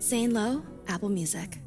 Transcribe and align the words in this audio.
Zane 0.00 0.32
Lowe, 0.32 0.62
Apple 0.88 1.10
Music. 1.10 1.58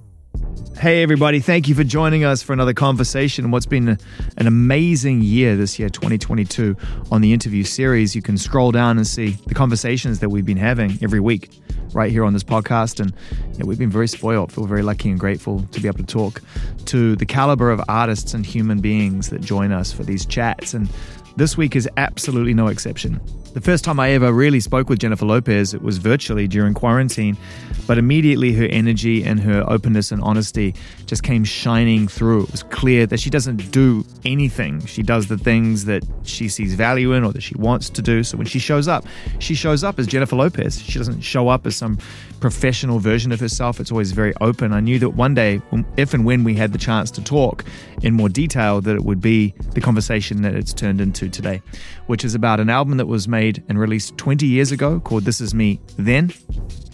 Hey, 0.78 1.04
everybody. 1.04 1.40
Thank 1.40 1.68
you 1.68 1.76
for 1.76 1.84
joining 1.84 2.24
us 2.24 2.42
for 2.42 2.52
another 2.52 2.74
conversation. 2.74 3.52
What's 3.52 3.68
been 3.68 3.98
an 4.38 4.48
amazing 4.48 5.22
year 5.22 5.56
this 5.56 5.78
year, 5.78 5.88
2022, 5.88 6.76
on 7.12 7.22
the 7.22 7.32
interview 7.32 7.64
series. 7.64 8.16
You 8.16 8.24
can 8.24 8.38
scroll 8.38 8.72
down 8.72 8.98
and 8.98 9.06
see 9.06 9.38
the 9.46 9.54
conversations 9.54 10.20
that 10.20 10.30
we've 10.30 10.46
been 10.46 10.58
having 10.58 10.98
every 11.02 11.20
week 11.20 11.50
right 11.94 12.12
here 12.12 12.24
on 12.26 12.34
this 12.34 12.44
podcast. 12.44 13.00
And 13.00 13.14
yeah, 13.58 13.66
we've 13.66 13.78
been 13.78 13.92
very 13.92 14.08
spoiled, 14.08 14.52
feel 14.52 14.66
very 14.66 14.82
lucky 14.82 15.12
and 15.12 15.20
grateful 15.20 15.62
to 15.72 15.80
be 15.80 15.88
able 15.88 16.00
to 16.00 16.06
talk 16.06 16.42
to 16.86 17.16
the 17.16 17.26
caliber 17.26 17.70
of 17.70 17.82
artists 17.88 18.34
and 18.34 18.46
human 18.46 18.82
beings 18.82 19.30
that 19.30 19.42
join 19.42 19.72
us 19.72 19.94
for 19.94 20.04
these 20.04 20.26
chats. 20.26 20.74
And 20.74 20.90
this 21.36 21.58
week 21.58 21.76
is 21.76 21.90
absolutely 21.98 22.54
no 22.54 22.68
exception. 22.68 23.20
The 23.54 23.62
first 23.62 23.84
time 23.84 24.00
I 24.00 24.10
ever 24.12 24.34
really 24.34 24.60
spoke 24.60 24.90
with 24.90 24.98
Jennifer 24.98 25.26
Lopez, 25.26 25.76
it 25.76 25.82
was 25.84 26.00
virtually 26.00 26.48
during 26.48 26.74
quarantine, 26.74 27.38
but 27.86 28.00
immediately 28.00 28.52
her 28.54 28.66
energy 28.66 29.24
and 29.24 29.40
her 29.40 29.64
openness 29.68 30.12
and 30.12 30.22
honesty 30.24 30.74
just 31.06 31.22
came 31.22 31.44
shining 31.44 32.08
through. 32.08 32.44
It 32.44 32.52
was 32.52 32.64
clear 32.64 33.06
that 33.06 33.20
she 33.20 33.30
doesn't 33.30 33.72
do 33.72 34.04
anything. 34.26 34.84
She 34.88 35.04
does 35.04 35.28
the 35.28 35.38
things 35.38 35.86
that 35.86 36.04
she 36.24 36.50
sees 36.50 36.74
value 36.74 37.14
in 37.14 37.24
or 37.24 37.32
that 37.32 37.44
she 37.44 37.56
wants 37.56 37.92
to 37.92 38.02
do. 38.02 38.24
So 38.24 38.38
when 38.38 38.48
she 38.48 38.58
shows 38.58 38.88
up, 38.88 39.06
she 39.38 39.54
shows 39.54 39.84
up 39.84 40.00
as 40.00 40.08
Jennifer 40.08 40.36
Lopez. 40.36 40.82
She 40.82 40.98
doesn't 40.98 41.22
show 41.22 41.48
up 41.48 41.68
as 41.68 41.76
some 41.76 42.00
professional 42.44 43.00
version 43.00 43.32
of 43.32 43.40
herself. 43.40 43.80
It's 43.80 43.90
always 43.90 44.12
very 44.12 44.34
open. 44.42 44.74
I 44.74 44.82
knew 44.82 45.00
that 45.00 45.12
one 45.12 45.34
day, 45.34 45.62
if 45.96 46.14
and 46.14 46.26
when 46.26 46.44
we 46.44 46.56
had 46.56 46.74
the 46.74 46.78
chance 46.78 47.10
to 47.12 47.24
talk 47.24 47.64
in 48.02 48.14
more 48.16 48.28
detail, 48.28 48.82
that 48.82 48.98
it 48.98 49.06
would 49.06 49.22
be 49.22 49.54
the 49.72 49.80
conversation 49.80 50.42
that 50.42 50.54
it's 50.54 50.74
turned 50.74 51.00
into 51.00 51.30
today, 51.30 51.62
which 52.08 52.26
is 52.26 52.36
about 52.36 52.60
an 52.60 52.70
album 52.70 52.98
that 52.98 53.06
was 53.06 53.30
made 53.30 53.64
and 53.70 53.80
released 53.80 54.18
20 54.18 54.46
years 54.46 54.74
ago 54.74 55.00
called 55.00 55.24
This 55.24 55.40
Is 55.40 55.54
Me 55.54 55.80
Then. 55.96 56.34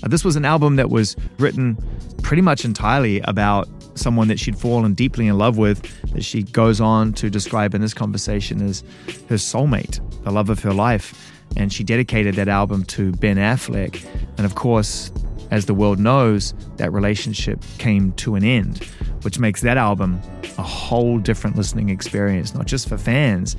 Uh, 0.03 0.08
this 0.08 0.23
was 0.23 0.35
an 0.35 0.45
album 0.45 0.75
that 0.75 0.91
was 0.91 1.16
written 1.39 1.75
pretty 2.22 2.44
much 2.44 2.63
entirely 2.63 3.20
about 3.22 3.67
someone 3.95 4.27
that 4.27 4.39
she'd 4.39 4.56
fallen 4.56 4.94
deeply 4.94 5.25
in 5.25 5.36
love 5.36 5.58
with, 5.58 5.81
that 6.13 6.23
she 6.23 6.44
goes 6.44 6.80
on 6.80 7.11
to 7.13 7.28
describe 7.28 7.73
in 7.73 7.81
this 7.81 7.95
conversation 7.95 8.61
as 8.61 8.84
her 9.30 9.38
soulmate, 9.38 10.00
the 10.23 10.31
love 10.31 10.52
of 10.52 10.59
her 10.59 10.73
life. 10.73 11.34
And 11.58 11.73
she 11.73 11.84
dedicated 11.84 12.36
that 12.36 12.47
album 12.47 12.84
to 12.86 13.13
Ben 13.13 13.38
Affleck. 13.38 14.06
And 14.38 14.45
of 14.45 14.53
course, 14.53 15.11
as 15.52 15.66
the 15.66 15.73
world 15.73 16.00
knows, 16.00 16.53
that 16.78 16.92
relationship 16.94 17.64
came 17.78 18.11
to 18.14 18.36
an 18.36 18.44
end, 18.44 18.83
which 19.23 19.39
makes 19.39 19.61
that 19.61 19.78
album 19.78 20.22
a 20.58 20.64
whole 20.64 21.17
different 21.17 21.56
listening 21.56 21.89
experience, 21.89 22.53
not 22.53 22.66
just 22.66 22.88
for 22.88 22.97
fans, 22.97 23.56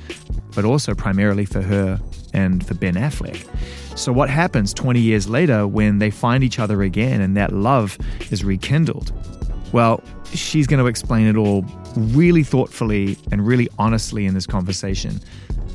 but 0.55 0.65
also 0.65 0.93
primarily 0.93 1.45
for 1.45 1.61
her 1.61 1.99
and 2.33 2.65
for 2.65 2.73
Ben 2.73 2.95
Affleck. 2.95 3.47
So, 3.97 4.11
what 4.13 4.29
happens 4.29 4.73
20 4.73 4.99
years 4.99 5.27
later 5.27 5.67
when 5.67 5.99
they 5.99 6.11
find 6.11 6.43
each 6.43 6.59
other 6.59 6.81
again 6.81 7.21
and 7.21 7.35
that 7.35 7.51
love 7.51 7.97
is 8.31 8.43
rekindled? 8.43 9.11
Well, 9.73 10.03
she's 10.33 10.67
going 10.67 10.79
to 10.79 10.87
explain 10.87 11.27
it 11.27 11.35
all 11.35 11.65
really 11.95 12.43
thoughtfully 12.43 13.17
and 13.31 13.45
really 13.45 13.69
honestly 13.79 14.25
in 14.25 14.33
this 14.33 14.45
conversation. 14.45 15.19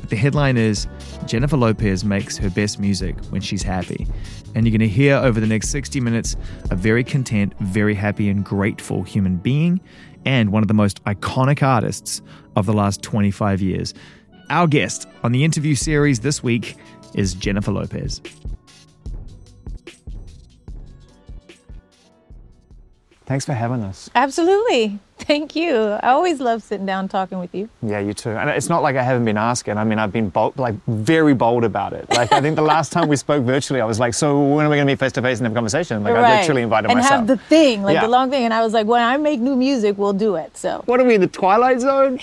The 0.09 0.15
headline 0.15 0.55
is 0.55 0.87
Jennifer 1.25 1.57
Lopez 1.57 2.05
makes 2.05 2.37
her 2.37 2.49
best 2.49 2.79
music 2.79 3.19
when 3.25 3.41
she's 3.41 3.61
happy. 3.61 4.07
And 4.55 4.65
you're 4.65 4.71
going 4.71 4.89
to 4.89 4.93
hear 4.93 5.17
over 5.17 5.41
the 5.41 5.47
next 5.47 5.69
60 5.69 5.99
minutes 5.99 6.37
a 6.71 6.75
very 6.75 7.03
content, 7.03 7.53
very 7.59 7.93
happy, 7.93 8.29
and 8.29 8.43
grateful 8.43 9.03
human 9.03 9.35
being 9.35 9.81
and 10.25 10.51
one 10.51 10.63
of 10.63 10.69
the 10.69 10.73
most 10.73 11.03
iconic 11.03 11.61
artists 11.61 12.21
of 12.55 12.65
the 12.65 12.73
last 12.73 13.01
25 13.01 13.61
years. 13.61 13.93
Our 14.49 14.67
guest 14.67 15.07
on 15.23 15.33
the 15.33 15.43
interview 15.43 15.75
series 15.75 16.21
this 16.21 16.41
week 16.41 16.77
is 17.13 17.33
Jennifer 17.33 17.71
Lopez. 17.73 18.21
Thanks 23.27 23.43
for 23.43 23.51
having 23.51 23.83
us. 23.83 24.09
Absolutely. 24.15 24.99
Thank 25.19 25.53
you. 25.53 25.75
I 25.75 26.11
always 26.11 26.39
love 26.39 26.63
sitting 26.63 26.85
down 26.85 27.09
talking 27.09 27.39
with 27.39 27.53
you. 27.53 27.67
Yeah, 27.81 27.99
you 27.99 28.13
too. 28.13 28.29
And 28.29 28.49
it's 28.49 28.69
not 28.69 28.83
like 28.83 28.95
I 28.95 29.03
haven't 29.03 29.25
been 29.25 29.37
asking. 29.37 29.77
I 29.77 29.83
mean, 29.83 29.99
I've 29.99 30.13
been 30.13 30.29
bold, 30.29 30.57
like 30.57 30.75
very 30.87 31.33
bold 31.33 31.65
about 31.65 31.91
it. 31.91 32.09
Like 32.09 32.31
I 32.31 32.39
think 32.39 32.55
the 32.55 32.61
last 32.61 32.93
time 32.93 33.09
we 33.09 33.17
spoke 33.17 33.43
virtually, 33.43 33.81
I 33.81 33.85
was 33.85 33.99
like, 33.99 34.13
"So 34.13 34.41
when 34.41 34.65
are 34.65 34.69
we 34.69 34.77
going 34.77 34.87
to 34.87 34.93
meet 34.93 34.99
face 34.99 35.11
to 35.13 35.21
face 35.21 35.39
and 35.39 35.45
have 35.45 35.51
a 35.51 35.55
conversation?" 35.55 36.03
Like 36.03 36.13
right. 36.13 36.23
I 36.23 36.39
literally 36.39 36.61
invited 36.61 36.89
and 36.89 36.99
myself. 36.99 37.19
And 37.19 37.29
have 37.29 37.37
the 37.37 37.43
thing, 37.47 37.83
like 37.83 37.95
yeah. 37.95 38.01
the 38.01 38.07
long 38.07 38.29
thing. 38.29 38.45
And 38.45 38.53
I 38.53 38.61
was 38.63 38.71
like, 38.71 38.87
"When 38.87 39.03
I 39.03 39.17
make 39.17 39.41
new 39.41 39.57
music, 39.57 39.97
we'll 39.97 40.13
do 40.13 40.35
it." 40.35 40.55
So. 40.55 40.83
What 40.85 41.01
are 41.01 41.03
we 41.03 41.15
in 41.15 41.21
the 41.21 41.27
Twilight 41.27 41.81
Zone? 41.81 42.21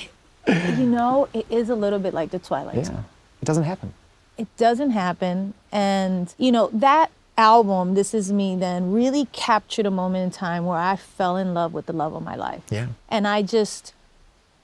you 0.49 0.87
know, 0.87 1.29
it 1.35 1.45
is 1.51 1.69
a 1.69 1.75
little 1.75 1.99
bit 1.99 2.15
like 2.15 2.31
the 2.31 2.39
Twilight 2.39 2.77
yeah. 2.77 2.85
Zone. 2.85 3.05
It 3.43 3.45
doesn't 3.45 3.65
happen. 3.65 3.93
It 4.39 4.49
doesn't 4.57 4.91
happen, 4.91 5.53
and 5.71 6.35
you 6.39 6.51
know 6.51 6.71
that 6.73 7.11
album, 7.37 7.95
This 7.95 8.15
Is 8.15 8.33
Me, 8.33 8.57
then 8.57 8.93
really 8.93 9.27
captured 9.33 9.87
a 9.87 9.91
moment 9.91 10.25
in 10.25 10.31
time 10.31 10.67
where 10.67 10.79
I 10.79 10.97
fell 10.97 11.37
in 11.37 11.55
love 11.55 11.73
with 11.73 11.87
the 11.87 11.93
love 11.93 12.15
of 12.15 12.23
my 12.23 12.37
life. 12.37 12.63
Yeah. 12.71 12.89
And 13.09 13.27
I 13.27 13.43
just, 13.43 13.93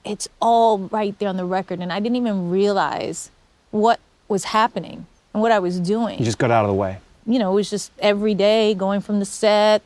it's 0.04 0.28
all 0.41 0.78
right 0.78 1.19
there 1.19 1.28
on 1.28 1.36
the 1.36 1.44
record. 1.44 1.80
And 1.80 1.92
I 1.92 2.00
didn't 2.00 2.16
even 2.16 2.50
realize 2.50 3.30
what 3.70 4.00
was 4.28 4.44
happening 4.44 5.06
and 5.32 5.42
what 5.42 5.53
I 5.53 5.59
was 5.59 5.80
doing. 5.80 6.19
You 6.19 6.25
just 6.25 6.38
got 6.38 6.50
out 6.50 6.64
of 6.64 6.69
the 6.69 6.75
way. 6.75 6.98
You 7.26 7.38
know, 7.38 7.53
it 7.53 7.54
was 7.54 7.70
just 7.70 7.92
every 7.98 8.34
day 8.34 8.75
going 8.75 9.00
from 9.00 9.19
the 9.19 9.25
set 9.25 9.82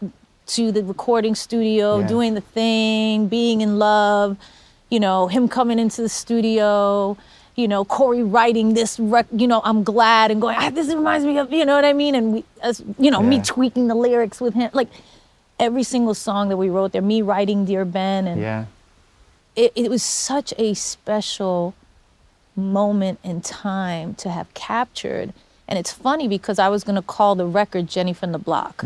to 0.47 0.71
the 0.71 0.84
recording 0.84 1.34
studio, 1.34 2.00
Yeah. 2.00 2.06
doing 2.06 2.34
the 2.34 2.41
thing, 2.41 3.28
being 3.28 3.61
in 3.61 3.78
love, 3.78 4.37
you 4.91 5.00
know, 5.00 5.27
him 5.27 5.49
coming 5.49 5.78
into 5.78 6.03
the 6.03 6.09
studio, 6.09 7.17
you 7.57 7.69
know, 7.69 7.85
Cory 7.85 8.23
writing 8.23 8.75
this, 8.75 8.99
rec- 8.99 9.27
you 9.33 9.47
know, 9.47 9.61
I'm 9.65 9.85
glad 9.85 10.31
and 10.31 10.41
going, 10.41 10.57
ah, 10.59 10.71
this 10.71 10.89
reminds 10.89 11.25
me 11.25 11.39
of, 11.39 11.53
you 11.53 11.65
know 11.65 11.75
what 11.77 11.85
I 11.85 11.93
mean? 11.93 12.15
And 12.15 12.33
we, 12.35 12.45
as, 12.63 12.83
you 12.99 13.11
know, 13.11 13.23
me 13.23 13.41
tweaking 13.41 13.87
the 13.87 13.95
lyrics 13.95 14.41
with 14.41 14.55
him, 14.55 14.71
like 14.73 14.89
every 15.61 15.85
single 15.85 16.15
song 16.15 16.49
that 16.49 16.57
we 16.57 16.69
wrote 16.69 16.93
there, 16.93 17.03
me 17.03 17.23
writing 17.23 17.65
Dear 17.65 17.85
Ben, 17.85 18.27
and 18.27 18.41
Yeah. 18.41 18.65
it, 19.55 19.73
it 19.77 19.89
was 19.89 20.03
such 20.03 20.53
a 20.59 20.75
special 20.75 21.75
moment 22.57 23.19
in 23.23 23.41
time 23.41 24.15
to 24.15 24.31
have 24.31 24.53
captured. 24.55 25.33
And 25.69 25.79
it's 25.79 25.93
funny 25.93 26.27
because 26.29 26.59
I 26.59 26.69
was 26.69 26.83
going 26.85 26.97
to 26.97 27.03
call 27.03 27.35
the 27.37 27.47
record 27.47 27.89
Jenny 27.89 28.13
from 28.13 28.33
the 28.33 28.39
Block, 28.39 28.85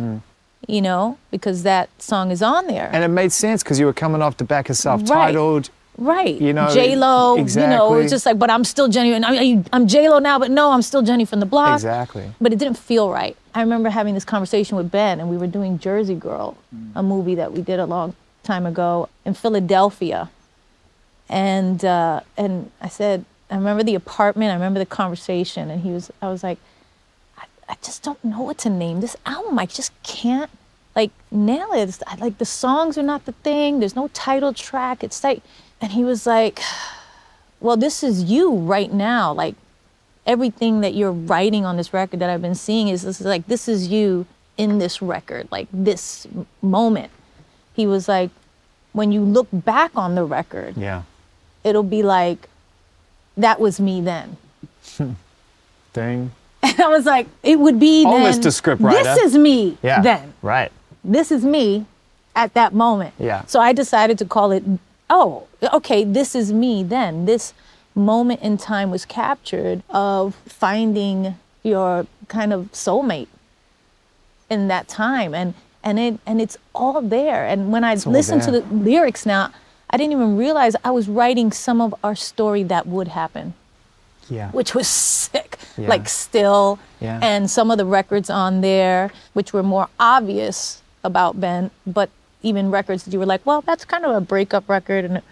you 0.67 0.83
know, 0.83 1.19
because 1.31 1.63
that 1.63 1.89
song 2.01 2.31
is 2.31 2.43
on 2.43 2.67
there. 2.67 2.91
And 2.93 3.03
it 3.03 3.09
made 3.09 3.33
sense 3.33 3.63
because 3.63 3.81
you 3.81 3.87
were 3.87 3.93
coming 3.95 4.21
off 4.23 4.37
the 4.37 4.45
back 4.45 4.69
of 4.71 4.77
self-titled. 4.77 5.71
Right. 5.99 6.41
You 6.41 6.53
know, 6.53 6.73
J 6.73 6.95
Lo. 6.95 7.35
You 7.35 7.39
know, 7.39 7.43
exactly. 7.43 8.01
it's 8.03 8.13
just 8.13 8.25
like, 8.25 8.39
but 8.39 8.51
I'm 8.51 8.63
still 8.63 8.87
Jenny. 8.87 9.13
And 9.13 9.25
I 9.25 9.33
mean, 9.33 9.67
I'm 9.73 9.89
J 9.89 10.09
Lo 10.09 10.21
now, 10.21 10.39
but 10.39 10.49
no, 10.51 10.71
I'm 10.71 10.83
still 10.83 11.03
Jenny 11.03 11.25
from 11.25 11.41
the 11.41 11.47
block. 11.47 11.75
Exactly. 11.75 12.31
But 12.41 12.53
it 12.53 12.59
didn't 12.61 12.79
feel 12.79 13.11
right. 13.11 13.37
I 13.53 13.61
remember 13.63 13.91
having 13.91 14.15
this 14.15 14.25
conversation 14.25 14.77
with 14.77 14.93
Ben, 14.93 15.19
and 15.19 15.29
we 15.29 15.37
were 15.37 15.49
doing 15.49 15.79
Jersey 15.81 16.15
Girl, 16.15 16.57
a 16.95 17.03
movie 17.03 17.35
that 17.35 17.53
we 17.53 17.63
did 17.63 17.81
a 17.81 17.85
long 17.87 18.15
time 18.45 18.65
ago 18.65 19.09
in 19.25 19.35
Philadelphia. 19.35 20.31
And 21.29 21.85
uh, 21.85 22.21
and 22.37 22.71
I 22.81 22.89
said, 22.89 23.25
I 23.51 23.57
remember 23.57 23.83
the 23.83 23.97
apartment. 23.97 24.51
I 24.53 24.55
remember 24.55 24.79
the 24.79 24.87
conversation, 24.87 25.69
and 25.69 25.83
he 25.83 25.91
was. 25.91 26.13
I 26.23 26.29
was 26.31 26.45
like, 26.45 26.59
I, 27.37 27.45
I 27.69 27.77
just 27.83 28.05
don't 28.05 28.23
know 28.25 28.43
what 28.43 28.59
to 28.59 28.71
name 28.71 29.01
this 29.01 29.17
album. 29.27 29.59
I 29.59 29.67
just 29.67 29.91
can't 30.05 30.51
like 30.95 31.11
nail 31.33 31.73
it. 31.73 31.89
It's- 31.89 32.21
like 32.21 32.39
the 32.39 32.45
songs 32.45 32.97
are 32.97 33.03
not 33.03 33.25
the 33.25 33.33
thing. 33.33 33.81
There's 33.81 33.97
no 33.97 34.09
title 34.09 34.53
track. 34.55 35.03
It's 35.05 35.23
like, 35.25 35.43
and 35.81 35.93
he 35.93 36.05
was 36.05 36.27
like, 36.27 36.61
well, 37.61 37.77
this 37.77 38.03
is 38.03 38.25
you 38.25 38.55
right 38.55 38.93
now. 38.93 39.33
Like 39.33 39.55
everything 40.27 40.81
that 40.81 40.95
you're 40.95 41.13
writing 41.13 41.65
on 41.65 41.77
this 41.77 41.93
record 41.93 42.21
that 42.21 42.31
I've 42.31 42.43
been 42.43 42.55
seeing 42.55 42.89
is 42.89 43.03
this 43.03 43.21
is 43.21 43.27
like 43.27 43.47
this 43.47 43.69
is 43.69 43.89
you 43.89 44.27
in 44.57 44.79
this 44.79 45.01
record, 45.01 45.49
like 45.51 45.69
this 45.73 46.27
moment. 46.63 47.11
He 47.75 47.87
was 47.87 48.09
like, 48.09 48.31
when 48.93 49.13
you 49.13 49.21
look 49.23 49.47
back 49.53 49.93
on 49.95 50.15
the 50.17 50.25
record, 50.25 50.77
Yeah. 50.77 51.03
it'll 51.63 51.85
be 51.85 52.03
like, 52.03 52.49
that 53.37 53.61
was 53.61 53.79
me 53.79 54.01
then. 54.01 54.37
Hmm. 54.97 55.13
Dang. 55.93 56.33
And 56.63 56.81
I 56.81 56.89
was 56.89 57.07
like, 57.07 57.29
it 57.45 57.61
would 57.61 57.79
be 57.79 58.05
Almost 58.05 58.43
then, 58.43 58.49
a 58.49 58.51
scriptwriter. 58.51 59.03
This 59.05 59.19
is 59.27 59.39
me 59.39 59.79
Yeah. 59.83 60.01
then. 60.03 60.35
Right. 60.43 60.73
This 61.05 61.31
is 61.31 61.45
me 61.45 61.87
at 62.35 62.55
that 62.55 62.75
moment. 62.75 63.15
Yeah. 63.19 63.45
So 63.47 63.61
I 63.61 63.73
decided 63.73 64.19
to 64.19 64.25
call 64.25 64.51
it, 64.51 64.65
oh, 65.11 65.47
okay, 65.73 66.05
this 66.05 66.35
is 66.35 66.53
me 66.53 66.83
then. 66.83 67.25
This 67.27 67.55
moment 67.95 68.41
in 68.43 68.57
time 68.59 68.91
was 68.91 69.05
captured 69.05 69.83
of 69.91 70.35
finding 70.47 71.35
your 71.63 72.07
kind 72.29 72.53
of 72.53 72.71
soulmate 72.73 73.29
in 74.51 74.69
that 74.69 74.89
time. 74.89 75.35
And 75.35 75.55
and 75.83 75.99
it 75.99 76.19
and 76.27 76.41
it's 76.41 76.57
all 76.75 77.01
there. 77.01 77.47
And 77.47 77.73
when 77.73 77.85
I 77.85 77.95
listen 77.95 78.41
to 78.41 78.51
the 78.51 78.61
lyrics 78.75 79.25
now, 79.27 79.51
I 79.91 79.97
didn't 79.97 80.13
even 80.13 80.37
realize 80.37 80.77
I 80.85 80.91
was 80.91 81.09
writing 81.09 81.53
some 81.53 81.81
of 81.81 81.95
our 82.05 82.15
story 82.15 82.63
that 82.65 82.87
would 82.87 83.09
happen 83.09 83.55
Yeah. 84.29 84.51
which 84.51 84.75
was 84.75 84.87
sick. 84.87 85.59
Yeah. 85.79 85.89
Like 85.89 86.09
still, 86.09 86.79
Yeah. 87.01 87.21
and 87.23 87.51
some 87.51 87.71
of 87.71 87.79
the 87.79 87.87
records 87.87 88.29
on 88.29 88.61
there, 88.61 89.11
which 89.33 89.53
were 89.53 89.63
more 89.63 89.89
obvious 89.99 90.83
about 91.05 91.41
Ben, 91.41 91.71
but 91.87 92.11
even 92.43 92.71
records 92.71 93.05
that 93.05 93.13
you 93.13 93.19
were 93.19 93.27
like, 93.27 93.45
well, 93.45 93.63
that's 93.63 93.85
kind 93.85 94.05
of 94.05 94.15
a 94.15 94.21
breakup 94.21 94.69
record, 94.69 95.05
and 95.05 95.23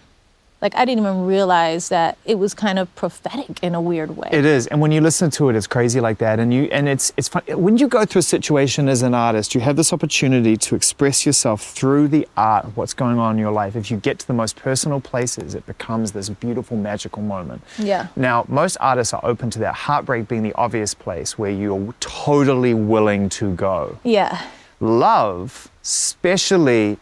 Like 0.59 0.73
I 0.75 0.85
didn't 0.85 1.03
even 1.05 1.27
realize 1.27 1.89
that 1.89 2.17
it 2.25 2.39
was 2.39 2.55
kind 2.55 2.79
of 2.79 2.87
prophetic 2.95 3.61
in 3.61 3.75
a 3.75 3.79
weird 3.81 4.17
way. 4.17 4.29
It 4.31 4.43
is, 4.43 4.65
and 4.65 4.81
when 4.81 4.91
you 4.91 5.01
listen 5.01 5.29
to 5.37 5.49
it, 5.49 5.55
it's 5.55 5.67
crazy 5.67 5.99
like 6.01 6.17
that. 6.17 6.39
And 6.39 6.51
you, 6.51 6.63
and 6.71 6.89
it's 6.89 7.13
it's 7.15 7.27
fun. 7.29 7.43
When 7.49 7.77
you 7.77 7.87
go 7.87 8.05
through 8.05 8.21
a 8.21 8.29
situation 8.37 8.89
as 8.89 9.03
an 9.03 9.13
artist, 9.13 9.53
you 9.53 9.61
have 9.61 9.75
this 9.75 9.93
opportunity 9.93 10.57
to 10.57 10.75
express 10.75 11.27
yourself 11.27 11.61
through 11.61 12.07
the 12.07 12.27
art 12.35 12.65
of 12.65 12.75
what's 12.75 12.95
going 12.95 13.19
on 13.19 13.35
in 13.35 13.39
your 13.39 13.51
life. 13.51 13.75
If 13.75 13.91
you 13.91 13.97
get 13.97 14.17
to 14.19 14.27
the 14.27 14.33
most 14.33 14.55
personal 14.55 14.99
places, 14.99 15.53
it 15.53 15.63
becomes 15.67 16.11
this 16.13 16.27
beautiful, 16.29 16.75
magical 16.75 17.21
moment. 17.21 17.61
Yeah. 17.77 18.07
Now, 18.15 18.43
most 18.47 18.77
artists 18.81 19.13
are 19.13 19.23
open 19.23 19.51
to 19.51 19.59
that. 19.59 19.75
Heartbreak 19.75 20.27
being 20.27 20.41
the 20.41 20.55
obvious 20.55 20.95
place 20.95 21.37
where 21.37 21.51
you're 21.51 21.93
totally 21.99 22.73
willing 22.73 23.29
to 23.29 23.53
go. 23.53 23.99
yeah. 24.03 24.41
Love, 24.79 25.69
especially 25.87 26.97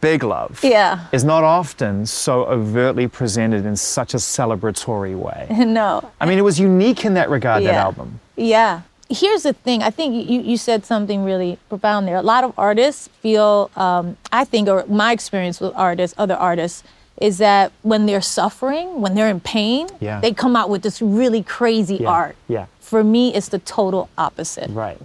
big 0.00 0.22
love, 0.22 0.60
Yeah. 0.62 1.06
is 1.10 1.24
not 1.24 1.42
often 1.42 2.06
so 2.06 2.44
overtly 2.44 3.08
presented 3.08 3.66
in 3.66 3.74
such 3.76 4.14
a 4.14 4.18
celebratory 4.18 5.16
way. 5.16 5.46
no. 5.50 6.08
I 6.20 6.26
mean, 6.26 6.38
it 6.38 6.42
was 6.44 6.60
unique 6.60 7.04
in 7.04 7.14
that 7.14 7.28
regard, 7.30 7.64
that 7.64 7.74
album. 7.74 8.20
Yeah. 8.36 8.82
Here's 9.10 9.42
the 9.42 9.52
thing. 9.52 9.82
I 9.82 9.90
think 9.90 10.30
you, 10.30 10.40
you 10.40 10.56
said 10.56 10.86
something 10.86 11.24
really 11.24 11.58
profound 11.68 12.06
there. 12.06 12.16
A 12.16 12.22
lot 12.22 12.44
of 12.44 12.54
artists 12.56 13.08
feel, 13.20 13.70
um, 13.76 14.16
I 14.32 14.44
think, 14.44 14.68
or 14.68 14.84
my 14.86 15.10
experience 15.12 15.60
with 15.60 15.72
artists, 15.74 16.14
other 16.16 16.36
artists, 16.36 16.84
is 17.20 17.38
that 17.38 17.72
when 17.82 18.06
they're 18.06 18.22
suffering, 18.22 19.00
when 19.00 19.14
they're 19.16 19.28
in 19.28 19.40
pain, 19.40 19.88
Yeah. 20.00 20.20
they 20.20 20.32
come 20.32 20.54
out 20.56 20.70
with 20.70 20.82
this 20.82 21.02
really 21.02 21.42
crazy 21.42 21.96
Yeah. 21.96 22.08
art. 22.08 22.36
Yeah. 22.48 22.66
For 22.80 23.02
me, 23.02 23.34
it's 23.34 23.48
the 23.48 23.58
total 23.58 24.08
opposite. 24.16 24.70
Right. 24.70 24.98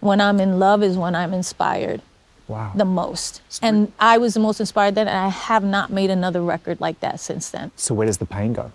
When 0.00 0.20
I'm 0.22 0.40
in 0.40 0.58
love 0.58 0.82
is 0.82 0.96
when 0.96 1.14
I'm 1.14 1.34
inspired 1.34 2.00
Wow. 2.50 2.72
the 2.74 2.84
most. 2.84 3.42
And 3.62 3.92
I 4.00 4.18
was 4.18 4.34
the 4.34 4.40
most 4.40 4.58
inspired 4.58 4.96
then, 4.96 5.06
and 5.06 5.16
I 5.16 5.28
have 5.28 5.62
not 5.62 5.90
made 5.90 6.10
another 6.10 6.42
record 6.42 6.80
like 6.80 6.98
that 7.00 7.20
since 7.20 7.50
then. 7.50 7.70
so 7.76 7.94
where 7.94 8.06
does 8.06 8.18
the 8.18 8.26
pain 8.26 8.52
go? 8.52 8.72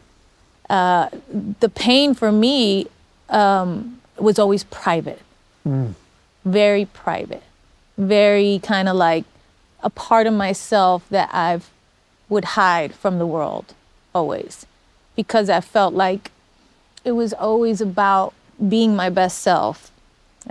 the 0.68 1.72
pain 1.75 2.13
for 2.16 2.31
me 2.31 2.88
um, 3.30 4.00
was 4.18 4.39
always 4.39 4.63
private, 4.63 5.22
very 6.45 6.86
private, 6.86 7.44
very 7.98 8.60
kind 8.63 8.88
of 8.89 8.95
like 8.95 9.25
a 9.83 9.89
part 9.89 10.25
of 10.25 10.33
myself 10.33 11.07
that 11.10 11.30
I've 11.33 11.69
would 12.30 12.45
hide 12.60 12.95
from 12.95 13.19
the 13.19 13.27
world 13.27 13.75
always, 14.16 14.66
because 15.16 15.50
I 15.50 15.62
felt 15.62 15.94
like 15.94 16.31
it 17.04 17.12
was 17.12 17.33
always 17.33 17.81
about 17.81 18.33
being 18.68 18.95
my 18.95 19.10
best 19.10 19.39
self, 19.39 19.92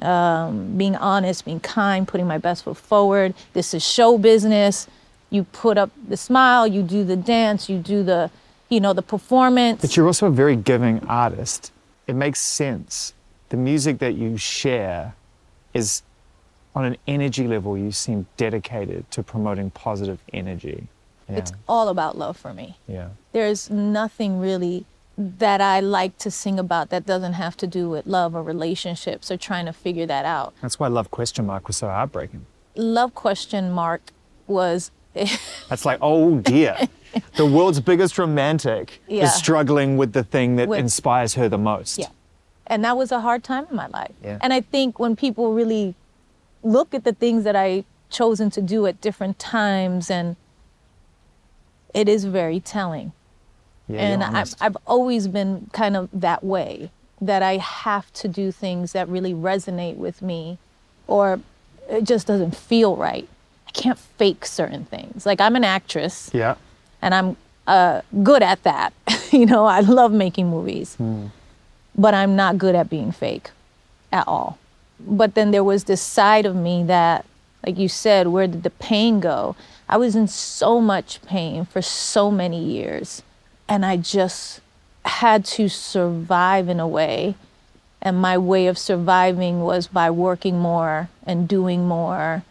um, 0.02 0.76
being 0.76 0.96
honest, 0.96 1.44
being 1.44 1.60
kind, 1.60 2.06
putting 2.06 2.26
my 2.26 2.38
best 2.38 2.64
foot 2.64 2.76
forward. 2.76 3.34
This 3.52 3.74
is 3.74 3.86
show 3.86 4.18
business. 4.18 4.86
You 5.30 5.44
put 5.44 5.78
up 5.78 5.90
the 6.08 6.16
smile, 6.16 6.66
you 6.66 6.82
do 6.82 7.04
the 7.04 7.16
dance, 7.16 7.68
you 7.68 7.78
do 7.78 8.02
the, 8.02 8.30
you 8.68 8.80
know, 8.80 8.92
the 8.92 9.02
performance. 9.02 9.80
But 9.80 9.96
you're 9.96 10.06
also 10.06 10.26
a 10.26 10.30
very 10.30 10.56
giving 10.56 11.04
artist. 11.06 11.72
It 12.06 12.14
makes 12.14 12.40
sense. 12.40 13.14
The 13.48 13.56
music 13.56 13.98
that 13.98 14.14
you 14.14 14.36
share 14.36 15.14
is 15.72 16.02
on 16.74 16.84
an 16.84 16.96
energy 17.06 17.46
level, 17.46 17.78
you 17.78 17.92
seem 17.92 18.26
dedicated 18.36 19.10
to 19.12 19.22
promoting 19.22 19.70
positive 19.70 20.18
energy. 20.32 20.88
Yeah. 21.28 21.36
It's 21.36 21.52
all 21.68 21.88
about 21.88 22.18
love 22.18 22.36
for 22.36 22.52
me. 22.52 22.76
yeah. 22.86 23.08
There's 23.32 23.70
nothing 23.70 24.40
really 24.40 24.84
that 25.16 25.60
I 25.60 25.80
like 25.80 26.18
to 26.18 26.30
sing 26.30 26.58
about 26.58 26.90
that 26.90 27.06
doesn't 27.06 27.34
have 27.34 27.56
to 27.58 27.66
do 27.66 27.88
with 27.88 28.06
love 28.06 28.34
or 28.34 28.42
relationships 28.42 29.30
or 29.30 29.36
trying 29.36 29.66
to 29.66 29.72
figure 29.72 30.06
that 30.06 30.24
out. 30.24 30.54
That's 30.60 30.78
why 30.80 30.88
Love 30.88 31.10
Question 31.10 31.46
Mark 31.46 31.66
was 31.68 31.76
so 31.76 31.88
heartbreaking. 31.88 32.46
Love 32.76 33.14
question 33.14 33.70
mark 33.70 34.02
was 34.48 34.90
That's 35.68 35.84
like, 35.84 36.00
oh 36.02 36.38
dear. 36.40 36.76
the 37.36 37.46
world's 37.46 37.78
biggest 37.78 38.18
romantic 38.18 39.00
Yeah. 39.06 39.24
is 39.24 39.34
struggling 39.34 39.96
with 39.96 40.12
the 40.12 40.24
thing 40.24 40.56
that 40.56 40.66
With- 40.68 40.80
inspires 40.80 41.34
her 41.34 41.48
the 41.48 41.58
most. 41.58 41.98
Yeah. 41.98 42.08
And 42.66 42.84
that 42.84 42.96
was 42.96 43.12
a 43.12 43.20
hard 43.20 43.44
time 43.44 43.66
in 43.70 43.76
my 43.76 43.86
life. 43.86 44.10
Yeah. 44.24 44.38
And 44.40 44.52
I 44.52 44.60
think 44.62 44.98
when 44.98 45.14
people 45.14 45.52
really 45.54 45.94
look 46.64 46.94
at 46.94 47.04
the 47.04 47.12
things 47.12 47.44
that 47.44 47.54
I 47.54 47.84
chosen 48.10 48.50
to 48.50 48.60
do 48.62 48.86
at 48.86 49.00
different 49.00 49.38
times 49.38 50.10
and 50.10 50.34
it 51.94 52.08
is 52.08 52.24
very 52.24 52.58
telling. 52.58 53.12
Yeah, 53.88 54.00
and 54.00 54.24
I've. 54.24 54.54
I've 54.60 54.76
always 54.86 55.28
been 55.28 55.68
kind 55.72 55.96
of 55.96 56.08
that 56.12 56.42
way 56.42 56.90
that 57.20 57.42
I 57.42 57.58
have 57.58 58.12
to 58.14 58.28
do 58.28 58.50
things 58.50 58.92
that 58.92 59.08
really 59.08 59.34
resonate 59.34 59.96
with 59.96 60.22
me 60.22 60.58
or 61.06 61.40
it 61.88 62.04
just 62.04 62.26
doesn't 62.26 62.56
feel 62.56 62.96
right. 62.96 63.28
I 63.68 63.70
can't 63.70 63.98
fake 63.98 64.44
certain 64.46 64.84
things. 64.84 65.26
Like 65.26 65.40
I'm 65.40 65.56
an 65.56 65.64
actress 65.64 66.30
yeah. 66.32 66.56
and 67.02 67.14
I'm 67.14 67.36
uh, 67.66 68.02
good 68.22 68.42
at 68.42 68.62
that. 68.64 68.92
you 69.32 69.46
know, 69.46 69.64
I 69.66 69.80
love 69.80 70.12
making 70.12 70.48
movies, 70.48 70.96
but 71.96 72.14
I'm 72.14 72.36
not 72.36 72.58
good 72.58 72.74
at 72.74 72.90
being 72.90 73.12
fake 73.12 73.50
at 74.12 74.26
all. 74.28 74.58
But 75.00 75.34
then 75.34 75.50
there 75.50 75.64
was 75.64 75.84
this 75.84 76.00
side 76.00 76.46
of 76.46 76.54
me 76.54 76.84
that, 76.84 77.24
like 77.66 77.78
you 77.78 77.88
said, 77.88 78.28
where 78.28 78.46
did 78.46 78.62
the 78.62 78.70
pain 78.70 79.20
go? 79.20 79.56
I 79.88 79.96
was 79.96 80.16
in 80.16 80.28
so 80.28 80.80
much 80.80 81.20
pain 81.22 81.64
for 81.64 81.82
so 81.82 82.30
many 82.30 82.62
years, 82.62 83.22
and 83.68 83.84
I 83.84 83.96
just 83.96 84.60
had 85.04 85.44
to 85.44 85.68
survive 85.68 86.68
in 86.68 86.80
a 86.80 86.88
way. 86.88 87.34
And 88.02 88.18
my 88.20 88.36
way 88.36 88.66
of 88.66 88.76
surviving 88.76 89.62
was 89.62 89.86
by 89.86 90.10
working 90.10 90.58
more 90.58 91.08
and 91.26 91.48
doing 91.48 91.88
more 91.88 92.42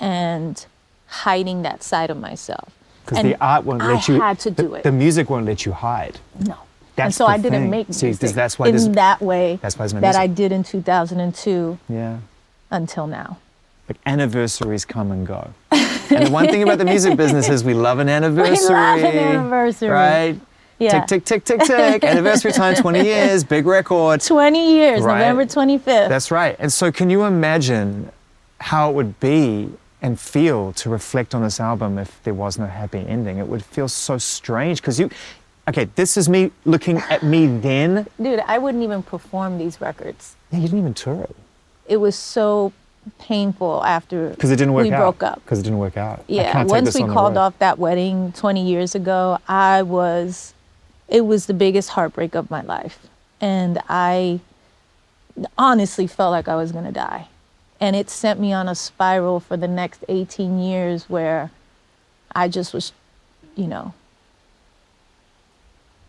and 0.00 0.64
hiding 1.06 1.62
that 1.62 1.82
side 1.82 2.08
of 2.10 2.18
myself. 2.18 2.70
Because 3.04 3.22
the 3.22 3.36
art 3.44 3.64
won't 3.64 3.82
I 3.82 3.92
let 3.94 4.08
you. 4.08 4.20
had 4.20 4.38
to 4.40 4.50
the, 4.50 4.62
do 4.62 4.74
it. 4.74 4.84
The 4.84 4.92
music 4.92 5.28
won't 5.28 5.44
let 5.44 5.66
you 5.66 5.72
hide. 5.72 6.18
No. 6.38 6.52
and 6.54 6.58
That's 6.96 7.16
so 7.16 7.24
the 7.24 7.30
I 7.32 7.36
didn't 7.36 7.62
thing. 7.62 7.70
make 7.70 7.88
music 7.88 8.18
this- 8.18 8.32
that's 8.32 8.58
why 8.58 8.68
in 8.68 8.92
that 8.92 9.20
way 9.20 9.58
that's 9.60 9.78
why 9.78 9.86
that 9.88 10.16
I 10.16 10.26
did 10.26 10.50
in 10.52 10.62
2002 10.62 11.78
Yeah. 11.90 12.18
until 12.70 13.06
now. 13.06 13.36
Like 13.88 13.98
anniversaries 14.06 14.84
come 14.86 15.10
and 15.12 15.26
go. 15.26 15.50
and 15.72 16.26
the 16.26 16.30
one 16.30 16.46
thing 16.46 16.62
about 16.62 16.78
the 16.78 16.84
music 16.86 17.16
business 17.22 17.48
is 17.50 17.64
we 17.64 17.74
love 17.74 17.98
an 17.98 18.08
anniversary. 18.08 18.74
Love 18.74 18.98
an 19.00 19.18
anniversary. 19.18 19.88
Right? 19.90 20.40
Yeah. 20.82 21.04
Tick, 21.04 21.24
tick, 21.24 21.44
tick, 21.44 21.44
tick, 21.44 21.66
tick. 21.66 22.04
anniversary 22.12 22.52
time, 22.52 22.74
20 22.74 23.02
years, 23.04 23.44
big 23.44 23.66
record. 23.66 24.20
20 24.20 24.72
years, 24.74 25.02
Right. 25.02 25.18
November 25.18 25.44
25th. 25.46 26.08
That's 26.08 26.30
right. 26.30 26.56
And 26.58 26.72
so, 26.72 26.90
can 26.92 27.10
you 27.10 27.24
imagine 27.24 28.10
how 28.60 28.90
it 28.90 28.94
would 28.94 29.18
be 29.20 29.70
and 30.00 30.18
feel 30.18 30.72
to 30.72 30.90
reflect 30.90 31.34
on 31.34 31.42
this 31.42 31.60
album 31.60 31.98
if 31.98 32.20
there 32.24 32.34
was 32.34 32.58
no 32.58 32.66
happy 32.66 32.98
ending? 33.06 33.38
It 33.38 33.46
would 33.48 33.64
feel 33.64 33.88
so 33.88 34.18
strange 34.18 34.80
because 34.80 34.98
you. 34.98 35.10
Okay, 35.68 35.84
this 35.94 36.16
is 36.16 36.28
me 36.28 36.50
looking 36.64 36.98
at 36.98 37.22
me 37.22 37.46
then. 37.46 38.06
Dude, 38.20 38.40
I 38.48 38.58
wouldn't 38.58 38.82
even 38.82 39.00
perform 39.04 39.58
these 39.58 39.80
records. 39.80 40.34
Yeah, 40.50 40.58
you 40.58 40.64
didn't 40.64 40.80
even 40.80 40.94
tour 40.94 41.22
it 41.22 41.36
It 41.86 41.98
was 41.98 42.16
so 42.16 42.72
painful 43.20 43.82
after 43.84 44.30
because 44.30 44.50
it 44.50 44.56
didn't 44.56 44.74
work 44.74 44.84
we 44.84 44.92
out. 44.92 44.98
broke 44.98 45.22
up. 45.22 45.42
Because 45.44 45.60
it 45.60 45.62
didn't 45.62 45.78
work 45.78 45.96
out. 45.96 46.24
Yeah, 46.26 46.64
once 46.64 46.94
we 46.96 47.02
on 47.02 47.12
called 47.12 47.36
off 47.36 47.56
that 47.60 47.78
wedding 47.78 48.32
20 48.32 48.64
years 48.66 48.94
ago, 48.96 49.38
I 49.48 49.82
was, 49.82 50.52
it 51.12 51.26
was 51.26 51.44
the 51.44 51.54
biggest 51.54 51.90
heartbreak 51.90 52.34
of 52.34 52.50
my 52.50 52.62
life. 52.62 53.06
And 53.38 53.78
I 53.86 54.40
honestly 55.58 56.06
felt 56.06 56.30
like 56.30 56.48
I 56.48 56.56
was 56.56 56.72
going 56.72 56.86
to 56.86 56.92
die. 56.92 57.28
And 57.78 57.94
it 57.94 58.08
sent 58.08 58.40
me 58.40 58.52
on 58.52 58.66
a 58.66 58.74
spiral 58.74 59.38
for 59.38 59.58
the 59.58 59.68
next 59.68 60.04
18 60.08 60.58
years 60.58 61.10
where 61.10 61.50
I 62.34 62.48
just 62.48 62.72
was, 62.72 62.92
you 63.54 63.66
know, 63.66 63.92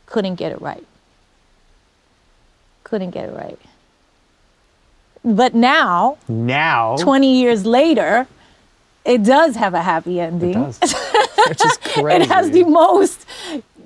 couldn't 0.05 0.35
get 0.35 0.53
it 0.53 0.61
right. 0.61 0.85
Couldn't 2.85 3.11
get 3.11 3.27
it 3.27 3.35
right. 3.35 3.59
But 5.25 5.53
now, 5.53 6.17
now. 6.29 6.95
20 6.95 7.41
years 7.41 7.65
later, 7.65 8.25
it 9.03 9.23
does 9.23 9.57
have 9.57 9.73
a 9.73 9.81
happy 9.81 10.21
ending. 10.21 10.51
It 10.51 10.53
does. 10.53 10.79
Which 11.49 11.65
is 11.65 11.77
crazy. 11.77 12.21
It 12.23 12.29
has 12.29 12.51
the 12.51 12.63
most 12.63 13.25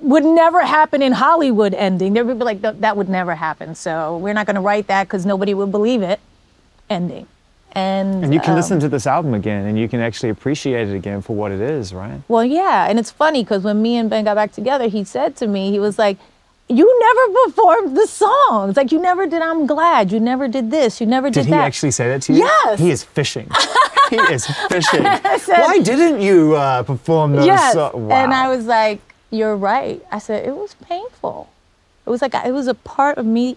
would 0.00 0.24
never 0.24 0.62
happen 0.64 1.02
in 1.02 1.12
Hollywood 1.12 1.74
ending. 1.74 2.12
There 2.14 2.24
would 2.24 2.38
be 2.38 2.44
like 2.44 2.60
"That- 2.62 2.80
that 2.80 2.96
would 2.96 3.08
never 3.08 3.34
happen. 3.34 3.74
So 3.74 4.16
we're 4.18 4.32
not 4.34 4.46
going 4.46 4.54
to 4.56 4.60
write 4.62 4.86
that 4.86 5.04
because 5.08 5.26
nobody 5.26 5.54
would 5.54 5.70
believe 5.72 6.02
it. 6.02 6.20
Ending, 6.90 7.26
and 7.72 8.24
And 8.24 8.32
you 8.32 8.40
can 8.40 8.50
um, 8.52 8.56
listen 8.56 8.80
to 8.80 8.88
this 8.88 9.06
album 9.06 9.34
again 9.34 9.66
and 9.66 9.78
you 9.78 9.88
can 9.90 10.00
actually 10.00 10.30
appreciate 10.30 10.88
it 10.88 10.94
again 10.94 11.20
for 11.20 11.36
what 11.36 11.52
it 11.52 11.60
is, 11.60 11.92
right? 11.92 12.22
Well, 12.26 12.44
yeah, 12.44 12.88
and 12.88 12.98
it's 12.98 13.10
funny 13.10 13.42
because 13.44 13.62
when 13.62 13.82
me 13.82 13.96
and 13.96 14.08
Ben 14.08 14.24
got 14.24 14.36
back 14.36 14.52
together, 14.52 14.88
he 14.88 15.04
said 15.04 15.36
to 15.36 15.46
me, 15.46 15.70
he 15.70 15.78
was 15.78 15.98
like, 15.98 16.16
"You 16.68 16.86
never 17.06 17.24
performed 17.44 17.94
the 17.94 18.06
songs. 18.06 18.76
Like 18.78 18.90
you 18.90 18.98
never 19.00 19.26
did. 19.26 19.42
I'm 19.42 19.66
glad 19.66 20.10
you 20.12 20.18
never 20.20 20.48
did 20.48 20.70
this. 20.70 20.98
You 21.00 21.06
never 21.06 21.28
did, 21.28 21.40
Did 21.44 21.46
he 21.48 21.52
actually 21.54 21.90
say 21.90 22.08
that 22.08 22.22
to 22.22 22.32
you? 22.32 22.38
Yes. 22.44 22.78
He 22.80 22.90
is 22.90 23.02
fishing. 23.04 23.50
he 24.08 24.16
is 24.16 24.46
fishing. 24.70 25.02
said- 25.02 25.60
Why 25.60 25.80
didn't 25.80 26.22
you 26.22 26.54
uh, 26.54 26.84
perform 26.84 27.32
those 27.36 27.44
yes. 27.46 27.74
so- 27.74 27.90
wow. 27.94 28.16
And 28.16 28.32
I 28.32 28.48
was 28.48 28.64
like, 28.64 29.00
"You're 29.30 29.56
right." 29.56 30.04
I 30.10 30.18
said 30.18 30.46
it 30.46 30.56
was 30.56 30.74
painful. 30.74 31.48
It 32.06 32.10
was 32.10 32.22
like 32.22 32.34
it 32.34 32.52
was 32.52 32.66
a 32.68 32.74
part 32.74 33.18
of 33.18 33.26
me 33.26 33.56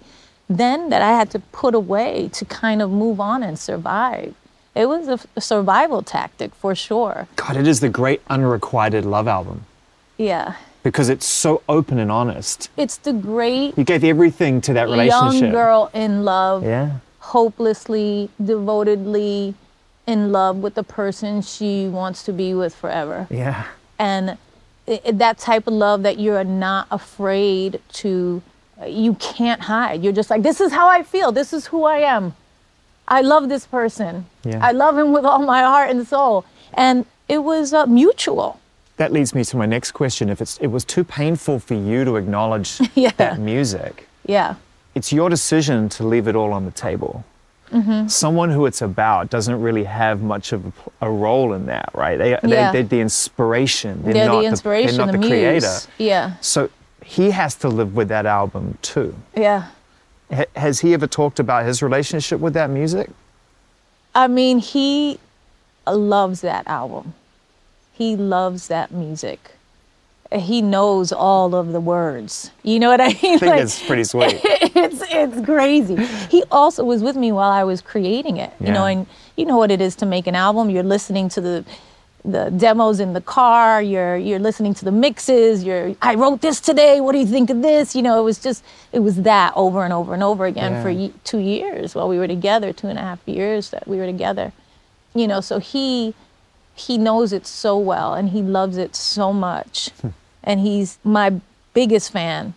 then 0.50 0.90
that 0.90 1.02
I 1.02 1.12
had 1.18 1.30
to 1.32 1.40
put 1.40 1.74
away 1.74 2.30
to 2.34 2.44
kind 2.46 2.82
of 2.82 2.90
move 2.90 3.20
on 3.22 3.42
and 3.44 3.58
survive. 3.58 4.34
It 4.76 4.86
was 4.88 5.08
a, 5.08 5.20
a 5.36 5.42
survival 5.42 6.02
tactic 6.02 6.54
for 6.56 6.76
sure. 6.76 7.28
God, 7.36 7.56
it 7.58 7.68
is 7.68 7.80
the 7.80 7.90
great 7.90 8.22
unrequited 8.30 9.06
love 9.06 9.28
album. 9.28 9.66
Yeah, 10.18 10.56
because 10.84 11.10
it's 11.10 11.26
so 11.26 11.62
open 11.70 12.00
and 12.00 12.12
honest. 12.12 12.70
It's 12.78 12.98
the 12.98 13.14
great 13.14 13.78
You 13.78 13.84
gave 13.84 14.04
everything 14.04 14.62
to 14.62 14.74
that 14.74 14.88
relationship. 14.90 15.42
young 15.42 15.52
girl 15.52 15.90
in 15.94 16.24
love, 16.26 16.64
Yeah. 16.64 16.98
hopelessly, 17.20 18.30
devotedly 18.44 19.54
in 20.08 20.32
love 20.32 20.58
with 20.58 20.76
the 20.76 20.84
person 20.84 21.42
she 21.42 21.88
wants 21.88 22.24
to 22.24 22.34
be 22.34 22.54
with 22.54 22.74
forever. 22.76 23.28
Yeah. 23.30 23.66
and 24.00 24.38
i- 24.88 25.02
i- 25.06 25.12
that 25.12 25.38
type 25.38 25.68
of 25.68 25.74
love 25.74 26.04
that 26.04 26.20
you're 26.20 26.44
not 26.44 26.88
afraid 26.92 27.80
to 27.94 28.42
you 28.88 29.14
can't 29.16 29.62
hide 29.62 30.04
you're 30.04 30.14
just 30.14 30.30
like 30.30 30.42
this 30.42 30.60
is 30.60 30.72
how 30.72 30.88
i 30.90 31.04
feel 31.04 31.32
this 31.32 31.54
is 31.54 31.68
who 31.68 31.84
i 31.86 31.98
am 31.98 32.34
i 33.08 33.22
love 33.22 33.48
this 33.50 33.66
person 33.68 34.26
Yeah. 34.44 34.60
i 34.66 34.72
love 34.72 34.98
him 34.98 35.12
with 35.14 35.24
all 35.26 35.40
my 35.40 35.62
heart 35.62 35.90
and 35.92 36.08
soul 36.08 36.46
and 36.74 37.06
it 37.30 37.44
was 37.44 37.74
uh, 37.74 37.86
mutual 37.86 38.60
That 38.98 39.12
leads 39.14 39.34
me 39.34 39.44
to 39.46 39.58
my 39.58 39.66
next 39.66 39.92
question. 39.94 40.30
If 40.30 40.42
it's, 40.42 40.58
it 40.60 40.68
was 40.68 40.84
too 40.86 41.04
painful 41.04 41.60
for 41.60 41.74
you 41.76 42.04
to 42.06 42.18
acknowledge 42.18 42.70
Yeah. 42.96 43.12
that 43.18 43.40
music, 43.40 44.08
yeah 44.26 44.56
it's 44.96 45.12
your 45.14 45.30
decision 45.30 45.88
to 45.90 46.04
leave 46.06 46.28
it 46.28 46.36
all 46.36 46.52
on 46.54 46.66
the 46.66 46.72
table. 46.88 47.24
Mm-hmm. 47.72 48.08
Someone 48.08 48.50
who 48.50 48.66
it's 48.66 48.82
about 48.82 49.30
doesn't 49.30 49.62
really 49.62 49.86
have 49.86 50.22
much 50.22 50.52
of 50.52 50.66
a, 51.02 51.08
a 51.08 51.10
role 51.12 51.54
in 51.54 51.66
that, 51.68 51.90
right? 51.94 52.18
They, 52.18 52.32
Yeah. 52.32 52.40
they, 52.44 52.50
they're 52.82 52.84
the 52.84 53.00
inspiration. 53.02 54.02
They're, 54.04 54.14
they're 54.14 54.28
not 54.28 54.42
the 54.42 54.48
inspiration 54.48 54.98
they're 54.98 55.06
not 55.06 55.12
the, 55.14 55.18
the, 55.20 55.28
creator. 55.28 55.72
yeah 55.98 56.34
So 56.42 56.70
he 57.04 57.32
has 57.32 57.56
to 57.56 57.68
live 57.70 57.96
with 57.96 58.10
that 58.10 58.26
album 58.26 58.78
too. 58.82 59.16
yeah 59.36 59.70
Ha- 60.34 60.46
has 60.56 60.80
he 60.82 60.94
ever 60.94 61.08
talked 61.08 61.40
about 61.40 61.66
his 61.66 61.82
relationship 61.82 62.40
with 62.40 62.54
that 62.54 62.70
music? 62.70 63.10
I 64.16 64.28
mean, 64.28 64.60
he 64.60 65.20
loves 65.88 66.42
that 66.42 66.68
album. 66.68 67.14
He 67.94 68.16
loves 68.16 68.68
that 68.68 68.92
music. 68.92 69.52
He 70.34 70.62
knows 70.62 71.12
all 71.12 71.54
of 71.56 71.74
the 71.74 71.82
words. 71.82 72.52
You 72.64 72.80
know 72.80 72.90
what 72.90 73.02
I 73.02 73.08
mean? 73.24 73.36
I 73.36 73.38
think 73.38 73.56
it's 73.58 73.86
pretty 73.86 74.06
sweet. 74.06 74.40
it's 74.44 75.02
it's 75.10 75.46
crazy. 75.46 75.96
He 76.30 76.44
also 76.52 76.84
was 76.86 77.04
with 77.04 77.16
me 77.18 77.32
while 77.32 77.52
I 77.52 77.64
was 77.66 77.82
creating 77.82 78.38
it. 78.38 78.54
You 78.60 78.72
know, 78.72 78.86
and 78.86 79.08
you 79.36 79.46
know 79.46 79.58
what 79.58 79.72
it 79.72 79.82
is 79.82 79.96
to 79.98 80.06
make 80.06 80.28
an 80.28 80.36
album. 80.36 80.70
You're 80.70 80.84
listening 80.84 81.28
to 81.30 81.42
the 81.42 81.66
the 82.24 82.52
demos 82.52 83.00
in 83.02 83.14
the 83.14 83.20
car. 83.22 83.82
You're 83.82 84.16
you're 84.16 84.40
listening 84.40 84.74
to 84.76 84.86
the 84.86 84.92
mixes. 84.92 85.64
You're 85.66 85.96
I 86.02 86.16
wrote 86.16 86.40
this 86.42 86.62
today. 86.62 87.02
What 87.02 87.12
do 87.12 87.18
you 87.20 87.26
think 87.26 87.50
of 87.50 87.62
this? 87.62 87.94
You 87.96 88.02
know, 88.04 88.18
it 88.20 88.24
was 88.24 88.40
just 88.40 88.64
it 88.94 89.00
was 89.00 89.24
that 89.24 89.52
over 89.58 89.84
and 89.84 89.92
over 89.92 90.14
and 90.14 90.24
over 90.24 90.46
again 90.46 90.82
for 90.82 90.90
Yeah. 90.90 91.08
ye- 91.08 91.14
two 91.26 91.40
years 91.40 91.94
while 91.94 92.08
we 92.08 92.18
were 92.18 92.28
together. 92.28 92.72
Two 92.72 92.88
and 92.88 92.98
a 92.98 93.02
half 93.02 93.20
years 93.28 93.72
that 93.72 93.86
we 93.88 93.98
were 93.98 94.06
together. 94.06 94.54
You 95.14 95.28
know, 95.28 95.42
so 95.42 95.60
he 95.60 96.14
he 96.74 96.98
knows 96.98 97.34
it 97.34 97.46
so 97.46 97.78
well 97.78 98.14
and 98.14 98.30
he 98.30 98.42
loves 98.42 98.78
it 98.78 98.96
so 98.96 99.34
much. 99.34 99.90
Hmm. 100.02 100.10
And 100.44 100.60
he's 100.60 100.98
my 101.04 101.40
biggest 101.74 102.12
fan, 102.12 102.54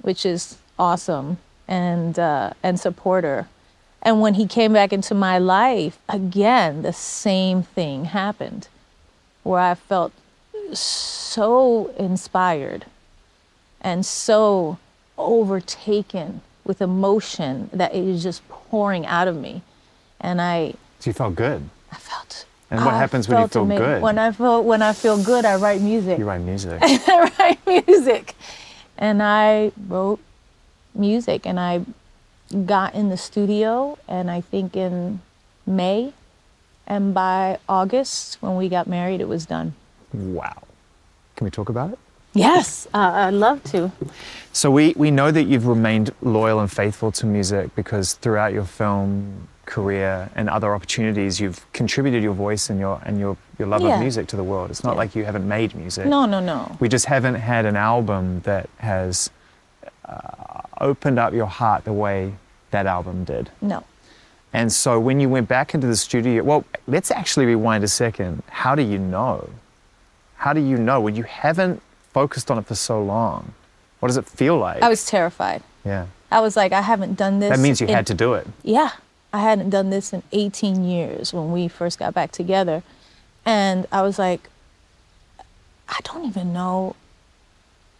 which 0.00 0.24
is 0.26 0.58
awesome 0.78 1.38
and 1.68 2.18
uh, 2.18 2.52
and 2.62 2.78
supporter. 2.78 3.48
And 4.02 4.20
when 4.20 4.34
he 4.34 4.46
came 4.46 4.72
back 4.72 4.92
into 4.92 5.14
my 5.14 5.38
life, 5.38 5.98
again, 6.08 6.82
the 6.82 6.92
same 6.92 7.62
thing 7.62 8.06
happened, 8.06 8.68
where 9.44 9.60
I 9.60 9.74
felt 9.74 10.12
so 10.72 11.86
inspired 11.98 12.86
and 13.80 14.04
so 14.04 14.78
overtaken 15.16 16.40
with 16.64 16.80
emotion 16.80 17.70
that 17.72 17.94
it 17.94 18.02
was 18.02 18.22
just 18.22 18.46
pouring 18.48 19.06
out 19.06 19.28
of 19.28 19.36
me. 19.36 19.62
And 20.20 20.40
I, 20.40 20.74
So 21.00 21.10
you 21.10 21.14
felt 21.14 21.34
good. 21.34 21.68
And 22.72 22.86
what 22.86 22.94
I 22.94 22.98
happens 22.98 23.28
when 23.28 23.42
you 23.42 23.48
feel 23.48 23.66
good? 23.66 24.00
When 24.00 24.18
I 24.18 24.32
feel 24.32 24.64
when 24.64 24.80
I 24.80 24.94
feel 24.94 25.22
good, 25.22 25.44
I 25.44 25.56
write 25.56 25.82
music. 25.82 26.18
You 26.18 26.24
write 26.24 26.40
music. 26.40 26.78
I 26.82 27.30
write 27.38 27.86
music. 27.86 28.34
And 28.96 29.22
I 29.22 29.72
wrote 29.88 30.20
music 30.94 31.46
and 31.46 31.60
I 31.60 31.84
got 32.64 32.94
in 32.94 33.10
the 33.10 33.18
studio 33.18 33.98
and 34.08 34.30
I 34.30 34.40
think 34.40 34.74
in 34.74 35.20
May 35.66 36.14
and 36.86 37.12
by 37.12 37.58
August 37.68 38.38
when 38.40 38.56
we 38.56 38.70
got 38.70 38.86
married 38.86 39.20
it 39.20 39.28
was 39.28 39.44
done. 39.44 39.74
wow. 40.12 40.62
Can 41.36 41.44
we 41.44 41.50
talk 41.50 41.68
about 41.68 41.92
it? 41.92 41.98
Yes, 42.34 42.86
uh, 42.94 42.98
I'd 43.26 43.34
love 43.34 43.62
to. 43.64 43.90
So 44.52 44.70
we, 44.70 44.94
we 44.96 45.10
know 45.10 45.30
that 45.30 45.44
you've 45.44 45.66
remained 45.66 46.12
loyal 46.22 46.60
and 46.60 46.70
faithful 46.70 47.12
to 47.12 47.26
music 47.26 47.74
because 47.74 48.14
throughout 48.14 48.52
your 48.52 48.64
film 48.64 49.48
career 49.66 50.28
and 50.34 50.48
other 50.48 50.74
opportunities, 50.74 51.40
you've 51.40 51.64
contributed 51.72 52.22
your 52.22 52.34
voice 52.34 52.68
and 52.70 52.78
your 52.80 53.00
and 53.04 53.18
your, 53.18 53.36
your 53.58 53.68
love 53.68 53.82
Yeah. 53.82 53.94
of 53.94 54.00
music 54.00 54.26
to 54.28 54.36
the 54.36 54.44
world. 54.44 54.70
It's 54.70 54.82
not 54.84 54.92
Yeah. 54.92 54.98
like 54.98 55.14
you 55.14 55.24
haven't 55.24 55.46
made 55.46 55.74
music. 55.74 56.06
No, 56.06 56.26
no, 56.26 56.40
no. 56.40 56.76
We 56.80 56.88
just 56.88 57.06
haven't 57.06 57.36
had 57.36 57.64
an 57.66 57.76
album 57.76 58.40
that 58.44 58.68
has 58.78 59.30
uh, 60.08 60.62
opened 60.80 61.18
up 61.18 61.32
your 61.32 61.46
heart 61.46 61.84
the 61.84 61.92
way 61.92 62.34
that 62.70 62.86
album 62.86 63.24
did. 63.24 63.50
No. 63.60 63.84
And 64.52 64.70
so 64.72 65.00
when 65.00 65.18
you 65.20 65.28
went 65.28 65.48
back 65.48 65.74
into 65.74 65.86
the 65.86 65.96
studio, 65.96 66.42
well, 66.42 66.64
let's 66.86 67.10
actually 67.10 67.46
rewind 67.46 67.84
a 67.84 67.88
second. 67.88 68.42
How 68.48 68.74
do 68.74 68.82
you 68.82 68.98
know? 68.98 69.48
How 70.36 70.52
do 70.52 70.60
you 70.60 70.76
know 70.76 71.00
when 71.00 71.14
you 71.14 71.22
haven't 71.22 71.80
focused 72.12 72.50
on 72.50 72.58
it 72.58 72.66
for 72.66 72.74
so 72.74 73.02
long? 73.02 73.54
What 74.00 74.08
does 74.08 74.16
it 74.16 74.26
feel 74.26 74.58
like? 74.58 74.82
I 74.82 74.88
was 74.88 75.06
terrified. 75.06 75.62
yeah. 75.84 76.06
I 76.30 76.40
was 76.40 76.56
like, 76.56 76.72
I 76.72 76.80
haven't 76.80 77.14
done 77.18 77.40
this. 77.40 77.50
That 77.50 77.58
means 77.60 77.78
you 77.80 77.86
in- 77.86 77.94
had 77.94 78.06
to 78.06 78.14
do 78.14 78.32
it. 78.34 78.46
Yeah, 78.62 78.90
I 79.32 79.38
hadn't 79.40 79.70
done 79.70 79.90
this 79.90 80.12
in 80.12 80.22
18 80.32 80.84
years 80.84 81.32
when 81.32 81.52
we 81.52 81.68
first 81.68 81.98
got 81.98 82.12
back 82.14 82.32
together. 82.32 82.82
And 83.44 83.86
I 83.90 84.02
was 84.02 84.18
like, 84.18 84.48
I 85.88 85.98
don't 86.04 86.24
even 86.26 86.52
know 86.52 86.96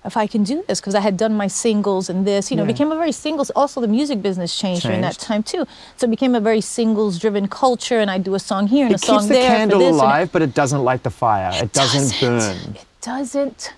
if 0.04 0.16
I 0.16 0.26
can 0.26 0.42
do 0.42 0.64
this 0.66 0.80
because 0.80 0.94
I 0.94 1.00
had 1.00 1.16
done 1.16 1.34
my 1.36 1.46
singles 1.46 2.10
and 2.10 2.26
this, 2.26 2.50
you 2.50 2.56
know, 2.56 2.64
Yeah. 2.64 2.72
became 2.72 2.90
a 2.92 2.96
very 2.96 3.12
singles. 3.12 3.50
Also, 3.50 3.80
the 3.80 3.86
music 3.88 4.20
business 4.20 4.56
changed, 4.58 4.82
during 4.82 5.00
that 5.02 5.18
time 5.18 5.42
too. 5.42 5.64
So 5.96 6.06
it 6.06 6.10
became 6.10 6.34
a 6.34 6.40
very 6.40 6.60
singles 6.60 7.18
driven 7.18 7.46
culture, 7.48 8.00
and 8.00 8.10
I 8.10 8.18
do 8.18 8.34
a 8.34 8.40
song 8.40 8.66
here 8.66 8.86
and 8.86 8.94
It 8.94 9.02
a 9.02 9.06
song 9.06 9.20
keeps 9.20 9.28
the 9.28 9.34
candle 9.34 9.88
alive, 9.88 10.32
but 10.32 10.42
it 10.42 10.54
doesn't 10.54 10.82
light 10.82 11.02
the 11.04 11.10
fire. 11.10 11.50
It, 11.54 11.72
doesn't, 11.72 12.20
burn. 12.20 12.74
It 12.74 12.86
doesn't 13.00 13.72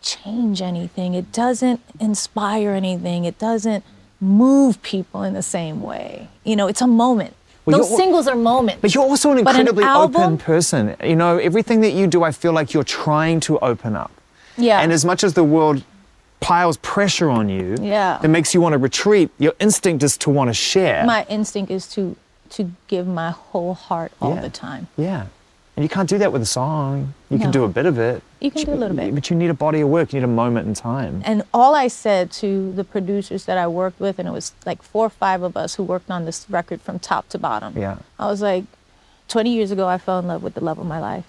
change 0.00 0.62
anything. 0.62 1.14
It 1.14 1.30
doesn't 1.32 1.80
inspire 2.00 2.70
anything. 2.70 3.24
It 3.24 3.38
doesn't 3.38 3.84
move 4.22 4.80
people 4.82 5.22
in 5.24 5.34
the 5.34 5.42
same 5.42 5.82
way. 5.82 6.28
You 6.44 6.56
know, 6.56 6.68
it's 6.68 6.80
a 6.80 6.86
moment. 6.86 7.34
Well, 7.66 7.78
Those 7.78 7.96
singles 7.96 8.26
are 8.28 8.34
moments. 8.36 8.80
But 8.80 8.94
you're 8.94 9.04
also 9.04 9.30
an 9.32 9.44
But 9.44 9.54
an 9.54 9.60
incredibly 9.68 9.84
open 9.84 10.38
person. 10.38 10.96
You 11.04 11.16
know, 11.16 11.38
everything 11.38 11.80
that 11.82 11.92
you 11.92 12.06
do, 12.06 12.22
I 12.22 12.32
feel 12.32 12.52
like 12.52 12.72
you're 12.72 12.84
trying 13.04 13.40
to 13.40 13.58
open 13.60 13.94
up. 13.96 14.10
yeah. 14.56 14.80
And 14.80 14.92
as 14.92 15.04
much 15.04 15.22
as 15.24 15.34
the 15.34 15.44
world 15.44 15.82
piles 16.40 16.76
pressure 16.78 17.30
on 17.30 17.48
you, 17.48 17.76
Yeah. 17.80 18.18
that 18.22 18.28
makes 18.28 18.52
you 18.54 18.60
want 18.60 18.72
to 18.74 18.78
retreat, 18.78 19.30
your 19.38 19.54
instinct 19.60 20.02
is 20.02 20.16
to 20.18 20.30
want 20.30 20.48
to 20.48 20.54
share. 20.54 21.04
my 21.04 21.24
instinct 21.28 21.70
is 21.70 21.86
to 21.94 22.16
to 22.50 22.70
give 22.86 23.06
my 23.06 23.30
whole 23.30 23.72
heart 23.74 24.12
all 24.20 24.34
Yeah. 24.34 24.42
the 24.42 24.50
time. 24.50 24.86
yeah. 24.98 25.22
And 25.82 25.90
you 25.90 25.92
can't 25.92 26.08
do 26.08 26.18
that 26.18 26.32
with 26.32 26.42
a 26.42 26.46
song. 26.46 27.12
You 27.28 27.40
can 27.40 27.50
do 27.50 27.64
a 27.64 27.68
bit 27.68 27.86
of 27.86 27.98
it. 27.98 28.22
You 28.38 28.52
can 28.52 28.66
do 28.66 28.72
a 28.72 28.76
little 28.76 28.96
bit. 28.96 29.12
But 29.16 29.28
you 29.30 29.34
need 29.34 29.50
a 29.50 29.54
body 29.54 29.80
of 29.80 29.88
work. 29.88 30.12
You 30.12 30.20
need 30.20 30.24
a 30.24 30.28
moment 30.28 30.68
in 30.68 30.74
time. 30.74 31.22
And 31.24 31.42
all 31.52 31.74
I 31.74 31.88
said 31.88 32.30
to 32.34 32.70
the 32.70 32.84
producers 32.84 33.46
that 33.46 33.58
I 33.58 33.66
worked 33.66 33.98
with, 33.98 34.20
and 34.20 34.28
it 34.28 34.30
was 34.30 34.52
like 34.64 34.80
four 34.80 35.06
or 35.06 35.10
five 35.10 35.42
of 35.42 35.56
us 35.56 35.74
who 35.74 35.82
worked 35.82 36.08
on 36.08 36.24
this 36.24 36.46
record 36.48 36.80
from 36.82 37.00
top 37.00 37.28
to 37.30 37.38
bottom. 37.38 37.76
Yeah. 37.76 37.98
I 38.16 38.26
was 38.26 38.40
like, 38.40 38.62
20 39.26 39.52
years 39.52 39.72
ago, 39.72 39.88
I 39.88 39.98
fell 39.98 40.20
in 40.20 40.28
love 40.28 40.40
with 40.44 40.54
the 40.54 40.62
love 40.62 40.78
of 40.78 40.86
my 40.86 41.00
life. 41.00 41.26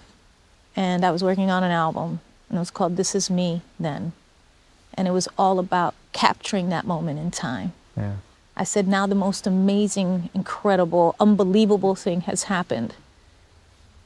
And 0.76 1.04
I 1.04 1.10
was 1.10 1.24
working 1.24 1.50
on 1.50 1.64
an 1.64 1.72
album, 1.72 2.20
and 2.48 2.56
it 2.56 2.60
was 2.60 2.70
called 2.70 2.96
This 2.96 3.16
Is 3.16 3.28
Me 3.28 3.60
then. 3.80 4.12
And 4.96 5.08
it 5.08 5.10
was 5.10 5.26
all 5.36 5.58
about 5.58 5.96
capturing 6.12 6.68
that 6.68 6.86
moment 6.86 7.18
in 7.18 7.32
time. 7.32 7.72
Yeah. 7.96 8.18
I 8.56 8.62
said, 8.62 8.86
now 8.86 9.08
the 9.08 9.16
most 9.16 9.48
amazing, 9.48 10.30
incredible, 10.32 11.16
unbelievable 11.18 11.96
thing 11.96 12.20
has 12.20 12.44
happened. 12.44 12.94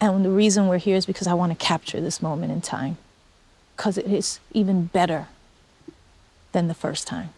And 0.01 0.25
the 0.25 0.31
reason 0.31 0.69
we're 0.69 0.79
here 0.79 0.97
is 0.97 1.07
because 1.07 1.27
I 1.27 1.35
want 1.35 1.51
to 1.51 1.65
capture 1.65 2.01
this 2.01 2.23
moment 2.23 2.53
in 2.53 2.61
time, 2.61 2.99
because 3.77 3.99
it 3.99 4.07
is 4.07 4.41
even 4.53 4.85
better 4.87 5.27
than 6.53 6.69
the 6.69 6.75
first 6.75 7.07
time. 7.07 7.31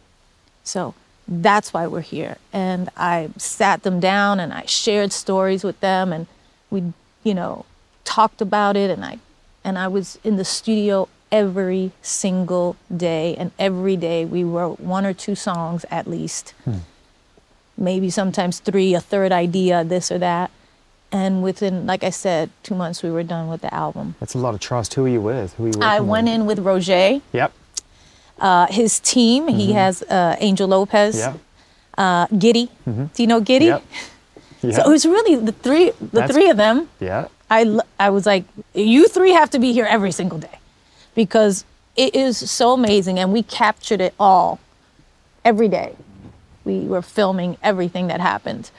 So 0.63 0.95
that's 1.27 1.73
why 1.73 1.87
we're 1.87 2.01
here. 2.01 2.37
And 2.53 2.91
I 2.97 3.31
sat 3.39 3.83
them 3.83 3.99
down 3.99 4.41
and 4.41 4.53
I 4.53 4.67
shared 4.67 5.13
stories 5.13 5.65
with 5.65 5.81
them, 5.81 6.13
and 6.13 6.27
we, 6.71 6.93
you 7.25 7.35
know, 7.35 7.65
talked 8.05 8.43
about 8.43 8.77
it. 8.77 8.91
And 8.91 9.05
I, 9.05 9.19
and 9.65 9.79
I 9.79 9.89
was 9.89 10.19
in 10.23 10.37
the 10.37 10.45
studio 10.45 11.09
every 11.33 11.93
single 12.03 12.77
day, 12.95 13.37
and 13.37 13.53
every 13.59 13.97
day 13.97 14.25
we 14.25 14.45
wrote 14.45 14.81
one 14.81 15.07
or 15.07 15.15
two 15.15 15.35
songs 15.35 15.85
at 15.91 16.07
least 16.07 16.51
hmm. 16.65 16.79
maybe 17.77 18.11
sometimes 18.11 18.59
three, 18.59 18.95
a 18.95 19.01
third 19.01 19.33
idea, 19.33 19.85
this 19.85 20.11
or 20.11 20.19
that. 20.19 20.51
And 21.13 21.43
within, 21.43 21.87
like 21.87 22.05
I 22.05 22.11
said, 22.11 22.51
two 22.63 22.75
months 22.77 23.03
we 23.03 23.11
were 23.11 23.25
done 23.25 23.49
with 23.49 23.63
the 23.63 23.75
album. 23.75 24.15
That's 24.21 24.35
a 24.35 24.39
lot 24.39 24.55
of 24.55 24.61
trust. 24.61 24.95
Who 24.95 25.07
are 25.07 25.09
you 25.09 25.21
with? 25.21 25.55
Who 25.55 25.65
are 25.65 25.69
you 25.69 25.75
I 25.83 25.99
went 26.01 26.27
with? 26.27 26.35
in 26.35 26.47
with 26.47 26.59
Rogét, 26.61 27.21
Yep. 27.33 27.53
uh, 28.39 28.67
his 28.69 29.01
team. 29.01 29.49
He 29.49 29.73
has 29.73 30.03
uh, 30.03 30.37
Angel 30.39 30.69
Lopez, 30.69 31.17
Yep. 31.19 31.39
uh, 31.99 32.27
Giddy. 32.39 32.71
Do 32.87 33.09
you 33.17 33.27
know 33.27 33.41
Giddy? 33.41 33.67
Yep. 33.67 33.83
Yeah. 34.63 34.73
So 34.77 34.83
it 34.85 34.89
was 34.91 35.07
really 35.07 35.37
the 35.37 35.53
three, 35.53 35.91
the 35.99 36.07
That's- 36.21 36.31
three 36.33 36.51
of 36.51 36.59
them. 36.59 36.89
yeah. 37.01 37.29
I, 37.51 37.81
I 37.99 38.11
was 38.11 38.27
like, 38.27 38.45
you 38.75 39.09
three 39.09 39.33
have 39.33 39.49
to 39.51 39.59
be 39.59 39.73
here 39.73 39.87
every 39.87 40.13
single 40.13 40.39
day 40.39 40.59
because 41.17 41.65
it 41.97 42.15
is 42.15 42.37
so 42.51 42.75
amazing, 42.75 43.19
and 43.19 43.33
we 43.33 43.43
captured 43.43 44.01
it 44.03 44.13
all 44.21 44.61
every 45.45 45.67
day. 45.67 45.97
We 46.65 46.81
were 46.81 47.01
filming 47.03 47.57
everything 47.63 48.07
that 48.09 48.21
happened, 48.21 48.71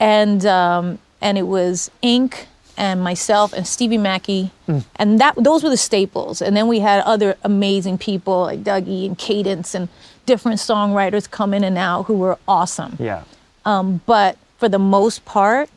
and 0.00 0.44
um, 0.44 0.98
and 1.22 1.38
it 1.38 1.46
was 1.46 1.90
Ink 2.02 2.48
and 2.76 3.02
myself 3.02 3.52
and 3.52 3.66
Stevie 3.66 3.98
Mackey, 3.98 4.50
mm. 4.68 4.84
and 4.96 5.20
that 5.20 5.34
those 5.36 5.62
were 5.62 5.70
the 5.70 5.76
staples. 5.76 6.42
And 6.42 6.56
then 6.56 6.68
we 6.68 6.80
had 6.80 7.02
other 7.04 7.36
amazing 7.42 7.98
people 7.98 8.42
like 8.42 8.62
Dougie 8.64 9.06
and 9.06 9.16
Cadence 9.16 9.74
and 9.74 9.88
different 10.26 10.58
songwriters 10.58 11.30
come 11.30 11.54
in 11.54 11.64
and 11.64 11.78
out 11.78 12.04
who 12.04 12.14
were 12.14 12.38
awesome. 12.46 12.96
Yeah. 12.98 13.24
Um, 13.64 14.00
but 14.06 14.36
for 14.58 14.68
the 14.68 14.78
most 14.78 15.24
part, 15.24 15.70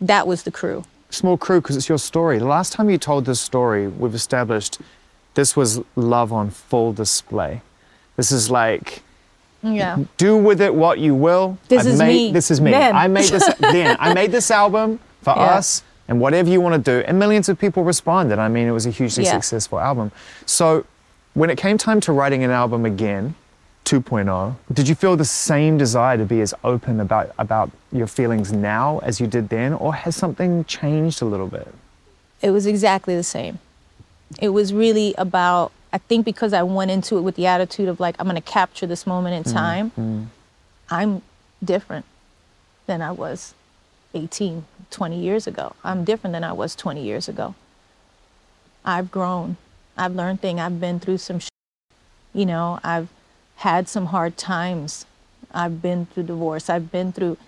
that 0.00 0.26
was 0.26 0.42
the 0.42 0.50
crew. 0.50 0.84
Small 1.10 1.36
crew 1.36 1.60
because 1.60 1.76
it's 1.76 1.88
your 1.88 1.98
story. 1.98 2.38
The 2.38 2.46
last 2.46 2.72
time 2.72 2.90
you 2.90 2.98
told 2.98 3.24
this 3.24 3.40
story, 3.40 3.86
we've 3.88 4.14
established 4.14 4.78
this 5.34 5.54
was 5.54 5.80
love 5.94 6.32
on 6.32 6.50
full 6.50 6.92
display. 6.92 7.62
This 8.16 8.32
is 8.32 8.50
like 8.50 9.02
Yeah. 9.74 9.98
do 10.16 10.36
with 10.36 10.60
it 10.60 10.74
what 10.74 10.98
you 10.98 11.14
will. 11.14 11.58
This 11.68 11.80
I've 11.86 11.92
is 11.94 11.98
made, 11.98 12.08
me. 12.08 12.32
This 12.32 12.50
is 12.50 12.60
me. 12.60 12.74
I 12.74 13.08
made 13.08 13.28
this 13.28 13.48
then. 13.60 13.96
I 14.00 14.14
made 14.14 14.32
this 14.32 14.50
album 14.50 14.98
for 15.22 15.34
Yeah. 15.36 15.42
us 15.56 15.82
and 16.08 16.20
whatever 16.20 16.48
you 16.48 16.60
want 16.60 16.82
to 16.84 16.98
do. 17.00 17.04
And 17.06 17.18
millions 17.18 17.48
of 17.48 17.58
people 17.58 17.82
responded. 17.84 18.38
I 18.38 18.48
mean, 18.48 18.68
it 18.68 18.72
was 18.72 18.86
a 18.86 18.90
hugely 18.90 19.24
Yeah. 19.24 19.32
successful 19.32 19.78
album. 19.80 20.12
So 20.46 20.84
when 21.34 21.50
it 21.50 21.56
came 21.58 21.78
time 21.78 22.00
to 22.02 22.12
writing 22.12 22.44
an 22.44 22.50
album 22.50 22.84
again, 22.84 23.34
2.0, 23.84 24.56
did 24.72 24.88
you 24.88 24.94
feel 24.96 25.16
the 25.16 25.24
same 25.24 25.78
desire 25.78 26.16
to 26.16 26.24
be 26.24 26.40
as 26.40 26.52
open 26.64 26.98
about 26.98 27.32
about 27.38 27.70
your 27.92 28.08
feelings 28.08 28.52
now 28.52 28.98
as 29.04 29.20
you 29.20 29.26
did 29.28 29.48
then, 29.48 29.72
or 29.74 29.94
has 29.94 30.16
something 30.16 30.64
changed 30.64 31.22
a 31.22 31.24
little 31.24 31.46
bit? 31.46 31.72
It 32.42 32.50
was 32.50 32.66
exactly 32.66 33.14
the 33.14 33.22
same. 33.22 33.58
It 34.40 34.48
was 34.48 34.74
really 34.74 35.14
about, 35.16 35.70
I 35.96 35.98
think 35.98 36.26
because 36.26 36.52
I 36.52 36.62
went 36.62 36.90
into 36.90 37.16
it 37.16 37.22
with 37.22 37.36
the 37.36 37.46
attitude 37.46 37.88
of 37.88 38.00
like, 38.00 38.16
I'm 38.18 38.26
going 38.26 38.34
to 38.36 38.42
capture 38.42 38.86
this 38.86 39.06
moment 39.06 39.34
in 39.34 39.50
time, 39.50 40.30
I'm 40.90 41.22
different 41.64 42.04
than 42.84 43.00
I 43.00 43.12
was 43.12 43.54
18, 44.12 44.66
20 44.90 45.18
years 45.18 45.46
ago. 45.46 45.74
I'm 45.82 46.04
different 46.04 46.32
than 46.34 46.44
I 46.44 46.52
was 46.52 46.74
20 46.76 47.02
years 47.02 47.30
ago. 47.30 47.54
I've 48.84 49.10
grown. 49.10 49.56
I've 49.96 50.14
learned 50.14 50.42
things. 50.42 50.60
I've 50.60 50.78
been 50.78 51.00
through 51.00 51.16
some 51.16 51.38
sh- 51.38 51.48
you 52.34 52.44
know, 52.44 52.78
I've 52.84 53.08
had 53.56 53.88
some 53.88 54.06
hard 54.06 54.36
times. 54.36 55.06
I've 55.50 55.80
been 55.80 56.04
through 56.04 56.24
divorce. 56.24 56.68
I've 56.68 56.92
been 56.92 57.10
through 57.10 57.38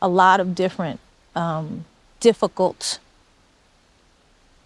a 0.00 0.08
lot 0.08 0.40
of 0.40 0.54
different 0.54 0.98
um, 1.36 1.84
difficult 2.20 3.00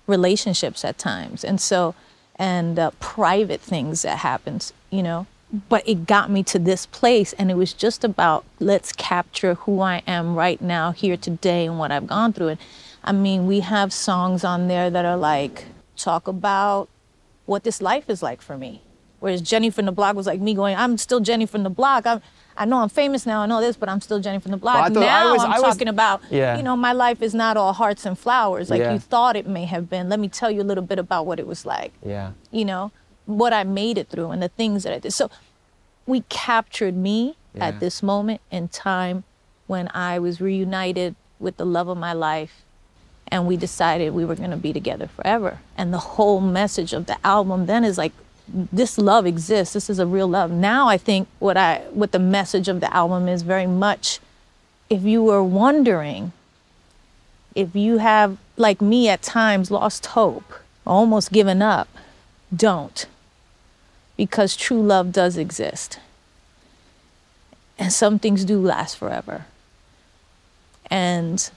relationships 0.07 0.85
at 0.85 0.97
times 0.97 1.43
and 1.43 1.61
so 1.61 1.97
and 2.39 2.79
uh, 2.79 2.91
private 3.01 3.61
things 3.61 4.03
that 4.03 4.19
happened 4.19 4.73
you 4.91 5.03
know? 5.03 5.27
But 5.69 5.89
it 5.89 6.07
got 6.07 6.31
me 6.31 6.43
to 6.45 6.59
this 6.59 6.87
place 6.87 7.33
and 7.35 7.51
it 7.51 7.55
was 7.55 7.73
just 7.73 8.03
about 8.03 8.45
let's 8.59 8.93
capture 8.93 9.55
who 9.55 9.81
i 9.81 10.03
am 10.07 10.35
right 10.35 10.61
now 10.61 10.91
here 10.91 11.17
today 11.17 11.67
and 11.67 11.79
what 11.79 11.93
i've 11.93 12.07
gone 12.07 12.33
through. 12.33 12.49
And 12.49 12.61
i 13.05 13.13
mean 13.13 13.47
we 13.47 13.61
have 13.61 13.93
songs 13.93 14.43
on 14.43 14.69
there 14.69 14.91
that 14.91 15.05
are 15.05 15.17
like 15.17 15.67
talk 15.97 16.27
about 16.27 16.89
what 17.47 17.63
this 17.63 17.81
life 17.81 18.11
is 18.11 18.23
like 18.23 18.43
for 18.43 18.59
me. 18.59 18.83
Whereas 19.21 19.41
jenny 19.41 19.71
from 19.71 19.87
the 19.87 19.93
block 19.93 20.17
was 20.17 20.27
like 20.27 20.41
me 20.41 20.53
going 20.55 20.77
i'm 20.77 20.99
still 20.99 21.21
jenny 21.21 21.47
from 21.47 21.63
the 21.63 21.71
block. 21.71 22.07
I'm 22.07 22.21
I 22.59 22.65
know 22.65 22.79
I'm 22.79 22.89
famous 22.89 23.27
now. 23.27 23.43
I 23.43 23.47
know 23.47 23.61
this, 23.61 23.77
but 23.77 23.89
I'm 23.89 24.01
still 24.01 24.19
Jenny 24.19 24.39
from 24.39 24.51
the 24.53 24.57
block. 24.57 24.77
Well, 24.77 24.95
thought- 24.95 25.03
I 25.03 25.25
now 25.25 25.33
was- 25.33 25.45
I'm 25.45 25.53
I 25.53 25.61
was- 25.61 25.63
talking 25.75 25.89
about, 25.89 26.21
Yeah. 26.31 26.57
you 26.57 26.63
know, 26.63 26.77
my 26.77 26.93
life 26.93 27.23
is 27.23 27.35
not 27.35 27.57
all 27.57 27.73
hearts 27.73 28.07
and 28.07 28.19
flowers 28.19 28.71
like 28.71 28.81
Yeah. 28.81 28.93
you 28.93 28.99
thought 28.99 29.37
it 29.37 29.47
may 29.47 29.65
have 29.67 29.91
been. 29.91 30.09
Let 30.09 30.21
me 30.21 30.29
tell 30.29 30.51
you 30.51 30.63
a 30.63 30.65
little 30.71 30.85
bit 30.85 30.99
about 30.99 31.27
what 31.27 31.39
it 31.39 31.47
was 31.47 31.67
like 31.67 31.93
Yeah. 32.05 32.31
you 32.51 32.65
know, 32.65 32.93
what 33.27 33.53
I 33.53 33.65
made 33.65 33.99
it 33.99 34.09
through 34.09 34.31
and 34.31 34.43
the 34.43 34.49
things 34.49 34.85
that 34.85 34.93
I 34.93 34.99
did. 34.99 35.13
So 35.13 35.31
we 36.07 36.21
captured 36.29 36.97
me 36.97 37.37
Yeah. 37.55 37.67
at 37.67 37.81
this 37.81 38.03
moment 38.03 38.41
in 38.51 38.69
time 38.69 39.25
when 39.67 39.89
I 39.95 40.19
was 40.19 40.41
reunited 40.41 41.15
with 41.41 41.57
the 41.57 41.67
love 41.67 41.89
of 41.89 41.99
my 41.99 42.13
life 42.13 42.63
and 43.29 43.47
we 43.47 43.57
decided 43.57 44.15
we 44.15 44.25
were 44.25 44.37
going 44.37 44.53
to 44.53 44.57
be 44.57 44.73
together 44.73 45.09
forever. 45.09 45.59
And 45.77 45.93
the 45.93 45.99
whole 45.99 46.41
message 46.41 46.93
of 46.93 47.07
the 47.07 47.17
album 47.27 47.67
then 47.67 47.83
is 47.85 47.99
like 47.99 48.13
this 48.49 48.99
love 48.99 49.27
exists. 49.27 49.75
This 49.75 49.91
is 49.91 49.99
a 49.99 50.07
real 50.07 50.29
love. 50.29 50.51
Now 50.51 50.89
I 50.89 50.99
think 50.99 51.29
what 51.39 51.57
I 51.57 51.79
what 51.91 52.13
the 52.13 52.19
message 52.19 52.69
of 52.69 52.81
the 52.81 52.93
album 52.95 53.29
is 53.29 53.43
very 53.43 53.67
much 53.67 54.21
if 54.89 55.03
you 55.03 55.23
were 55.23 55.43
wondering 55.43 56.33
if 57.57 57.75
you 57.75 57.99
have 57.99 58.37
like 58.57 58.81
me 58.81 59.09
at 59.09 59.23
times 59.23 59.71
lost 59.71 60.07
hope, 60.07 60.53
almost 60.87 61.33
given 61.33 61.63
up, 61.63 61.89
don't. 62.55 63.07
Because 64.17 64.57
true 64.57 64.83
love 64.83 65.11
does 65.11 65.37
exist. 65.37 65.99
And 67.79 67.93
some 67.93 68.19
things 68.19 68.45
do 68.45 68.61
last 68.61 68.97
forever. 68.97 69.47
And 70.91 71.51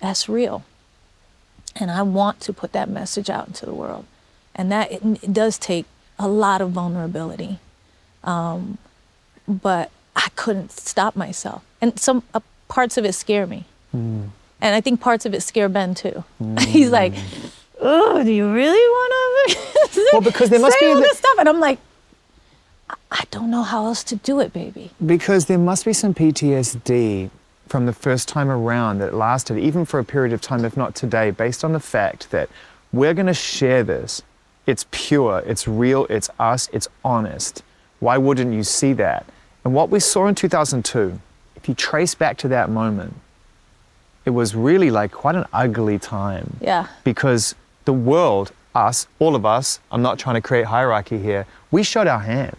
that's 0.00 0.28
real. 0.28 0.64
And 1.76 1.90
I 1.90 2.02
want 2.02 2.40
to 2.40 2.52
put 2.52 2.72
that 2.72 2.88
message 2.88 3.30
out 3.30 3.48
into 3.48 3.66
the 3.66 3.74
world. 3.74 4.06
And 4.54 4.72
that 4.72 4.90
it, 4.90 5.02
it 5.22 5.32
does 5.32 5.58
take 5.58 5.86
a 6.18 6.28
lot 6.28 6.60
of 6.60 6.70
vulnerability. 6.70 7.58
Um, 8.24 8.78
but 9.46 9.90
I 10.16 10.28
couldn't 10.36 10.72
stop 10.72 11.16
myself. 11.16 11.64
And 11.80 11.98
some 11.98 12.22
uh, 12.34 12.40
parts 12.68 12.96
of 12.98 13.04
it 13.04 13.14
scare 13.14 13.46
me. 13.46 13.64
And 13.92 14.30
I 14.60 14.80
think 14.80 15.00
parts 15.00 15.24
of 15.24 15.32
it 15.34 15.42
scare 15.42 15.68
Ben 15.68 15.94
too. 15.94 16.24
He's 16.60 16.90
like, 16.90 17.14
oh, 17.80 18.22
do 18.22 18.30
you 18.30 18.52
really 18.52 18.76
want 18.76 19.12
to 19.48 20.08
Well, 20.12 20.20
because 20.22 20.50
there 20.50 20.60
must 20.60 20.78
be 20.78 20.86
all 20.86 20.96
the- 20.96 21.00
this 21.02 21.18
stuff? 21.18 21.36
And 21.38 21.48
I'm 21.48 21.60
like, 21.60 21.78
I- 22.90 22.94
I 23.10 23.24
don't 23.30 23.50
know 23.50 23.62
how 23.62 23.86
else 23.86 24.04
to 24.04 24.16
do 24.16 24.40
it, 24.40 24.52
baby. 24.52 24.90
Because 25.04 25.46
there 25.46 25.58
must 25.58 25.84
be 25.84 25.92
some 25.92 26.12
PTSD 26.14 27.30
from 27.68 27.86
the 27.86 27.92
first 27.92 28.28
time 28.28 28.50
around 28.50 28.98
that 28.98 29.14
lasted 29.14 29.58
even 29.58 29.84
for 29.84 29.98
a 30.00 30.04
period 30.04 30.32
of 30.32 30.40
time, 30.40 30.64
if 30.64 30.76
not 30.76 30.94
today, 30.94 31.30
based 31.30 31.64
on 31.64 31.72
the 31.72 31.80
fact 31.80 32.30
that 32.30 32.48
we're 32.92 33.14
going 33.14 33.26
to 33.26 33.34
share 33.34 33.82
this. 33.82 34.22
It's 34.68 34.84
pure, 34.90 35.42
it's 35.46 35.66
real, 35.66 36.04
it's 36.10 36.28
us, 36.38 36.68
it's 36.74 36.88
honest. 37.02 37.62
Why 38.00 38.18
wouldn't 38.18 38.52
you 38.52 38.62
see 38.62 38.92
that? 38.92 39.24
And 39.64 39.72
what 39.72 39.88
we 39.88 39.98
saw 39.98 40.26
in 40.26 40.34
2002, 40.34 41.18
if 41.56 41.68
you 41.70 41.74
trace 41.74 42.14
back 42.14 42.36
to 42.38 42.48
that 42.48 42.68
moment, 42.68 43.14
it 44.26 44.30
was 44.30 44.54
really 44.54 44.90
like 44.90 45.10
quite 45.10 45.36
an 45.36 45.46
ugly 45.54 45.98
time 45.98 46.58
Yeah. 46.60 46.86
because 47.02 47.54
the 47.86 47.94
world, 47.94 48.52
us, 48.74 49.06
all 49.18 49.34
of 49.34 49.46
us, 49.46 49.80
I'm 49.90 50.02
not 50.02 50.18
trying 50.18 50.34
to 50.34 50.42
create 50.42 50.66
hierarchy 50.66 51.16
here, 51.18 51.46
we 51.70 51.82
showed 51.82 52.06
our 52.06 52.18
hand. 52.20 52.54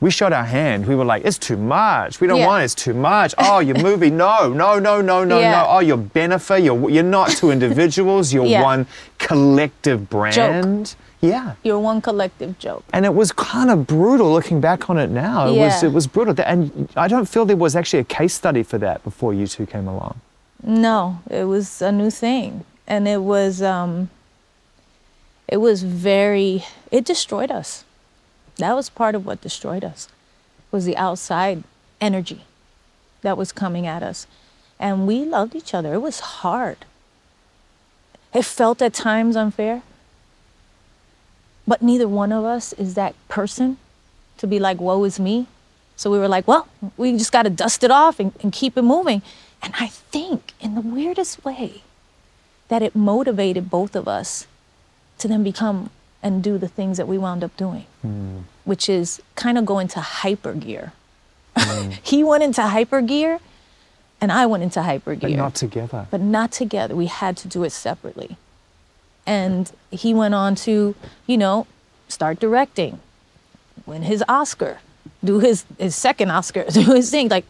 We 0.00 0.10
showed 0.10 0.32
our 0.32 0.44
hand. 0.44 0.86
We 0.86 0.94
were 0.94 1.04
like, 1.04 1.26
it's 1.26 1.38
too 1.38 1.58
much. 1.58 2.20
We 2.22 2.26
don't 2.26 2.38
Yeah. 2.38 2.46
want 2.46 2.62
it. 2.62 2.64
It's 2.64 2.74
too 2.74 2.94
much. 2.94 3.34
Oh, 3.38 3.58
your 3.60 3.78
movie. 3.82 4.10
No, 4.10 4.50
no, 4.52 4.78
no, 4.78 5.00
no, 5.02 5.24
no, 5.24 5.38
Yeah. 5.40 5.50
no. 5.62 5.66
Oh, 5.68 5.78
your 5.80 5.96
benefit. 5.98 6.62
You're, 6.62 6.90
you're 6.90 7.02
not 7.18 7.30
two 7.30 7.50
individuals. 7.50 8.32
You're 8.32 8.44
Yeah. 8.46 8.62
one 8.62 8.86
collective 9.18 10.08
brand. 10.10 10.94
Yeah. 11.24 11.54
You're 11.62 11.78
one 11.78 12.00
collective 12.02 12.58
joke. 12.58 12.84
And 12.92 13.04
it 13.06 13.14
was 13.14 13.32
kind 13.32 13.70
of 13.70 13.86
brutal 13.86 14.32
looking 14.32 14.60
back 14.60 14.90
on 14.90 14.98
it 14.98 15.10
now. 15.10 15.46
It 15.48 15.58
was 15.58 15.82
it 15.82 15.92
was 15.92 16.06
brutal. 16.06 16.34
And 16.44 16.88
I 16.96 17.08
don't 17.08 17.26
feel 17.26 17.44
there 17.46 17.56
was 17.56 17.74
actually 17.74 18.00
a 18.00 18.04
case 18.04 18.34
study 18.34 18.62
for 18.62 18.78
that 18.78 19.02
before 19.04 19.32
you 19.32 19.46
two 19.46 19.66
came 19.66 19.88
along. 19.88 20.20
No, 20.62 21.20
it 21.30 21.44
was 21.44 21.80
a 21.82 21.92
new 21.92 22.10
thing. 22.10 22.64
And 22.86 23.08
it 23.08 23.22
was 23.22 23.62
um 23.62 24.10
it 25.48 25.58
was 25.58 25.82
very 25.82 26.64
it 26.90 27.04
destroyed 27.04 27.50
us. 27.50 27.84
That 28.56 28.74
was 28.74 28.88
part 28.90 29.14
of 29.14 29.24
what 29.26 29.40
destroyed 29.40 29.84
us. 29.84 30.08
Was 30.70 30.84
the 30.84 30.96
outside 30.96 31.64
energy 32.00 32.42
that 33.22 33.36
was 33.36 33.52
coming 33.52 33.86
at 33.86 34.02
us. 34.02 34.26
And 34.78 35.06
we 35.06 35.24
loved 35.24 35.54
each 35.54 35.72
other. 35.72 35.94
It 35.94 36.02
was 36.02 36.20
hard. 36.20 36.84
It 38.34 38.44
felt 38.44 38.82
at 38.82 38.92
times 38.92 39.36
unfair. 39.36 39.82
But 41.66 41.82
neither 41.82 42.06
one 42.06 42.32
of 42.32 42.44
us 42.44 42.72
is 42.74 42.94
that 42.94 43.14
person 43.28 43.78
to 44.38 44.46
be 44.46 44.58
like, 44.58 44.80
woe 44.80 45.04
is 45.04 45.18
me. 45.18 45.46
So 45.96 46.10
we 46.10 46.18
were 46.18 46.28
like, 46.28 46.46
well, 46.46 46.68
we 46.96 47.12
just 47.12 47.32
got 47.32 47.44
to 47.44 47.50
dust 47.50 47.84
it 47.84 47.90
off 47.90 48.18
and, 48.20 48.32
and 48.42 48.52
keep 48.52 48.76
it 48.76 48.82
moving. 48.82 49.22
And 49.62 49.72
I 49.80 49.86
think, 49.86 50.52
in 50.60 50.74
the 50.74 50.80
weirdest 50.80 51.44
way, 51.44 51.82
that 52.68 52.82
it 52.82 52.94
motivated 52.94 53.70
both 53.70 53.94
of 53.94 54.08
us 54.08 54.46
to 55.18 55.28
then 55.28 55.42
become 55.44 55.90
and 56.22 56.42
do 56.42 56.58
the 56.58 56.68
things 56.68 56.96
that 56.96 57.06
we 57.06 57.18
wound 57.18 57.44
up 57.44 57.56
doing, 57.56 57.84
hmm. 58.02 58.38
which 58.64 58.88
is 58.88 59.22
kind 59.36 59.56
of 59.58 59.64
go 59.64 59.78
into 59.78 60.00
hyper 60.00 60.54
gear. 60.54 60.92
Hmm. 61.56 61.90
he 62.02 62.24
went 62.24 62.42
into 62.42 62.62
hyper 62.62 63.00
gear, 63.00 63.40
and 64.20 64.32
I 64.32 64.46
went 64.46 64.62
into 64.62 64.82
hyper 64.82 65.14
gear 65.14 65.30
But 65.30 65.36
not 65.36 65.54
together. 65.54 66.06
but 66.10 66.20
not 66.20 66.50
together. 66.50 66.96
We 66.96 67.06
had 67.06 67.36
to 67.38 67.48
do 67.48 67.62
it 67.62 67.70
separately. 67.70 68.36
And 69.26 69.70
he 69.90 70.12
went 70.12 70.34
on 70.34 70.54
to, 70.56 70.94
you 71.26 71.38
know, 71.38 71.66
start 72.08 72.38
directing, 72.38 73.00
win 73.86 74.02
his 74.02 74.22
Oscar, 74.28 74.78
do 75.22 75.38
his, 75.40 75.64
his 75.78 75.96
second 75.96 76.30
Oscar, 76.30 76.64
do 76.70 76.92
his 76.92 77.10
thing, 77.10 77.28
like 77.28 77.44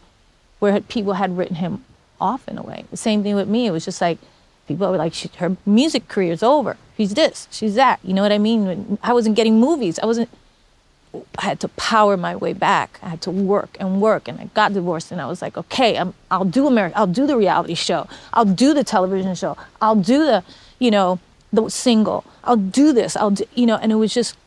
where 0.59 0.79
people 0.81 1.13
had 1.13 1.37
written 1.37 1.57
him 1.57 1.83
off 2.19 2.47
in 2.47 2.57
a 2.57 2.63
way. 2.63 2.85
The 2.91 2.97
same 2.97 3.23
thing 3.23 3.35
with 3.35 3.47
me. 3.47 3.67
It 3.67 3.71
was 3.71 3.85
just 3.85 4.01
like, 4.01 4.17
people 4.67 4.89
were 4.89 4.97
like, 4.97 5.15
her 5.35 5.55
music 5.65 6.07
career's 6.07 6.43
over. 6.43 6.77
She's 6.97 7.13
this, 7.13 7.47
she's 7.51 7.75
that. 7.75 7.99
You 8.03 8.13
know 8.13 8.21
what 8.21 8.31
I 8.31 8.37
mean? 8.37 8.97
I 9.03 9.13
wasn't 9.13 9.35
getting 9.35 9.59
movies. 9.59 9.99
I 9.99 10.05
wasn't. 10.05 10.29
I 11.37 11.45
had 11.45 11.61
to 11.61 11.69
power 11.69 12.17
my 12.17 12.35
way 12.35 12.51
back. 12.51 12.99
I 13.01 13.07
had 13.07 13.21
to 13.21 13.31
work 13.31 13.77
and 13.79 14.01
work, 14.01 14.27
and 14.27 14.37
I 14.39 14.45
got 14.53 14.73
divorced. 14.73 15.13
And 15.13 15.21
I 15.21 15.27
was 15.27 15.41
like, 15.41 15.57
okay, 15.57 15.97
I'm, 15.97 16.13
I'll 16.29 16.43
do 16.43 16.67
America. 16.67 16.97
I'll 16.97 17.07
do 17.07 17.25
the 17.25 17.37
reality 17.37 17.73
show. 17.73 18.07
I'll 18.33 18.43
do 18.43 18.73
the 18.73 18.83
television 18.83 19.33
show. 19.35 19.55
I'll 19.81 19.95
do 19.95 20.19
the, 20.25 20.43
you 20.77 20.91
know, 20.91 21.19
the 21.55 21.69
single. 21.69 22.23
I'll 22.43 22.57
do 22.57 22.93
this. 22.93 23.15
I'll 23.15 23.31
do, 23.31 23.45
you 23.55 23.65
know. 23.65 23.77
And 23.77 23.91
it 23.91 23.95
was 23.95 24.13
just, 24.13 24.37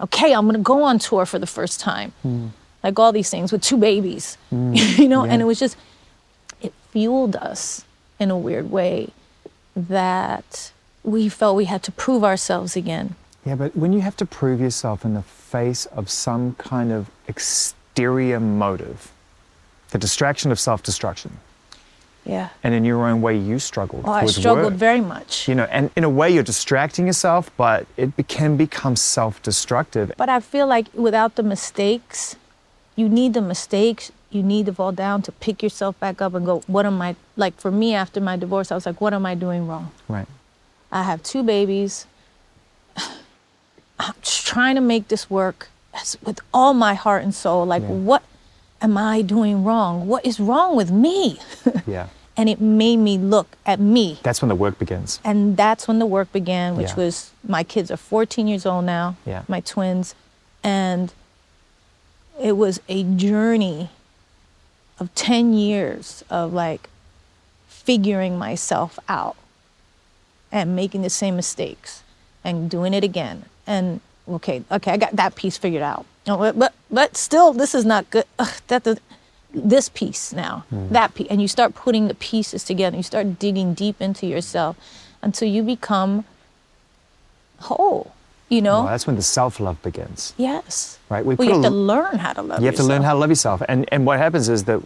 okay, 0.00 0.32
I'm 0.32 0.46
gonna 0.46 0.58
go 0.58 0.82
on 0.82 0.98
tour 0.98 1.26
for 1.26 1.38
the 1.38 1.46
first 1.46 1.80
time, 1.80 2.12
hmm. 2.22 2.48
like 2.82 2.98
all 2.98 3.12
these 3.12 3.30
things 3.30 3.52
with 3.52 3.62
two 3.62 3.76
babies, 3.76 4.36
hmm. 4.50 4.74
you 4.74 5.08
know. 5.08 5.24
And 5.24 5.40
it 5.40 5.44
was 5.44 5.58
just, 5.58 5.76
it 6.60 6.72
fueled 6.90 7.36
us 7.36 7.84
in 8.18 8.30
a 8.30 8.38
weird 8.38 8.70
way 8.70 9.10
that 9.74 10.72
we 11.02 11.28
felt 11.28 11.56
we 11.56 11.66
had 11.66 11.82
to 11.84 11.92
prove 11.92 12.24
ourselves 12.24 12.76
again. 12.76 13.14
Yeah, 13.44 13.54
but 13.54 13.76
when 13.76 13.92
you 13.92 14.00
have 14.00 14.16
to 14.16 14.26
prove 14.26 14.60
yourself 14.60 15.04
in 15.04 15.14
the 15.14 15.22
face 15.22 15.86
of 15.86 16.10
some 16.10 16.54
kind 16.54 16.90
of 16.90 17.08
exterior 17.28 18.40
motive, 18.40 19.12
the 19.90 19.98
distraction 19.98 20.50
of 20.50 20.58
self 20.58 20.82
destruction, 20.82 21.38
Yeah. 22.26 22.48
and 22.64 22.74
in 22.74 22.84
your 22.84 23.06
own 23.06 23.22
way 23.22 23.36
you 23.38 23.58
struggled 23.60 24.02
Oh, 24.04 24.10
I 24.10 24.26
struggled 24.26 24.72
work. 24.72 24.74
very 24.88 25.00
much. 25.00 25.46
You 25.48 25.54
know, 25.54 25.64
and 25.70 25.90
in 25.96 26.02
a 26.04 26.10
way 26.10 26.28
you're 26.34 26.42
distracting 26.54 27.06
yourself, 27.06 27.50
but 27.56 27.86
it 27.96 28.10
can 28.26 28.56
become 28.56 28.96
self 28.96 29.40
destructive. 29.42 30.12
But 30.16 30.28
I 30.28 30.40
feel 30.40 30.66
like 30.66 30.86
without 30.92 31.36
the 31.36 31.42
mistakes, 31.44 32.34
you 32.96 33.08
need 33.08 33.32
the 33.34 33.40
mistakes. 33.42 34.10
You 34.30 34.42
need 34.42 34.66
to 34.66 34.72
fall 34.74 34.90
down 34.92 35.22
to 35.22 35.32
pick 35.32 35.62
yourself 35.62 35.98
back 36.00 36.20
up 36.20 36.34
and 36.34 36.44
go, 36.44 36.62
what 36.66 36.84
am 36.84 37.00
I, 37.00 37.14
like 37.36 37.54
for 37.60 37.70
me 37.70 37.94
after 37.94 38.20
my 38.20 38.36
divorce, 38.36 38.72
I 38.72 38.74
was 38.74 38.84
like, 38.86 39.00
what 39.00 39.14
am 39.14 39.24
I 39.24 39.34
doing 39.36 39.68
wrong? 39.68 39.92
Right. 40.08 40.26
I 40.90 41.04
have 41.04 41.22
two 41.22 41.42
babies. 41.44 42.06
I'm 43.98 44.14
trying 44.22 44.74
to 44.74 44.80
make 44.80 45.08
this 45.08 45.30
work 45.30 45.68
as- 45.94 46.18
with 46.22 46.40
all 46.52 46.74
my 46.74 46.94
heart 46.94 47.22
and 47.22 47.34
soul. 47.34 47.64
Like, 47.64 47.82
Yeah. 47.82 47.88
what 48.10 48.22
am 48.82 48.98
I 48.98 49.22
doing 49.22 49.64
wrong? 49.64 50.06
What 50.06 50.26
is 50.26 50.38
wrong 50.40 50.76
with 50.76 50.90
me? 50.90 51.38
Yeah. 51.86 52.08
And 52.36 52.48
it 52.48 52.60
made 52.60 52.98
me 52.98 53.16
look 53.18 53.56
at 53.64 53.80
me. 53.80 54.18
That's 54.22 54.42
when 54.42 54.48
the 54.48 54.54
work 54.54 54.78
begins. 54.78 55.20
And 55.24 55.56
that's 55.56 55.88
when 55.88 55.98
the 55.98 56.06
work 56.06 56.32
began, 56.32 56.76
which 56.76 56.90
Yeah. 56.90 56.96
was 56.96 57.30
my 57.46 57.62
kids 57.64 57.90
are 57.90 57.96
14 57.96 58.46
years 58.46 58.66
old 58.66 58.84
now, 58.84 59.16
Yeah. 59.24 59.42
my 59.48 59.60
twins. 59.60 60.14
And 60.62 61.12
it 62.38 62.56
was 62.56 62.80
a 62.88 63.02
journey 63.04 63.88
of 64.98 65.14
10 65.14 65.54
years 65.54 66.24
of 66.28 66.52
like 66.52 66.88
figuring 67.68 68.38
myself 68.38 68.98
out 69.08 69.36
and 70.52 70.74
making 70.76 71.02
the 71.02 71.10
same 71.10 71.36
mistakes 71.36 72.02
and 72.44 72.68
doing 72.70 72.92
it 72.92 73.04
again. 73.04 73.44
And 73.66 74.00
okay, 74.28 74.62
okay, 74.70 74.92
I 74.92 74.96
got 74.96 75.16
that 75.16 75.34
piece 75.36 75.56
figured 75.56 75.82
out. 75.82 76.04
But, 76.24 76.58
but, 76.58 76.74
but 76.90 77.16
still, 77.16 77.52
this 77.52 77.74
is 77.74 77.84
not 77.84 78.10
good. 78.10 78.24
Ugh, 78.38 78.52
that 78.66 78.84
the, 78.84 78.98
this 79.52 79.88
piece 79.88 80.32
now, 80.32 80.64
hmm. 80.70 80.88
that 80.90 81.14
piece, 81.14 81.28
and 81.28 81.40
you 81.40 81.48
start 81.48 81.74
putting 81.74 82.08
the 82.08 82.14
pieces 82.14 82.64
together. 82.64 82.96
You 82.96 83.02
start 83.02 83.38
digging 83.38 83.74
deep 83.74 84.00
into 84.00 84.26
yourself 84.26 84.76
until 85.22 85.48
you 85.48 85.62
become 85.62 86.24
whole. 87.60 88.12
You 88.48 88.62
know? 88.62 88.82
Well, 88.82 88.86
that's 88.86 89.06
when 89.06 89.16
the 89.16 89.22
self 89.22 89.58
love 89.58 89.82
begins. 89.82 90.32
yes. 90.36 90.98
Right, 91.08 91.24
we 91.24 91.34
well, 91.34 91.46
you 91.46 91.54
have 91.54 91.64
a 91.64 91.68
to 91.68 91.74
learn 91.74 92.18
how 92.18 92.32
to 92.32 92.42
love 92.42 92.60
You 92.60 92.66
have 92.66 92.76
to 92.76 92.82
learn 92.82 93.02
how 93.02 93.12
to 93.12 93.18
love 93.18 93.30
yourself. 93.30 93.62
And, 93.68 93.88
and 93.92 94.04
what 94.06 94.18
happens 94.18 94.48
is 94.48 94.64
that 94.64 94.82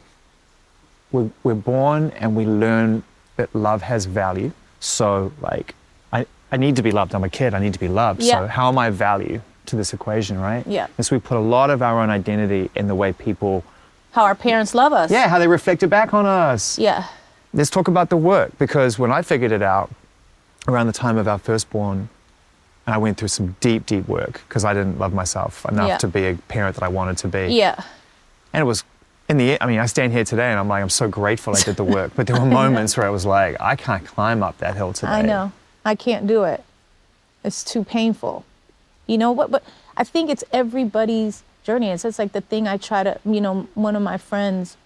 we're, 1.12 1.30
we're 1.42 1.54
born 1.54 2.10
and 2.12 2.36
we 2.36 2.46
learn 2.46 3.02
that 3.36 3.54
love 3.54 3.82
has 3.82 4.04
value. 4.04 4.52
So, 4.80 5.32
like, 5.40 5.74
I, 6.12 6.26
I 6.52 6.56
need 6.56 6.76
to 6.76 6.82
be 6.82 6.90
loved. 6.90 7.14
I'm 7.14 7.24
a 7.24 7.28
kid. 7.28 7.54
I 7.54 7.58
need 7.58 7.72
to 7.74 7.80
be 7.80 7.88
loved. 7.88 8.22
Yeah. 8.22 8.40
So, 8.40 8.46
how 8.46 8.68
am 8.68 8.78
I 8.78 8.90
value 8.90 9.40
to 9.66 9.76
this 9.76 9.92
equation, 9.92 10.38
right? 10.38 10.66
Yeah. 10.66 10.88
And 10.96 11.06
so, 11.06 11.16
we 11.16 11.20
put 11.20 11.36
a 11.36 11.40
lot 11.40 11.70
of 11.70 11.82
our 11.82 12.00
own 12.00 12.10
identity 12.10 12.70
in 12.74 12.86
the 12.86 12.94
way 12.94 13.12
people, 13.12 13.64
How 14.12 14.24
our 14.24 14.34
parents 14.34 14.74
love 14.74 14.92
us. 14.92 15.10
yeah, 15.10 15.28
how 15.28 15.38
they 15.38 15.46
reflect 15.48 15.82
it 15.82 15.88
back 15.88 16.12
on 16.14 16.26
us. 16.26 16.78
Yeah. 16.78 17.04
Let's 17.52 17.70
talk 17.70 17.88
about 17.88 18.10
the 18.10 18.16
work 18.16 18.56
because 18.58 18.98
when 18.98 19.10
I 19.12 19.22
figured 19.22 19.52
it 19.52 19.62
out 19.62 19.90
around 20.68 20.86
the 20.88 20.92
time 20.92 21.16
of 21.16 21.26
our 21.28 21.38
firstborn, 21.38 22.08
and 22.86 22.94
I 22.94 22.98
went 22.98 23.18
through 23.18 23.28
some 23.28 23.54
deep, 23.60 23.86
deep 23.86 24.08
work 24.08 24.40
because 24.48 24.64
I 24.64 24.72
didn't 24.74 24.98
love 24.98 25.12
myself 25.12 25.64
enough 25.66 25.88
Yeah. 25.88 25.98
to 25.98 26.08
be 26.08 26.24
a 26.26 26.34
parent 26.48 26.74
that 26.76 26.82
I 26.84 26.88
wanted 26.88 27.18
to 27.18 27.28
be. 27.28 27.48
Yeah. 27.54 27.76
And 28.52 28.60
it 28.62 28.64
was 28.64 28.82
in 29.28 29.36
the 29.36 29.60
I 29.62 29.66
mean, 29.66 29.78
I 29.78 29.86
stand 29.86 30.12
here 30.12 30.24
today 30.24 30.50
and 30.50 30.58
I'm 30.58 30.66
like, 30.66 30.82
I'm 30.82 30.88
so 30.90 31.08
grateful 31.08 31.54
I 31.56 31.60
did 31.60 31.76
the 31.76 31.84
work. 31.84 32.12
But 32.16 32.26
there 32.26 32.38
were 32.40 32.46
moments 32.62 32.96
where 32.96 33.06
I 33.06 33.10
was 33.10 33.24
like, 33.26 33.56
I 33.60 33.76
can't 33.76 34.04
climb 34.04 34.42
up 34.42 34.58
that 34.58 34.74
hill 34.76 34.92
today. 34.92 35.12
I 35.12 35.22
know. 35.22 35.52
I 35.84 35.94
can't 35.94 36.26
do 36.26 36.42
it. 36.44 36.64
It's 37.44 37.62
too 37.62 37.84
painful. 37.84 38.44
You 39.06 39.18
know 39.18 39.30
what? 39.30 39.50
But 39.50 39.62
I 39.96 40.02
think 40.04 40.30
it's 40.30 40.42
everybody's 40.52 41.42
journey. 41.64 41.88
It's 41.90 42.02
just 42.02 42.18
like 42.18 42.32
the 42.32 42.40
thing 42.40 42.66
I 42.68 42.76
try 42.76 43.02
to, 43.02 43.18
you 43.24 43.40
know, 43.40 43.68
one 43.74 43.96
of 43.96 44.02
my 44.02 44.16
friends 44.18 44.76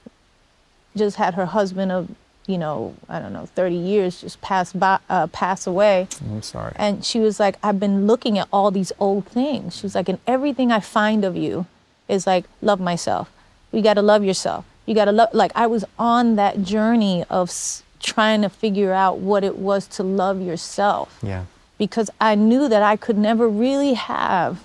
just 0.97 1.17
had 1.17 1.35
her 1.35 1.47
husband 1.47 1.91
of, 1.93 2.09
you 2.47 2.59
know, 2.59 2.95
I 3.09 3.19
don't 3.21 3.33
know, 3.33 3.47
30 3.47 3.75
years 3.75 4.21
just 4.21 4.41
pass 4.41 4.73
by, 4.73 4.99
uh, 5.09 5.27
pass 5.29 5.67
away. 5.67 6.09
I'm 6.31 6.43
sorry. 6.43 6.73
And 6.77 7.05
she 7.05 7.19
was 7.19 7.41
like, 7.41 7.57
I've 7.63 7.81
been 7.81 8.07
looking 8.07 8.39
at 8.39 8.49
all 8.53 8.71
these 8.71 8.93
old 8.99 9.27
things. 9.27 9.77
She 9.77 9.83
was 9.87 9.95
like, 9.95 10.09
and 10.09 10.19
everything 10.27 10.71
I 10.71 10.81
find 10.81 11.25
of 11.25 11.37
you 11.37 11.67
is 12.09 12.27
like, 12.27 12.45
love 12.61 12.81
myself. 12.81 13.31
You 13.73 13.83
got 13.83 13.95
to 13.95 14.03
love 14.03 14.23
yourself. 14.23 14.65
You 14.87 14.95
got 14.95 15.07
to 15.07 15.13
love, 15.13 15.31
like, 15.33 15.51
I 15.55 15.67
was 15.67 15.85
on 15.99 16.37
that 16.37 16.63
journey 16.63 17.25
of 17.31 17.49
s- 17.49 17.83
trying 18.01 18.43
to 18.43 18.49
figure 18.51 18.93
out 18.93 19.19
what 19.19 19.43
it 19.43 19.57
was 19.57 19.87
to 19.87 20.03
love 20.03 20.41
yourself 20.43 21.19
yeah. 21.23 21.45
because 21.79 22.11
I 22.21 22.35
knew 22.35 22.69
that 22.69 22.83
I 22.83 22.97
could 22.97 23.17
never 23.17 23.49
really 23.49 23.95
have 23.95 24.63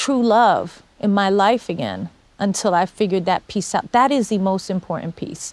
true 0.00 0.22
love 0.22 0.82
in 0.98 1.12
my 1.12 1.28
life 1.28 1.68
again 1.68 2.08
until 2.38 2.72
I 2.74 2.86
figured 2.86 3.24
that 3.26 3.46
piece 3.48 3.74
out. 3.74 3.92
That 3.92 4.10
is 4.10 4.28
the 4.30 4.38
most 4.38 4.70
important 4.70 5.14
piece. 5.14 5.52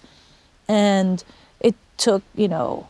And 0.66 1.22
it 1.60 1.74
took, 1.98 2.22
you 2.34 2.48
know, 2.48 2.86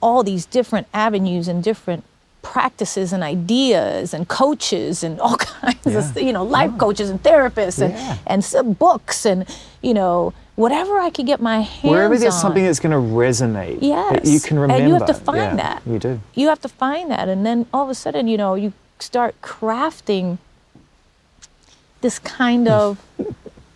all 0.00 0.22
these 0.22 0.46
different 0.46 0.86
avenues 0.94 1.48
and 1.48 1.62
different 1.62 2.04
practices 2.42 3.12
and 3.12 3.22
ideas 3.24 4.14
and 4.14 4.28
coaches 4.28 5.02
and 5.02 5.20
all 5.20 5.36
kinds 5.60 5.86
of, 5.86 6.22
you 6.22 6.32
know, 6.32 6.44
life 6.44 6.76
coaches 6.78 7.10
and 7.10 7.20
therapists 7.22 7.82
and, 7.82 7.92
Yeah. 7.94 8.16
and 8.26 8.44
some 8.44 8.72
books 8.72 9.26
and, 9.26 9.44
you 9.80 9.94
know, 9.94 10.32
whatever 10.54 10.98
I 11.00 11.10
could 11.10 11.26
get 11.26 11.40
my 11.40 11.60
hands 11.62 11.90
Wherever 11.92 12.16
there's 12.16 12.34
on. 12.34 12.40
something 12.46 12.64
that's 12.64 12.78
going 12.80 12.92
to 12.92 13.14
resonate, 13.22 13.80
that 13.80 14.24
you 14.24 14.32
Yes. 14.38 14.44
can 14.46 14.56
And 14.58 14.62
remember. 14.62 14.86
you 14.88 14.94
have 14.94 15.06
to 15.06 15.14
find 15.14 15.38
Yeah, 15.38 15.56
that. 15.56 15.82
You 15.86 15.98
do. 15.98 16.20
You 16.34 16.46
have 16.48 16.60
to 16.62 16.68
find 16.68 17.10
that. 17.10 17.28
And 17.28 17.44
then 17.46 17.66
all 17.74 17.82
of 17.84 17.90
a 17.90 17.94
sudden, 17.94 18.28
you 18.28 18.36
know, 18.36 18.54
you 18.54 18.72
start 19.00 19.34
crafting 19.42 20.38
this 22.02 22.18
kind 22.18 22.68
of 22.68 22.98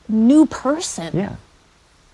new 0.08 0.44
person. 0.46 1.16
Yeah. 1.16 1.36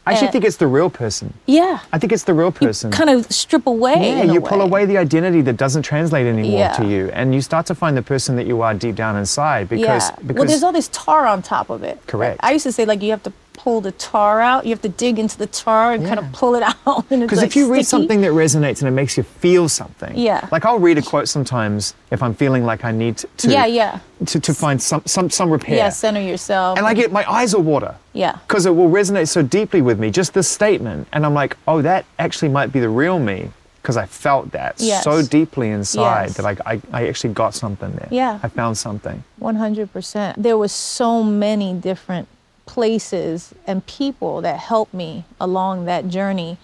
I 0.05 0.13
actually 0.13 0.29
Uh, 0.29 0.33
think 0.33 0.45
it's 0.45 0.57
the 0.57 0.67
real 0.67 0.91
person. 0.91 1.33
Yeah. 1.47 1.79
I 1.93 1.99
think 1.99 2.13
it's 2.13 2.25
the 2.25 2.35
real 2.35 2.51
person. 2.51 2.91
Kind 2.91 3.09
of 3.11 3.31
strip 3.31 3.67
away. 3.69 3.95
yeah, 4.01 4.23
you 4.25 4.41
pull 4.41 4.59
way. 4.59 4.65
away 4.65 4.85
the 4.85 4.99
identity 4.99 5.43
that 5.43 5.57
doesn't 5.57 5.83
translate 5.83 6.27
anymore 6.27 6.59
Yeah. 6.59 6.73
to 6.73 6.85
you, 6.85 7.11
and 7.15 7.33
you 7.35 7.41
start 7.41 7.67
to 7.67 7.75
find 7.75 7.97
the 7.97 8.03
person 8.03 8.35
that 8.37 8.47
you 8.47 8.63
are 8.63 8.75
deep 8.75 8.97
down 8.97 9.17
inside. 9.17 9.69
Because 9.69 10.09
yeah. 10.11 10.17
because 10.27 10.39
well, 10.41 10.49
there's 10.49 10.65
all 10.65 10.73
this 10.73 10.89
tar 10.89 11.27
on 11.27 11.41
top 11.43 11.71
of 11.71 11.83
it. 11.85 12.01
Correct. 12.09 12.41
I 12.43 12.51
used 12.53 12.65
to 12.65 12.73
say 12.73 12.85
like 12.85 13.01
you 13.01 13.11
have 13.11 13.23
to 13.23 13.33
pull 13.63 13.81
the 13.81 13.93
tar 13.93 14.41
out. 14.41 14.65
You 14.65 14.71
have 14.71 14.83
to 14.83 14.89
dig 14.89 15.19
into 15.21 15.39
the 15.39 15.47
tar 15.47 15.93
and 15.93 16.05
kind 16.05 16.19
of 16.19 16.31
pull 16.33 16.55
it 16.57 16.63
out. 16.87 17.09
Because 17.09 17.39
like 17.39 17.47
if 17.47 17.55
you 17.57 17.73
read 17.73 17.87
something 17.87 18.21
that 18.23 18.33
resonates 18.33 18.81
and 18.81 18.89
it 18.89 18.91
makes 18.91 19.17
you 19.17 19.23
feel 19.23 19.69
something, 19.69 20.13
Yeah. 20.17 20.49
Like 20.51 20.65
I'll 20.65 20.81
read 20.81 20.99
a 20.99 21.03
quote 21.03 21.29
sometimes 21.29 21.95
if 22.11 22.23
I'm 22.25 22.35
feeling 22.35 22.65
like 22.67 22.85
I 22.85 22.91
need 22.91 23.19
to, 23.19 23.27
to 23.39 23.49
Yeah, 23.51 23.67
yeah. 23.67 24.01
to, 24.27 24.41
to 24.41 24.53
find 24.53 24.83
some 24.83 25.03
some 25.07 25.31
some 25.31 25.49
repair. 25.51 25.77
yeah, 25.77 25.91
center 25.91 26.21
yourself. 26.21 26.77
And 26.79 26.87
I 26.87 26.93
get 26.95 27.13
my 27.13 27.25
eyes 27.31 27.55
will 27.55 27.63
water. 27.63 27.95
Yeah. 28.15 28.39
Because 28.49 28.67
it 28.67 28.75
will 28.75 28.91
resonate 28.91 29.29
so 29.29 29.43
deeply 29.43 29.81
with 29.81 29.99
me, 30.01 30.11
just 30.11 30.35
this 30.35 30.49
statement, 30.49 31.07
and 31.13 31.25
I'm 31.25 31.35
like, 31.35 31.57
oh, 31.69 31.83
that 31.83 32.05
actually 32.19 32.49
might 32.51 32.73
be 32.73 32.81
the 32.81 32.89
real 32.91 33.19
me, 33.21 33.51
because 33.81 33.97
I 33.97 34.07
felt 34.07 34.51
that 34.53 34.75
Yes. 34.79 35.05
so 35.05 35.23
deeply 35.23 35.69
inside 35.71 36.25
Yes. 36.27 36.37
that 36.37 36.47
I, 36.51 36.55
I 36.73 36.81
I 36.99 37.01
actually 37.11 37.33
got 37.35 37.55
something 37.55 37.93
there. 37.93 38.09
Yeah. 38.11 38.41
I 38.43 38.49
found 38.49 38.77
something. 38.77 39.23
100%. 39.41 40.35
There 40.37 40.59
was 40.59 40.73
so 40.73 41.23
many 41.23 41.75
different 41.75 42.27
places 42.73 43.53
and 43.67 43.85
people 43.85 44.41
that 44.41 44.59
helped 44.59 44.95
me 44.95 45.25
along 45.39 45.85
that 45.85 46.09
journey, 46.09 46.57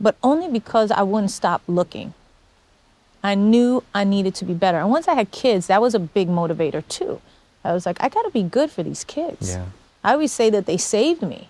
but 0.00 0.16
only 0.22 0.48
because 0.48 0.90
I 0.90 1.02
wouldn't 1.02 1.32
stop 1.32 1.60
looking. 1.68 2.14
I 3.22 3.34
knew 3.34 3.84
I 3.94 4.04
needed 4.04 4.34
to 4.36 4.46
be 4.46 4.54
better. 4.54 4.78
And 4.78 4.88
once 4.88 5.06
I 5.06 5.12
had 5.12 5.30
kids, 5.32 5.66
that 5.66 5.82
was 5.82 5.94
a 5.94 5.98
big 5.98 6.28
motivator 6.28 6.82
too. 6.88 7.20
I 7.62 7.74
was 7.74 7.84
like, 7.84 7.98
I 8.00 8.08
got 8.08 8.22
to 8.22 8.30
be 8.30 8.42
good 8.42 8.70
for 8.70 8.82
these 8.82 9.04
kids. 9.04 9.50
Yeah. 9.50 9.66
I 10.02 10.12
always 10.14 10.32
say 10.32 10.48
that 10.48 10.64
they 10.64 10.78
saved 10.78 11.20
me 11.20 11.48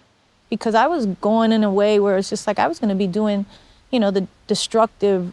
because 0.51 0.75
I 0.75 0.89
was 0.89 1.07
going 1.07 1.53
in 1.53 1.63
a 1.63 1.71
way 1.71 2.01
where 2.01 2.19
it's 2.19 2.31
just 2.31 2.49
like 2.49 2.59
I 2.59 2.67
was 2.67 2.81
going 2.81 2.89
to 2.89 2.97
be 2.97 3.07
doing, 3.07 3.47
you 3.93 4.01
know, 4.01 4.11
the 4.11 4.27
destructive 4.49 5.33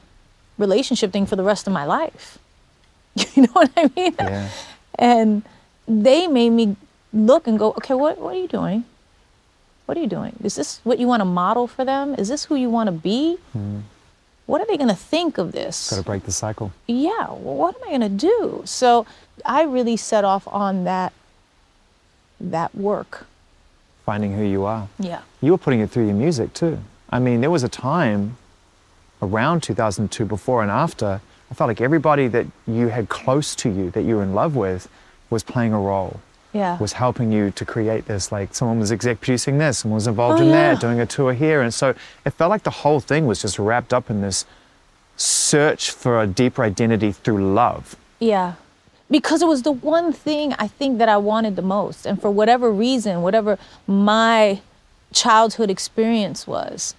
relationship 0.60 1.12
thing 1.12 1.26
for 1.26 1.36
the 1.36 1.43
rest 1.43 1.65
of 1.65 1.74
my 1.74 1.86
life. 1.86 2.38
You 3.36 3.43
know 3.43 3.54
what 3.54 3.71
I 3.76 3.89
mean? 3.95 4.15
Yeah. 4.19 4.50
And 4.95 5.41
they 5.88 6.28
made 6.28 6.52
me 6.52 6.76
look 7.13 7.47
and 7.47 7.58
go, 7.60 7.69
okay, 7.71 7.93
what, 7.93 8.19
what 8.19 8.36
are 8.36 8.39
you 8.39 8.47
doing? 8.47 8.86
What 9.86 9.97
are 9.97 10.02
you 10.02 10.08
doing? 10.08 10.36
Is 10.43 10.56
this 10.56 10.80
what 10.84 11.00
you 11.00 11.08
want 11.08 11.21
to 11.21 11.26
model 11.26 11.67
for 11.67 11.84
them? 11.84 12.15
Is 12.15 12.30
this 12.30 12.45
who 12.45 12.56
you 12.56 12.69
want 12.69 12.88
to 12.88 12.91
be? 12.91 13.38
Hmm. 13.54 13.80
what 14.45 14.62
are 14.62 14.65
they 14.65 14.78
going 14.78 14.89
to 14.89 14.95
think 14.95 15.38
of 15.38 15.52
this? 15.52 15.89
Got 15.89 15.97
to 15.97 16.04
break 16.04 16.24
the 16.24 16.32
cycle. 16.32 16.71
yeah, 16.88 17.28
well, 17.30 17.56
what 17.56 17.76
am 17.76 17.84
I 17.86 17.97
going 17.97 18.17
to 18.17 18.28
do? 18.28 18.62
So 18.65 19.06
I 19.45 19.63
really 19.63 19.97
set 19.97 20.24
off 20.24 20.47
on 20.47 20.84
that 20.86 21.13
that 22.39 22.74
work. 22.74 23.28
Finding 24.06 24.36
who 24.36 24.43
you 24.43 24.65
are. 24.65 24.88
Yeah. 24.97 25.21
You 25.41 25.52
were 25.52 25.58
putting 25.58 25.80
it 25.80 25.91
through 25.91 26.06
your 26.08 26.15
music 26.15 26.54
too. 26.54 26.80
I 27.10 27.19
mean, 27.19 27.41
there 27.41 27.52
was 27.52 27.63
a 27.63 27.69
time 27.69 28.38
around 29.21 29.62
2002, 29.62 30.26
before 30.26 30.62
and 30.63 30.71
after, 30.71 31.21
I 31.52 31.54
felt 31.54 31.67
like 31.67 31.82
everybody 31.82 32.28
that 32.30 32.47
you 32.65 32.88
had 32.88 33.10
close 33.10 33.56
to 33.58 33.69
you, 33.69 33.91
that 33.91 34.04
you 34.04 34.15
were 34.15 34.24
in 34.24 34.34
love 34.34 34.56
with, 34.56 34.88
was 35.30 35.43
playing 35.43 35.74
a 35.74 35.80
role. 35.80 36.19
Yeah. 36.54 36.78
was 36.80 36.94
helping 36.94 37.32
you 37.32 37.52
to 37.52 37.64
create 37.66 38.06
this. 38.08 38.32
Like 38.32 38.54
someone 38.54 38.80
was 38.80 38.92
exec 38.92 39.22
producing 39.22 39.58
this, 39.58 39.80
someone 39.80 39.96
was 39.96 40.08
involved 40.08 40.40
Oh, 40.42 40.44
in 40.44 40.50
yeah. 40.50 40.74
that, 40.74 40.82
doing 40.82 41.00
a 41.00 41.06
tour 41.06 41.34
here. 41.34 41.62
And 41.62 41.74
so 41.74 41.96
it 42.26 42.32
felt 42.32 42.50
like 42.50 42.64
the 42.64 42.70
whole 42.84 43.00
thing 43.00 43.26
was 43.26 43.42
just 43.42 43.58
wrapped 43.58 43.94
up 43.94 44.10
in 44.10 44.22
this 44.22 44.46
search 45.18 45.92
for 45.92 46.22
a 46.22 46.28
deeper 46.28 46.64
identity 46.64 47.12
through 47.12 47.54
love. 47.54 47.96
Yeah. 48.20 48.54
Because 49.10 49.42
it 49.42 49.48
was 49.48 49.62
the 49.64 49.72
one 49.72 50.14
thing 50.14 50.54
I 50.58 50.68
think 50.68 50.98
that 51.00 51.10
I 51.10 51.18
wanted 51.18 51.56
the 51.56 51.62
most. 51.62 52.06
And 52.06 52.20
for 52.22 52.32
whatever 52.32 52.72
reason, 52.72 53.22
whatever 53.22 53.58
my 53.86 54.62
childhood 55.14 55.70
experience 55.70 56.48
was, 56.48 56.96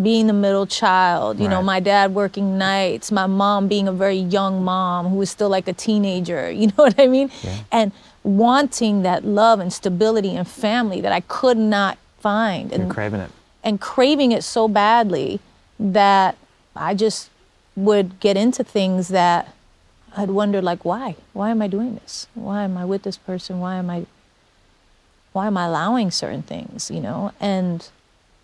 being 0.00 0.26
the 0.26 0.34
middle 0.34 0.66
child, 0.66 1.38
you 1.40 1.48
know, 1.48 1.62
my 1.62 1.80
dad 1.80 2.14
working 2.14 2.58
nights, 2.58 3.10
my 3.10 3.26
mom 3.26 3.66
being 3.66 3.88
a 3.88 3.92
very 3.92 4.18
young 4.18 4.62
mom 4.62 5.08
who 5.08 5.16
was 5.16 5.30
still 5.30 5.48
like 5.48 5.66
a 5.68 5.72
teenager, 5.72 6.50
you 6.60 6.66
know 6.66 6.74
what 6.84 6.94
I 7.00 7.06
mean? 7.06 7.30
Yeah. 7.42 7.58
And 7.72 7.92
wanting 8.26 9.02
that 9.02 9.24
love 9.24 9.60
and 9.60 9.72
stability 9.72 10.34
and 10.34 10.46
family 10.48 11.00
that 11.00 11.12
I 11.12 11.20
could 11.20 11.56
not 11.56 11.96
find. 12.18 12.72
You're 12.72 12.80
And 12.82 12.90
craving 12.90 13.20
it. 13.20 13.30
and 13.62 13.80
craving 13.80 14.32
it 14.32 14.42
so 14.42 14.66
badly 14.66 15.38
that 15.78 16.36
I 16.74 16.94
just 16.94 17.30
would 17.76 18.18
get 18.18 18.36
into 18.36 18.64
things 18.64 19.08
that 19.08 19.54
I'd 20.16 20.30
wonder 20.30 20.60
like 20.60 20.84
why? 20.84 21.14
Why 21.34 21.50
am 21.50 21.62
I 21.62 21.68
doing 21.68 21.94
this? 21.96 22.26
Why 22.34 22.64
am 22.64 22.76
I 22.76 22.84
with 22.84 23.02
this 23.04 23.16
person? 23.16 23.60
Why 23.60 23.76
am 23.76 23.88
I 23.90 24.06
why 25.32 25.46
am 25.46 25.56
I 25.58 25.66
allowing 25.66 26.10
certain 26.10 26.42
things, 26.42 26.90
you 26.90 27.00
know? 27.00 27.32
And 27.38 27.88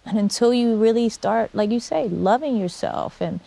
and 0.07 0.17
until 0.19 0.53
you 0.55 0.77
really 0.77 1.09
start 1.09 1.55
like 1.55 1.71
you 1.71 1.81
say, 1.81 2.09
loving 2.09 2.57
yourself 2.57 3.21
and 3.21 3.41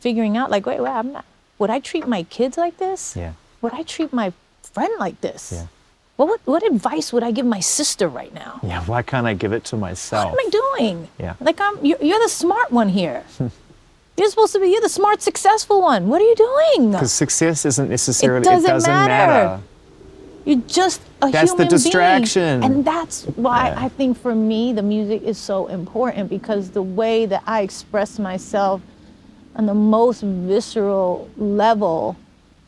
figuring 0.00 0.36
out 0.36 0.50
like 0.50 0.66
wait, 0.66 0.80
wait, 0.80 0.90
I'm 0.90 1.12
not 1.12 1.24
would 1.58 1.70
I 1.70 1.78
treat 1.80 2.06
my 2.06 2.24
kids 2.24 2.58
like 2.58 2.76
this? 2.78 3.16
Yeah. 3.16 3.32
Would 3.62 3.72
I 3.72 3.84
treat 3.84 4.12
my 4.12 4.32
friend 4.62 4.92
like 4.98 5.20
this? 5.22 5.52
Yeah. 5.54 5.66
What, 6.18 6.26
what 6.28 6.40
what 6.46 6.62
advice 6.66 7.12
would 7.12 7.22
I 7.22 7.30
give 7.30 7.46
my 7.46 7.60
sister 7.60 8.08
right 8.08 8.34
now? 8.34 8.58
Yeah, 8.64 8.82
why 8.86 9.02
can't 9.02 9.24
I 9.24 9.34
give 9.34 9.52
it 9.52 9.62
to 9.70 9.76
myself? 9.76 10.32
What 10.32 10.40
am 10.40 10.46
I 10.48 10.50
doing? 10.50 11.08
Yeah. 11.16 11.34
Like 11.38 11.60
I'm 11.60 11.78
you're, 11.84 12.02
you're 12.02 12.18
the 12.18 12.28
smart 12.28 12.72
one 12.72 12.88
here. 12.88 13.22
you're 14.18 14.28
supposed 14.28 14.52
to 14.54 14.58
be 14.58 14.66
you're 14.66 14.80
the 14.80 14.88
smart 14.88 15.22
successful 15.22 15.80
one. 15.80 16.08
What 16.08 16.20
are 16.20 16.24
you 16.24 16.34
doing? 16.34 16.90
Because 16.90 17.12
success 17.12 17.64
isn't 17.64 17.88
necessarily, 17.88 18.40
It 18.40 18.50
doesn't 18.50 18.90
matter. 18.90 19.62
You're 20.44 20.62
just 20.66 21.02
a 21.22 21.30
That's 21.30 21.52
the 21.52 21.58
human 21.58 21.68
distraction. 21.68 22.60
being. 22.62 22.72
And 22.72 22.84
that's 22.84 23.22
why 23.36 23.68
Yeah. 23.68 23.84
I 23.84 23.88
think 23.88 24.18
for 24.18 24.34
me 24.34 24.72
the 24.72 24.82
music 24.82 25.22
is 25.22 25.38
so 25.38 25.68
important 25.68 26.30
because 26.30 26.70
the 26.70 26.82
way 26.82 27.26
that 27.26 27.44
I 27.46 27.60
express 27.62 28.18
myself 28.18 28.80
on 29.54 29.66
the 29.66 29.74
most 29.74 30.22
visceral 30.22 31.30
level 31.36 32.16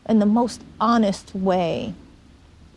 and 0.05 0.21
the 0.21 0.25
most 0.39 0.61
honest 0.79 1.35
way 1.35 1.95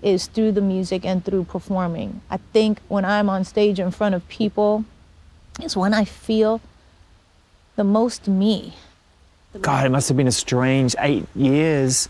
is 0.05 0.27
through 0.27 0.53
the 0.53 0.61
music 0.61 1.05
and 1.05 1.25
through 1.25 1.45
performing. 1.45 2.21
I 2.31 2.37
think 2.53 2.79
when 2.89 3.05
I'm 3.05 3.29
on 3.29 3.45
stage 3.45 3.81
in 3.81 3.91
front 3.91 4.15
of 4.15 4.27
people 4.29 4.85
is 5.63 5.77
when 5.77 5.95
I 5.95 6.05
feel 6.05 6.61
the 7.77 7.85
most 7.85 8.29
me. 8.29 8.75
God, 9.61 9.87
it 9.87 9.89
must 9.89 10.09
have 10.09 10.17
been 10.17 10.29
a 10.29 10.33
strange 10.33 10.95
eight 10.99 11.27
years 11.35 12.09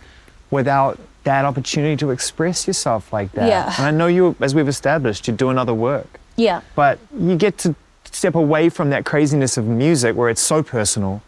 without 0.50 0.98
that 1.24 1.44
opportunity 1.44 1.96
to 1.96 2.10
express 2.10 2.66
yourself 2.66 3.12
like 3.12 3.32
that. 3.32 3.48
Yeah. 3.48 3.72
And 3.78 3.86
I 3.86 3.90
know 3.90 4.06
you, 4.08 4.34
as 4.40 4.54
we've 4.54 4.68
established, 4.68 5.26
you're 5.26 5.36
doing 5.36 5.56
other 5.56 5.72
work, 5.74 6.18
Yeah. 6.36 6.60
but 6.74 6.98
you 7.18 7.36
get 7.36 7.58
to 7.58 7.74
step 8.10 8.34
away 8.34 8.68
from 8.68 8.90
that 8.90 9.04
craziness 9.04 9.56
of 9.56 9.66
music 9.66 10.16
where 10.16 10.28
it's 10.28 10.40
so 10.40 10.62
personal 10.62 11.22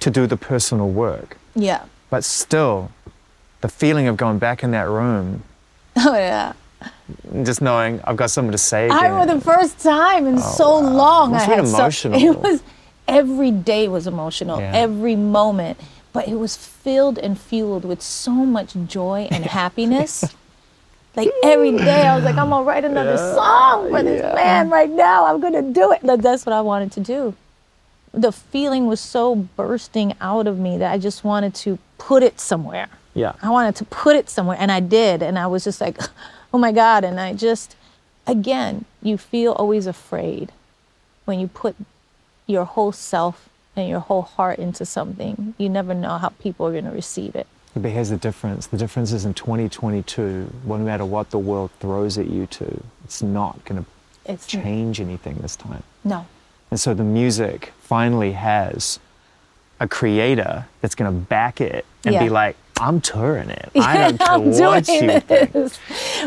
to 0.00 0.10
do 0.10 0.26
the 0.26 0.36
personal 0.36 0.88
work. 0.88 1.36
Yeah. 1.54 1.82
But 2.10 2.24
still, 2.24 2.90
the 3.60 3.68
feeling 3.68 4.06
of 4.08 4.16
going 4.16 4.38
back 4.38 4.62
in 4.62 4.70
that 4.72 4.88
room 4.88 5.42
Oh 6.04 6.14
yeah. 6.14 6.52
just 7.42 7.62
knowing 7.62 8.00
I've 8.04 8.16
got 8.16 8.30
something 8.30 8.52
to 8.52 8.58
say 8.58 8.86
again. 8.86 8.96
I 8.98 9.08
remember 9.08 9.34
the 9.36 9.40
first 9.40 9.78
time 9.80 10.26
in 10.26 10.36
oh, 10.36 10.40
so 10.40 10.78
long 10.78 11.30
Must 11.32 11.48
I 11.48 11.54
had 11.54 11.62
been 11.62 11.66
so- 11.66 11.76
emotional. 11.78 12.22
it 12.22 12.38
was 12.38 12.62
every 13.08 13.50
day 13.50 13.88
was 13.88 14.06
emotional, 14.06 14.58
Yeah. 14.60 14.72
every 14.74 15.16
moment, 15.16 15.78
but 16.12 16.28
it 16.28 16.34
was 16.34 16.56
filled 16.56 17.18
and 17.18 17.38
fueled 17.38 17.84
with 17.84 18.02
so 18.02 18.30
much 18.30 18.74
joy 18.86 19.28
and 19.30 19.44
happiness. 19.62 20.24
like 21.16 21.30
every 21.42 21.72
day 21.78 22.06
I 22.06 22.14
was 22.14 22.24
like, 22.24 22.36
I'm 22.36 22.50
gonna 22.50 22.64
write 22.64 22.84
another 22.84 23.16
song 23.16 23.88
for 23.90 24.02
this 24.02 24.22
man 24.34 24.68
right 24.68 24.90
now. 24.90 25.24
I'm 25.26 25.40
gonna 25.40 25.62
do 25.62 25.92
it. 25.92 26.04
Like, 26.04 26.20
That's 26.20 26.44
what 26.44 26.52
I 26.52 26.60
wanted 26.60 26.92
to 26.92 27.00
do. 27.00 27.34
The 28.12 28.32
feeling 28.32 28.86
was 28.86 29.00
so 29.00 29.34
bursting 29.34 30.14
out 30.20 30.46
of 30.46 30.58
me 30.58 30.76
that 30.78 30.92
I 30.92 30.98
just 30.98 31.24
wanted 31.24 31.54
to 31.56 31.78
put 31.98 32.22
it 32.22 32.38
somewhere. 32.40 32.88
Yeah. 33.16 33.32
I 33.42 33.50
wanted 33.50 33.74
to 33.76 33.84
put 33.86 34.14
it 34.14 34.28
somewhere, 34.30 34.56
and 34.60 34.70
I 34.70 34.80
did. 34.80 35.22
And 35.22 35.38
I 35.38 35.46
was 35.46 35.64
just 35.64 35.80
like, 35.80 35.98
oh 36.54 36.58
my 36.58 36.70
God. 36.70 37.02
And 37.02 37.18
I 37.18 37.32
just, 37.32 37.74
again, 38.26 38.84
you 39.02 39.16
feel 39.16 39.52
always 39.52 39.86
afraid 39.86 40.52
when 41.24 41.40
you 41.40 41.48
put 41.48 41.74
your 42.46 42.64
whole 42.64 42.92
self 42.92 43.48
and 43.74 43.88
your 43.88 44.00
whole 44.00 44.22
heart 44.22 44.58
into 44.58 44.84
something. 44.84 45.54
You 45.58 45.68
never 45.68 45.94
know 45.94 46.18
how 46.18 46.28
people 46.28 46.66
are 46.66 46.72
going 46.72 46.84
to 46.84 46.90
receive 46.90 47.34
it. 47.34 47.46
But 47.74 47.90
here's 47.90 48.10
the 48.10 48.16
difference. 48.16 48.66
The 48.68 48.78
difference 48.78 49.12
is 49.12 49.24
in 49.24 49.34
2022, 49.34 50.50
no 50.64 50.78
matter 50.78 51.04
what 51.04 51.30
the 51.30 51.38
world 51.38 51.70
throws 51.80 52.16
at 52.18 52.26
you 52.28 52.46
to, 52.46 52.82
it's 53.04 53.22
not 53.22 53.62
going 53.64 53.84
to 53.84 54.36
change 54.46 55.00
anything 55.00 55.36
this 55.36 55.56
time. 55.56 55.82
no. 56.04 56.26
And 56.70 56.80
so 56.80 56.94
the 56.94 57.04
music 57.04 57.72
finally 57.80 58.32
has 58.32 58.98
a 59.78 59.86
creator 59.86 60.66
that's 60.80 60.96
going 60.96 61.08
to 61.12 61.16
back 61.16 61.60
it 61.60 61.86
and 62.04 62.12
Yeah. 62.14 62.24
be 62.24 62.28
like, 62.28 62.56
I'm 62.78 63.00
touring 63.00 63.50
it. 63.50 63.70
I 63.76 64.12
don't 64.12 64.18
care 64.18 64.28
I'm 64.28 64.50
what 64.50 64.84
doing 64.84 65.10
you 65.10 65.20
think. 65.20 65.52
this. 65.52 65.78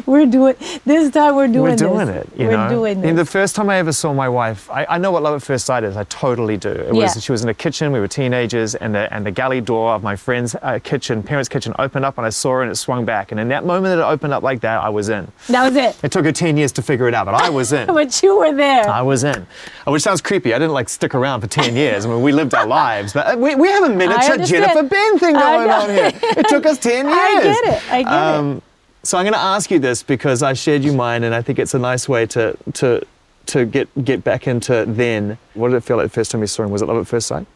We're 0.05 0.25
doing 0.25 0.55
this 0.85 1.11
time. 1.11 1.35
We're 1.35 1.47
doing 1.47 1.61
We're 1.63 1.75
doing 1.75 2.07
this. 2.07 2.25
it. 2.27 2.37
We're 2.37 2.51
know? 2.51 2.69
doing 2.69 3.01
this. 3.01 3.15
the 3.15 3.25
first 3.25 3.55
time 3.55 3.69
I 3.69 3.77
ever 3.77 3.91
saw 3.91 4.13
my 4.13 4.27
wife, 4.29 4.69
I, 4.71 4.85
I 4.89 4.97
know 4.97 5.11
what 5.11 5.21
love 5.23 5.35
at 5.35 5.43
first 5.43 5.65
sight 5.65 5.83
is. 5.83 5.95
I 5.95 6.03
totally 6.05 6.57
do. 6.57 6.69
It 6.69 6.93
was 6.93 7.23
she 7.23 7.31
was 7.31 7.43
in 7.43 7.49
a 7.49 7.53
kitchen. 7.53 7.91
We 7.91 7.99
were 7.99 8.07
teenagers, 8.07 8.75
and 8.75 8.95
the 8.95 9.11
and 9.13 9.25
the 9.25 9.31
galley 9.31 9.61
door 9.61 9.93
of 9.93 10.03
my 10.03 10.15
friend's 10.15 10.55
uh, 10.55 10.79
kitchen, 10.83 11.21
parents' 11.23 11.49
kitchen, 11.49 11.73
opened 11.79 12.05
up, 12.05 12.17
and 12.17 12.25
I 12.25 12.29
saw 12.29 12.51
her, 12.53 12.61
and 12.63 12.71
it 12.71 12.75
swung 12.75 13.05
back. 13.05 13.31
And 13.31 13.39
in 13.39 13.47
that 13.49 13.65
moment 13.65 13.95
that 13.95 13.99
it 14.01 14.05
opened 14.11 14.33
up 14.33 14.41
like 14.43 14.61
that, 14.61 14.81
I 14.81 14.89
was 14.89 15.09
in. 15.09 15.31
that 15.49 15.63
was 15.67 15.75
it. 15.75 15.97
It 16.03 16.11
took 16.11 16.25
her 16.25 16.31
ten 16.31 16.57
years 16.57 16.71
to 16.73 16.81
figure 16.81 17.07
it 17.07 17.13
out, 17.13 17.25
but 17.25 17.35
I 17.35 17.49
was 17.49 17.73
in. 17.73 17.87
But 17.99 18.23
you 18.23 18.37
were 18.37 18.53
there. 18.55 18.87
I 18.89 19.01
was 19.01 19.23
in, 19.23 19.45
Uh, 19.85 19.91
which 19.91 20.01
sounds 20.03 20.21
creepy. 20.21 20.53
I 20.53 20.57
didn't 20.59 20.73
like 20.73 20.87
stick 20.89 21.13
around 21.13 21.41
for 21.41 21.47
10 21.47 21.75
years. 21.75 22.05
I 22.05 22.09
mean, 22.09 22.21
we 22.21 22.31
lived 22.31 22.53
our 22.55 22.65
lives, 22.65 23.11
but 23.13 23.33
uh, 23.33 23.37
we, 23.37 23.55
we 23.55 23.67
have 23.67 23.83
a 23.83 23.89
miniature. 23.89 24.37
Jennifer 24.37 24.83
Ben 24.83 25.19
thing 25.19 25.33
going 25.33 25.69
on 25.69 25.89
here. 25.89 26.11
It 26.39 26.47
took 26.47 26.65
us 26.65 26.77
10 26.77 27.05
years. 27.07 27.17
I 27.17 27.41
get 27.41 27.63
it. 27.73 27.91
I 27.91 28.03
get 28.03 28.55
it. 28.55 28.63
So 29.03 29.17
I'm 29.17 29.23
going 29.23 29.33
to 29.33 29.39
ask 29.39 29.71
you 29.71 29.79
this 29.79 30.03
because 30.03 30.43
I 30.43 30.53
shared 30.53 30.83
you 30.83 30.91
mine, 30.93 31.23
and 31.23 31.33
I 31.33 31.41
think 31.41 31.57
it's 31.57 31.73
a 31.73 31.79
nice 31.79 32.09
way 32.09 32.25
to 32.27 32.57
to 32.73 33.05
to 33.47 33.65
get 33.65 33.87
get 34.03 34.23
back 34.23 34.47
into 34.47 34.85
then. 34.85 35.37
What 35.53 35.69
did 35.69 35.77
it 35.77 35.83
feel 35.83 35.97
like 35.97 36.07
the 36.07 36.13
first 36.13 36.31
time 36.31 36.41
you 36.41 36.47
saw 36.47 36.63
him? 36.63 36.71
Was 36.71 36.81
it 36.81 36.85
love 36.85 36.97
at 36.97 37.07
first 37.07 37.27
sight? 37.27 37.47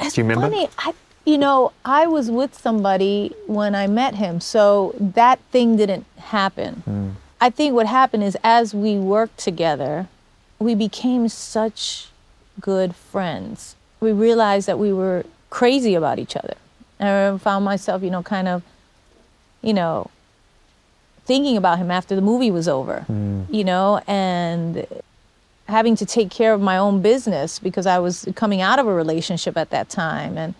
It's 0.00 0.14
Do 0.14 0.20
you 0.20 0.28
remember? 0.28 0.48
Funny, 0.48 0.68
I, 0.78 0.94
you 1.24 1.38
know, 1.38 1.72
I 1.84 2.06
was 2.06 2.30
with 2.30 2.56
somebody 2.56 3.34
when 3.46 3.74
I 3.74 3.86
met 3.86 4.14
him, 4.14 4.40
so 4.40 4.94
that 4.98 5.40
thing 5.50 5.76
didn't 5.76 6.06
happen. 6.18 6.74
Hmm. 6.84 7.10
I 7.40 7.50
think 7.50 7.74
what 7.74 7.86
happened 7.86 8.22
is 8.22 8.36
as 8.44 8.74
we 8.74 8.96
worked 8.96 9.38
together, 9.38 10.08
we 10.58 10.74
became 10.74 11.28
such 11.28 12.08
good 12.60 12.94
friends. 12.94 13.76
We 14.00 14.12
realized 14.12 14.66
that 14.68 14.78
we 14.78 14.92
were 14.92 15.24
crazy 15.50 15.94
about 15.94 16.18
each 16.18 16.36
other. 16.36 16.54
I 17.00 17.36
found 17.38 17.64
myself, 17.64 18.02
you 18.02 18.10
know, 18.10 18.22
kind 18.22 18.48
of, 18.48 18.62
you 19.62 19.72
know, 19.72 20.10
thinking 21.24 21.56
about 21.56 21.78
him 21.78 21.90
after 21.90 22.14
the 22.14 22.22
movie 22.22 22.50
was 22.50 22.68
over, 22.68 23.04
mm. 23.10 23.46
you 23.52 23.64
know, 23.64 24.00
and 24.06 24.86
having 25.66 25.96
to 25.96 26.06
take 26.06 26.30
care 26.30 26.52
of 26.52 26.60
my 26.60 26.76
own 26.76 27.00
business 27.00 27.58
because 27.58 27.86
I 27.86 27.98
was 27.98 28.28
coming 28.34 28.60
out 28.60 28.78
of 28.78 28.86
a 28.86 28.92
relationship 28.92 29.56
at 29.56 29.70
that 29.70 29.88
time. 29.88 30.36
And 30.36 30.54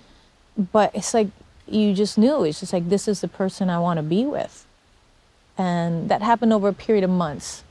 but 0.73 0.95
it's 0.95 1.13
like 1.13 1.29
you 1.67 1.95
just 1.95 2.19
knew 2.19 2.45
it's 2.45 2.61
just 2.61 2.73
like 2.73 2.89
this 2.89 3.09
is 3.09 3.21
the 3.21 3.29
person 3.29 3.71
I 3.71 3.79
want 3.79 3.99
to 3.99 4.03
be 4.03 4.25
with. 4.25 4.67
And 5.57 6.09
that 6.09 6.23
happened 6.23 6.53
over 6.53 6.69
a 6.69 6.73
period 6.73 7.05
of 7.05 7.11
months. 7.11 7.63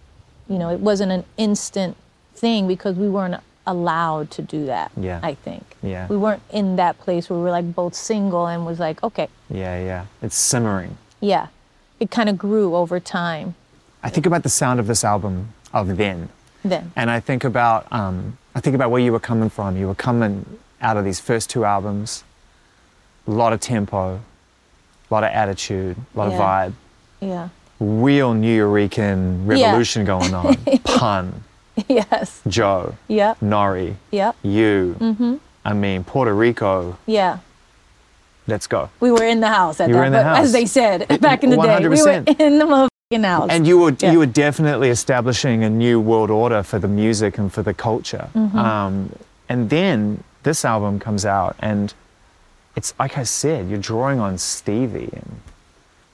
You 0.47 0.57
know, 0.57 0.69
it 0.69 0.79
wasn't 0.79 1.11
an 1.11 1.25
instant 1.37 1.97
thing 2.35 2.67
because 2.67 2.95
we 2.95 3.09
weren't 3.09 3.41
allowed 3.65 4.29
to 4.31 4.41
do 4.41 4.65
that. 4.65 4.91
Yeah. 4.97 5.19
I 5.23 5.33
think. 5.35 5.63
Yeah. 5.81 6.07
We 6.07 6.17
weren't 6.17 6.41
in 6.51 6.75
that 6.77 6.99
place 6.99 7.29
where 7.29 7.37
we 7.39 7.43
were 7.45 7.51
like 7.51 7.73
both 7.73 7.95
single 7.95 8.47
and 8.47 8.65
was 8.65 8.79
like, 8.79 9.01
okay, 9.03 9.27
Yeah, 9.49 9.77
yeah. 9.83 10.05
It's 10.21 10.35
simmering. 10.35 10.97
yeah. 11.21 11.47
It 11.99 12.11
kind 12.11 12.27
of 12.27 12.37
grew 12.37 12.75
over 12.75 12.99
time 12.99 13.55
I 14.03 14.09
think 14.09 14.25
about 14.25 14.43
the 14.43 14.49
sound 14.49 14.81
of 14.81 14.87
this 14.87 15.05
album 15.05 15.53
of 15.71 15.95
then. 15.95 16.27
then. 16.65 16.91
And 16.97 17.09
I 17.09 17.21
think 17.21 17.45
about 17.45 17.87
um, 17.93 18.37
I 18.53 18.59
think 18.59 18.75
about 18.75 18.91
where 18.91 18.99
you 19.01 19.13
were 19.13 19.19
coming 19.21 19.49
from. 19.49 19.77
You 19.77 19.87
were 19.87 19.95
coming 19.95 20.45
out 20.81 20.97
of 20.97 21.05
these 21.05 21.21
first 21.21 21.49
two 21.49 21.63
albums. 21.63 22.25
A 23.27 23.31
lot 23.31 23.53
of 23.53 23.61
tempo, 23.61 24.15
a 24.15 25.13
lot 25.13 25.23
of 25.23 25.29
attitude, 25.31 25.95
a 26.13 26.17
lot 26.17 26.29
Yeah. 26.31 26.35
of 26.35 26.41
vibe. 26.41 26.73
Yeah. 27.21 27.49
Real 27.79 28.33
Nuyorican 28.33 29.47
revolution 29.47 30.03
going 30.03 30.33
on. 30.33 30.55
Pun, 30.83 31.43
yes. 31.87 32.41
Joe, 32.47 32.95
Yep. 33.07 33.37
N.O.R.E., 33.41 33.95
Yep. 34.11 34.35
you. 34.43 34.95
Mm-hmm. 34.99 35.35
I 35.65 35.73
mean, 35.73 36.03
Puerto 36.03 36.33
Rico. 36.33 36.97
Yeah. 37.05 37.39
Let's 38.47 38.67
go. 38.67 38.89
We 38.99 39.11
were 39.11 39.23
in 39.23 39.39
the 39.39 39.47
house 39.47 39.79
at 39.79 39.87
You 39.87 39.93
that, 39.93 39.99
were 39.99 40.05
in 40.05 40.11
the 40.11 40.17
but 40.19 40.25
house. 40.25 40.45
as 40.45 40.51
they 40.51 40.65
said 40.65 41.07
back 41.21 41.43
in 41.43 41.49
the 41.49 41.55
day. 41.57 41.79
We 41.79 41.87
were 41.89 41.95
100%. 41.95 42.39
in 42.41 42.59
the 42.59 42.65
motherfucking 42.65 43.23
house. 43.25 43.47
And 43.49 43.65
you 43.65 43.77
were 43.79 43.95
Yeah. 43.97 44.11
you 44.11 44.19
were 44.19 44.25
definitely 44.25 44.89
establishing 44.89 45.63
a 45.63 45.69
new 45.69 45.99
world 46.01 46.29
order 46.29 46.61
for 46.63 46.77
the 46.79 46.87
music 46.89 47.37
and 47.37 47.51
for 47.53 47.63
the 47.63 47.73
culture. 47.73 48.27
Mm-hmm. 48.35 48.57
Um, 48.57 49.15
and 49.47 49.69
then 49.69 50.23
this 50.43 50.65
album 50.65 50.99
comes 50.99 51.25
out, 51.25 51.55
and 51.59 51.93
it's 52.75 52.93
like 52.99 53.17
I 53.17 53.23
said, 53.23 53.69
you're 53.69 53.79
drawing 53.79 54.19
on 54.19 54.37
Stevie 54.37 55.09
and 55.13 55.39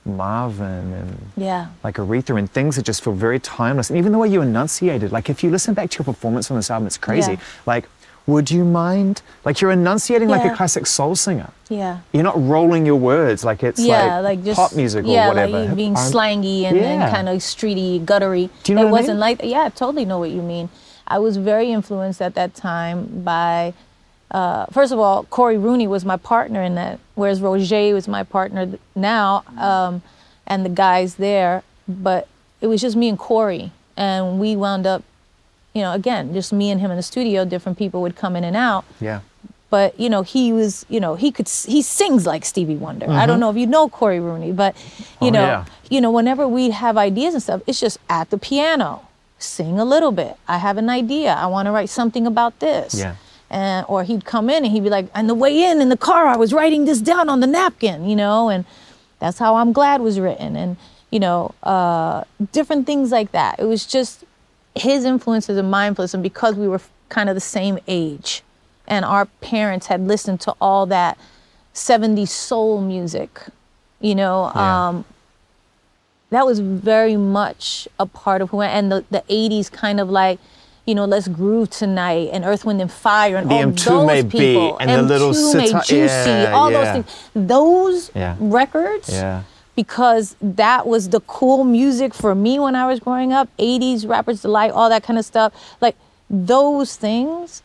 Marvin 0.04 0.92
and 0.92 1.18
yeah. 1.36 1.68
like 1.84 1.96
Aretha 1.96 2.38
and 2.38 2.50
things 2.50 2.76
that 2.76 2.84
just 2.84 3.04
feel 3.04 3.12
very 3.12 3.38
timeless. 3.38 3.90
And 3.90 3.98
even 3.98 4.12
the 4.12 4.18
way 4.18 4.28
you 4.28 4.40
enunciated, 4.42 5.12
like 5.12 5.28
if 5.28 5.42
you 5.42 5.50
listen 5.50 5.74
back 5.74 5.90
to 5.90 5.98
your 5.98 6.04
performance 6.04 6.50
on 6.50 6.56
this 6.56 6.70
album, 6.70 6.86
it's 6.86 6.98
crazy. 6.98 7.32
Yeah. 7.32 7.38
Like, 7.66 7.88
would 8.26 8.50
you 8.50 8.64
mind? 8.64 9.22
Like 9.44 9.60
you're 9.60 9.70
enunciating 9.70 10.28
like 10.28 10.44
a 10.50 10.54
classic 10.54 10.86
soul 10.86 11.16
singer. 11.16 11.50
Yeah. 11.68 12.00
You're 12.12 12.22
not 12.22 12.40
rolling 12.40 12.86
your 12.86 12.96
words 12.96 13.44
like 13.44 13.62
it's 13.62 13.80
yeah, 13.80 14.20
like, 14.20 14.38
like, 14.38 14.44
just 14.44 14.58
pop 14.58 14.74
music 14.74 15.04
or 15.04 15.08
yeah, 15.08 15.28
whatever. 15.28 15.66
like 15.66 15.76
being 15.76 15.96
I'm- 15.96 16.12
slangy 16.12 16.64
and, 16.64 16.76
Yeah. 16.76 16.82
and 17.04 17.14
kind 17.14 17.28
of 17.28 17.36
streety, 17.38 18.04
guttery. 18.04 18.50
Do 18.62 18.72
you 18.72 18.76
know 18.76 18.82
it 18.82 18.84
what 18.86 18.98
I 18.98 19.00
wasn't 19.00 19.14
mean? 19.16 19.20
like 19.20 19.40
yeah, 19.44 19.64
I 19.64 19.68
totally 19.70 20.04
know 20.04 20.18
what 20.18 20.30
you 20.30 20.42
mean. 20.42 20.68
I 21.06 21.18
was 21.18 21.38
very 21.38 21.72
influenced 21.72 22.22
at 22.22 22.34
that 22.36 22.54
time 22.54 23.22
by 23.24 23.74
uh, 24.30 24.66
first 24.66 24.92
of 24.92 24.98
all, 24.98 25.24
Cory 25.24 25.58
Rooney 25.58 25.86
was 25.88 26.04
my 26.04 26.16
partner 26.16 26.62
in 26.62 26.74
that, 26.76 26.98
whereas 27.14 27.40
Rogét 27.40 27.92
was 27.92 28.06
my 28.08 28.22
partner 28.22 28.72
now, 28.94 29.42
um, 29.58 30.02
and 30.46 30.64
the 30.64 30.68
guys 30.70 31.16
there. 31.16 31.62
But 31.88 32.28
it 32.60 32.66
was 32.68 32.80
just 32.80 32.96
me 32.96 33.08
and 33.08 33.18
Cory, 33.18 33.72
and 33.96 34.38
we 34.38 34.54
wound 34.56 34.86
up, 34.86 35.02
you 35.74 35.82
know, 35.82 35.92
again, 35.92 36.32
just 36.34 36.52
me 36.52 36.70
and 36.70 36.80
him 36.80 36.90
in 36.90 36.96
the 36.96 37.02
studio. 37.02 37.44
Different 37.44 37.76
people 37.78 38.02
would 38.02 38.14
come 38.16 38.36
in 38.36 38.44
and 38.44 38.56
out 38.56 38.84
Yeah. 39.00 39.20
but 39.70 39.98
you 39.98 40.08
know 40.10 40.22
he 40.22 40.52
was 40.52 40.84
you 40.88 40.98
know 41.00 41.14
he 41.14 41.30
could 41.32 41.48
he 41.48 41.80
sings 41.82 42.26
like 42.26 42.44
Stevie 42.44 42.76
Wonder. 42.76 43.06
I 43.10 43.26
don't 43.26 43.40
know 43.40 43.50
if 43.50 43.56
you 43.56 43.66
know 43.66 43.88
Cory 43.88 44.20
Rooney, 44.20 44.52
but 44.52 44.76
you 45.20 45.28
Oh, 45.28 45.30
know 45.30 45.42
yeah. 45.46 45.64
you 45.88 46.00
know 46.00 46.10
whenever 46.12 46.46
we 46.46 46.70
have 46.70 46.96
ideas 46.96 47.34
and 47.34 47.42
stuff, 47.42 47.62
it's 47.66 47.80
just 47.80 47.98
at 48.08 48.30
the 48.30 48.38
piano, 48.38 49.02
sing 49.38 49.78
a 49.80 49.84
little 49.84 50.12
bit. 50.12 50.36
I 50.46 50.58
have 50.58 50.76
an 50.78 50.88
idea. 50.90 51.32
I 51.34 51.46
want 51.46 51.66
to 51.66 51.72
write 51.72 51.88
something 51.90 52.26
about 52.26 52.58
this. 52.60 52.94
Yeah. 52.94 53.14
And 53.50 53.84
or 53.88 54.04
he'd 54.04 54.24
come 54.24 54.48
in 54.48 54.64
and 54.64 54.72
he'd 54.72 54.84
be 54.84 54.90
like, 54.90 55.06
on 55.14 55.26
the 55.26 55.34
way 55.34 55.64
in 55.64 55.80
in 55.80 55.88
the 55.88 55.96
car, 55.96 56.26
I 56.26 56.36
was 56.36 56.52
writing 56.52 56.84
this 56.84 57.00
down 57.00 57.28
on 57.28 57.40
the 57.40 57.48
napkin, 57.48 58.08
you 58.08 58.14
know, 58.14 58.48
and 58.48 58.64
that's 59.18 59.38
how 59.38 59.56
I'm 59.56 59.72
glad 59.72 60.00
was 60.00 60.20
written, 60.20 60.54
and 60.56 60.76
you 61.10 61.18
know, 61.18 61.52
uh, 61.64 62.22
different 62.52 62.86
things 62.86 63.10
like 63.10 63.32
that. 63.32 63.58
It 63.58 63.64
was 63.64 63.84
just 63.86 64.24
his 64.76 65.04
influences 65.04 65.58
and 65.58 65.68
my 65.70 65.88
influence, 65.88 66.14
and 66.14 66.22
because 66.22 66.54
we 66.54 66.68
were 66.68 66.80
kind 67.08 67.28
of 67.28 67.34
the 67.34 67.40
same 67.40 67.80
age, 67.88 68.42
and 68.86 69.04
our 69.04 69.26
parents 69.40 69.86
had 69.88 70.06
listened 70.06 70.40
to 70.42 70.54
all 70.60 70.86
that 70.86 71.18
70s 71.74 72.28
soul 72.28 72.80
music, 72.80 73.40
you 74.00 74.14
know, 74.14 74.52
Yeah. 74.54 74.88
um, 74.88 75.04
that 76.30 76.46
was 76.46 76.60
very 76.60 77.16
much 77.16 77.88
a 77.98 78.06
part 78.06 78.40
of 78.42 78.50
who 78.50 78.60
I 78.60 78.66
and 78.68 78.92
the, 78.92 79.04
the 79.10 79.24
80s 79.28 79.70
kind 79.72 79.98
of 79.98 80.08
like, 80.08 80.38
you 80.86 80.94
know, 80.94 81.04
let's 81.04 81.28
groove 81.28 81.70
tonight 81.70 82.30
and 82.32 82.44
Earth, 82.44 82.64
Wind 82.64 82.80
and 82.80 82.90
Fire 82.90 83.36
and 83.36 83.50
The 83.50 83.54
all 83.54 83.62
Mtume 83.64 83.84
those 83.84 84.06
May 84.06 84.22
Be 84.22 84.38
people. 84.38 84.78
and 84.78 84.90
the 84.90 85.02
little 85.02 85.30
Mtume 85.30 85.52
sitar- 85.66 85.82
Juicy, 85.82 86.30
yeah, 86.30 86.52
all 86.52 86.70
yeah. 86.70 86.78
those 86.78 86.92
things. 87.04 87.48
Those 87.48 88.10
Yeah. 88.14 88.36
records 88.40 89.08
Yeah. 89.12 89.42
because 89.76 90.36
that 90.40 90.86
was 90.86 91.10
the 91.10 91.20
cool 91.20 91.64
music 91.64 92.12
for 92.14 92.34
me 92.34 92.58
when 92.58 92.74
I 92.74 92.86
was 92.86 92.98
growing 93.00 93.32
up 93.32 93.48
80s, 93.58 94.06
Rappers 94.06 94.42
Delight, 94.42 94.72
all 94.72 94.88
that 94.88 95.02
kind 95.02 95.18
of 95.18 95.24
stuff. 95.24 95.52
Like 95.80 95.96
those 96.28 96.96
things 96.96 97.62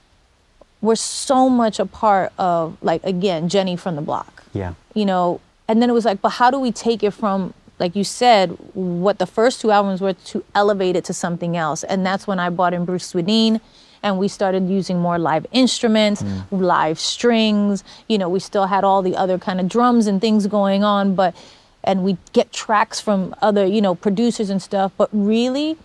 were 0.82 0.96
so 0.96 1.50
much 1.50 1.80
a 1.80 1.86
part 1.86 2.32
of, 2.38 2.78
like, 2.82 3.04
again, 3.04 3.50
Jenny 3.50 3.76
from 3.76 3.96
the 3.96 4.02
block 4.02 4.44
Yeah. 4.54 4.74
you 4.94 5.06
know 5.06 5.40
and 5.68 5.82
then 5.82 5.90
it 5.90 5.94
was 5.94 6.06
like 6.06 6.22
but 6.22 6.30
how 6.30 6.52
do 6.52 6.60
we 6.60 6.72
take 6.72 7.02
it 7.04 7.12
from 7.12 7.54
like 7.80 7.96
you 7.96 8.04
said 8.04 8.50
what 8.74 9.20
the 9.20 9.26
first 9.26 9.62
two 9.62 9.72
albums 9.72 10.02
were 10.02 10.14
to 10.14 10.44
elevate 10.54 10.96
it 10.96 11.04
to 11.06 11.14
something 11.14 11.58
else 11.58 11.84
and 11.84 12.06
that's 12.06 12.26
when 12.28 12.40
i 12.40 12.50
brought 12.50 12.74
in 12.74 12.86
bruce 12.86 13.14
swedien 13.14 13.60
and 14.04 14.20
we 14.20 14.28
started 14.28 14.70
using 14.70 15.00
more 15.00 15.18
live 15.18 15.46
instruments 15.52 16.24
live 16.52 17.00
strings 17.00 17.84
you 18.08 18.18
know 18.18 18.30
we 18.30 18.40
still 18.40 18.68
had 18.68 18.84
all 18.84 19.02
the 19.02 19.16
other 19.16 19.38
kind 19.38 19.60
of 19.60 19.68
drums 19.68 20.08
and 20.08 20.22
things 20.22 20.48
going 20.48 20.84
on 20.84 21.16
but 21.16 21.36
and 21.84 22.04
we 22.04 22.18
get 22.34 22.52
tracks 22.52 23.00
from 23.00 23.36
other 23.42 23.66
you 23.66 23.82
know 23.82 23.96
producers 23.96 24.50
and 24.50 24.62
stuff 24.62 24.92
but 24.98 25.10
really 25.12 25.78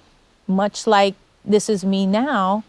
much 0.46 0.86
like 0.86 1.14
this 1.44 1.68
is 1.68 1.84
me 1.84 2.06
now 2.06 2.64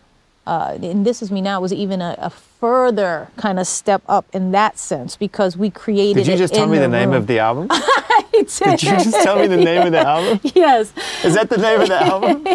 uh, 0.47 0.77
and 0.81 1.05
this 1.05 1.21
is 1.21 1.31
me 1.31 1.39
now 1.39 1.62
was 1.62 1.71
even 1.71 2.01
a, 2.01 2.15
a 2.17 2.29
further 2.29 3.29
kind 3.38 3.60
of 3.60 3.67
step 3.67 4.01
up 4.07 4.25
in 4.34 4.51
that 4.51 4.77
sense 4.77 5.15
because 5.15 5.55
we 5.55 5.69
created 5.69 6.23
Did 6.25 6.31
you 6.31 6.38
just 6.38 6.53
tell 6.53 6.67
me 6.67 6.79
the 6.79 6.88
name 6.88 7.10
room. 7.10 7.17
of 7.17 7.27
the 7.27 7.39
album? 7.39 7.69
Did 8.45 8.80
Did 8.80 8.84
you 8.84 8.91
just 8.97 9.23
tell 9.23 9.38
me 9.39 9.47
the 9.47 9.58
name 9.58 9.86
of 9.88 9.91
the 9.91 9.99
album? 9.99 10.39
yes 10.56 10.91
Is 11.23 11.34
that 11.36 11.49
the 11.49 11.58
name 11.58 11.82
of 11.82 11.88
the 11.88 12.01
album? 12.01 12.45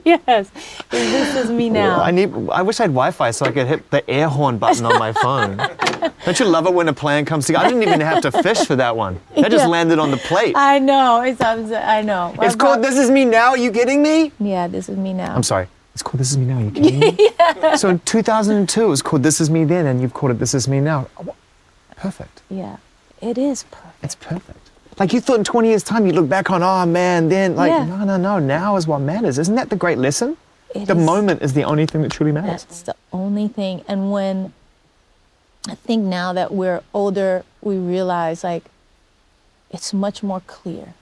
yes 0.04 0.50
this 0.90 1.36
is 1.36 1.50
me 1.50 1.68
now 1.70 2.00
I 2.00 2.10
need. 2.10 2.32
I 2.50 2.62
wish 2.62 2.80
I 2.80 2.84
had 2.84 2.90
Wi-Fi 2.90 3.30
so 3.30 3.46
I 3.46 3.52
could 3.52 3.66
hit 3.66 3.90
the 3.90 4.08
air 4.08 4.28
horn 4.28 4.58
button 4.58 4.84
on 4.86 4.98
my 4.98 5.12
phone. 5.12 5.56
Don't 6.24 6.38
you 6.40 6.46
love 6.46 6.66
it 6.66 6.74
when 6.74 6.88
a 6.88 6.92
plan 6.92 7.24
comes 7.24 7.46
together? 7.46 7.64
I 7.66 7.68
didn't 7.68 7.82
even 7.82 8.00
have 8.00 8.22
to 8.22 8.32
fish 8.32 8.66
for 8.66 8.76
that 8.76 8.96
one. 8.96 9.20
That 9.36 9.50
just 9.50 9.68
landed 9.68 9.98
on 9.98 10.10
the 10.10 10.16
plate. 10.16 10.54
i 10.56 10.78
know 10.78 11.22
it's 11.22 11.40
I'm, 11.40 11.72
i 11.72 12.02
know 12.02 12.34
It's 12.40 12.56
called 12.56 12.82
"This 12.82 12.96
Is 12.96 13.10
Me 13.10 13.24
Now." 13.24 13.50
Are 13.50 13.58
you 13.58 13.70
kidding 13.70 14.02
me? 14.02 14.32
yeah 14.40 14.66
this 14.68 14.88
is 14.88 14.96
me 14.96 15.12
now 15.12 15.34
I'm 15.34 15.42
sorry. 15.42 15.66
It's 15.94 16.02
called 16.02 16.20
"This 16.20 16.30
Is 16.30 16.38
Me 16.38 16.46
Now." 16.46 16.58
Are 16.58 16.62
you 16.62 16.70
kidding 16.70 17.00
me? 17.00 17.30
yeah. 17.38 17.74
So 17.76 17.88
in 17.88 17.98
2002, 18.00 18.84
it 18.84 18.86
was 18.86 19.02
called 19.02 19.22
"This 19.22 19.40
Is 19.40 19.50
Me 19.50 19.64
Then," 19.64 19.86
and 19.86 20.00
you've 20.00 20.14
called 20.14 20.32
it 20.32 20.38
"This 20.38 20.54
Is 20.54 20.68
Me 20.68 20.80
Now." 20.80 21.08
Perfect. 21.96 22.42
yeah 22.48 22.76
it 23.20 23.36
is 23.36 23.64
perfect 23.64 24.04
It's 24.04 24.14
perfect. 24.14 24.57
Like 24.98 25.12
you 25.12 25.20
thought 25.20 25.38
in 25.38 25.44
20 25.44 25.68
years' 25.68 25.82
time, 25.82 26.06
you'd 26.06 26.14
look 26.16 26.28
back 26.28 26.50
on, 26.50 26.62
oh 26.62 26.84
man, 26.86 27.28
then 27.28 27.54
like, 27.56 27.70
Yeah. 27.70 27.84
no, 27.84 28.04
no, 28.04 28.16
no. 28.16 28.38
Now 28.38 28.76
is 28.76 28.86
what 28.86 28.98
matters. 29.00 29.38
Isn't 29.38 29.54
that 29.54 29.70
the 29.70 29.76
great 29.76 29.98
lesson? 29.98 30.36
It 30.74 30.86
the 30.86 30.96
is- 30.96 31.04
moment 31.06 31.40
is 31.42 31.52
the 31.52 31.64
only 31.64 31.86
thing 31.86 32.02
that 32.02 32.10
truly 32.12 32.32
matters. 32.32 32.64
That's 32.64 32.82
the 32.82 32.96
only 33.12 33.48
thing. 33.48 33.84
And 33.88 34.10
when 34.10 34.52
I 35.68 35.74
think 35.74 36.04
now 36.04 36.32
that 36.32 36.52
we're 36.52 36.82
older, 36.92 37.44
we 37.62 37.76
realize 37.76 38.42
like 38.44 38.64
it's 39.70 39.92
much 39.94 40.22
more 40.22 40.40
clear. 40.40 40.94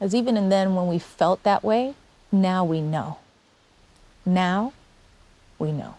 As 0.00 0.14
even 0.14 0.36
and 0.36 0.50
then 0.50 0.74
when 0.74 0.86
we 0.88 0.98
felt 0.98 1.42
that 1.44 1.62
way, 1.64 1.94
now 2.30 2.64
we 2.64 2.80
know. 2.80 3.18
Now 4.24 4.72
we 5.58 5.72
know. 5.72 5.94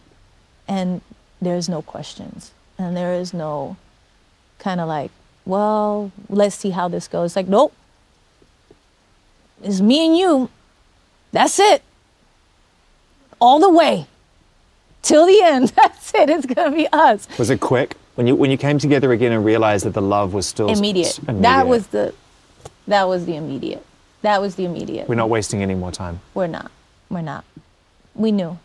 And 0.68 1.02
there's 1.42 1.68
no 1.68 1.82
questions. 1.82 2.52
And 2.78 2.96
there 2.96 3.14
is 3.14 3.34
no 3.34 3.76
kind 4.60 4.80
of 4.80 4.88
like, 4.88 5.12
well, 5.46 6.12
let's 6.30 6.56
see 6.56 6.70
how 6.72 6.88
this 6.88 7.08
goes. 7.08 7.36
Like, 7.36 7.48
nope. 7.48 7.74
It's 9.62 9.82
me 9.82 10.06
and 10.08 10.18
you. 10.18 10.50
That's 11.32 11.60
it 11.60 11.82
all 13.40 13.60
the 13.60 13.70
way 13.70 14.08
till 15.02 15.26
the 15.26 15.42
end. 15.44 15.70
That's 15.76 16.14
it. 16.14 16.30
It's 16.30 16.46
gonna 16.46 16.76
be 16.76 16.88
us. 16.92 17.28
Was 17.38 17.50
it 17.50 17.60
quick 17.60 17.96
when 18.16 18.28
you 18.28 18.36
when 18.36 18.52
you 18.52 18.58
came 18.58 18.78
together 18.78 19.12
again 19.12 19.32
and 19.32 19.44
realized 19.44 19.86
that 19.86 19.94
the 19.94 20.02
love 20.02 20.34
was 20.34 20.46
still 20.46 20.70
s- 20.70 20.78
Immediate. 20.80 21.20
That 21.28 21.68
was 21.68 21.88
the 21.88 22.14
that 22.88 23.08
was 23.08 23.26
the 23.26 23.36
immediate. 23.36 23.86
That 24.22 24.42
was 24.42 24.56
the 24.56 24.66
immediate. 24.66 25.08
We're 25.10 25.16
not 25.16 25.30
wasting 25.30 25.62
any 25.62 25.76
more 25.76 25.92
time. 25.92 26.20
We're 26.34 26.48
not. 26.48 26.72
We're 27.10 27.22
not. 27.22 27.44
We 28.16 28.32
knew. 28.32 28.58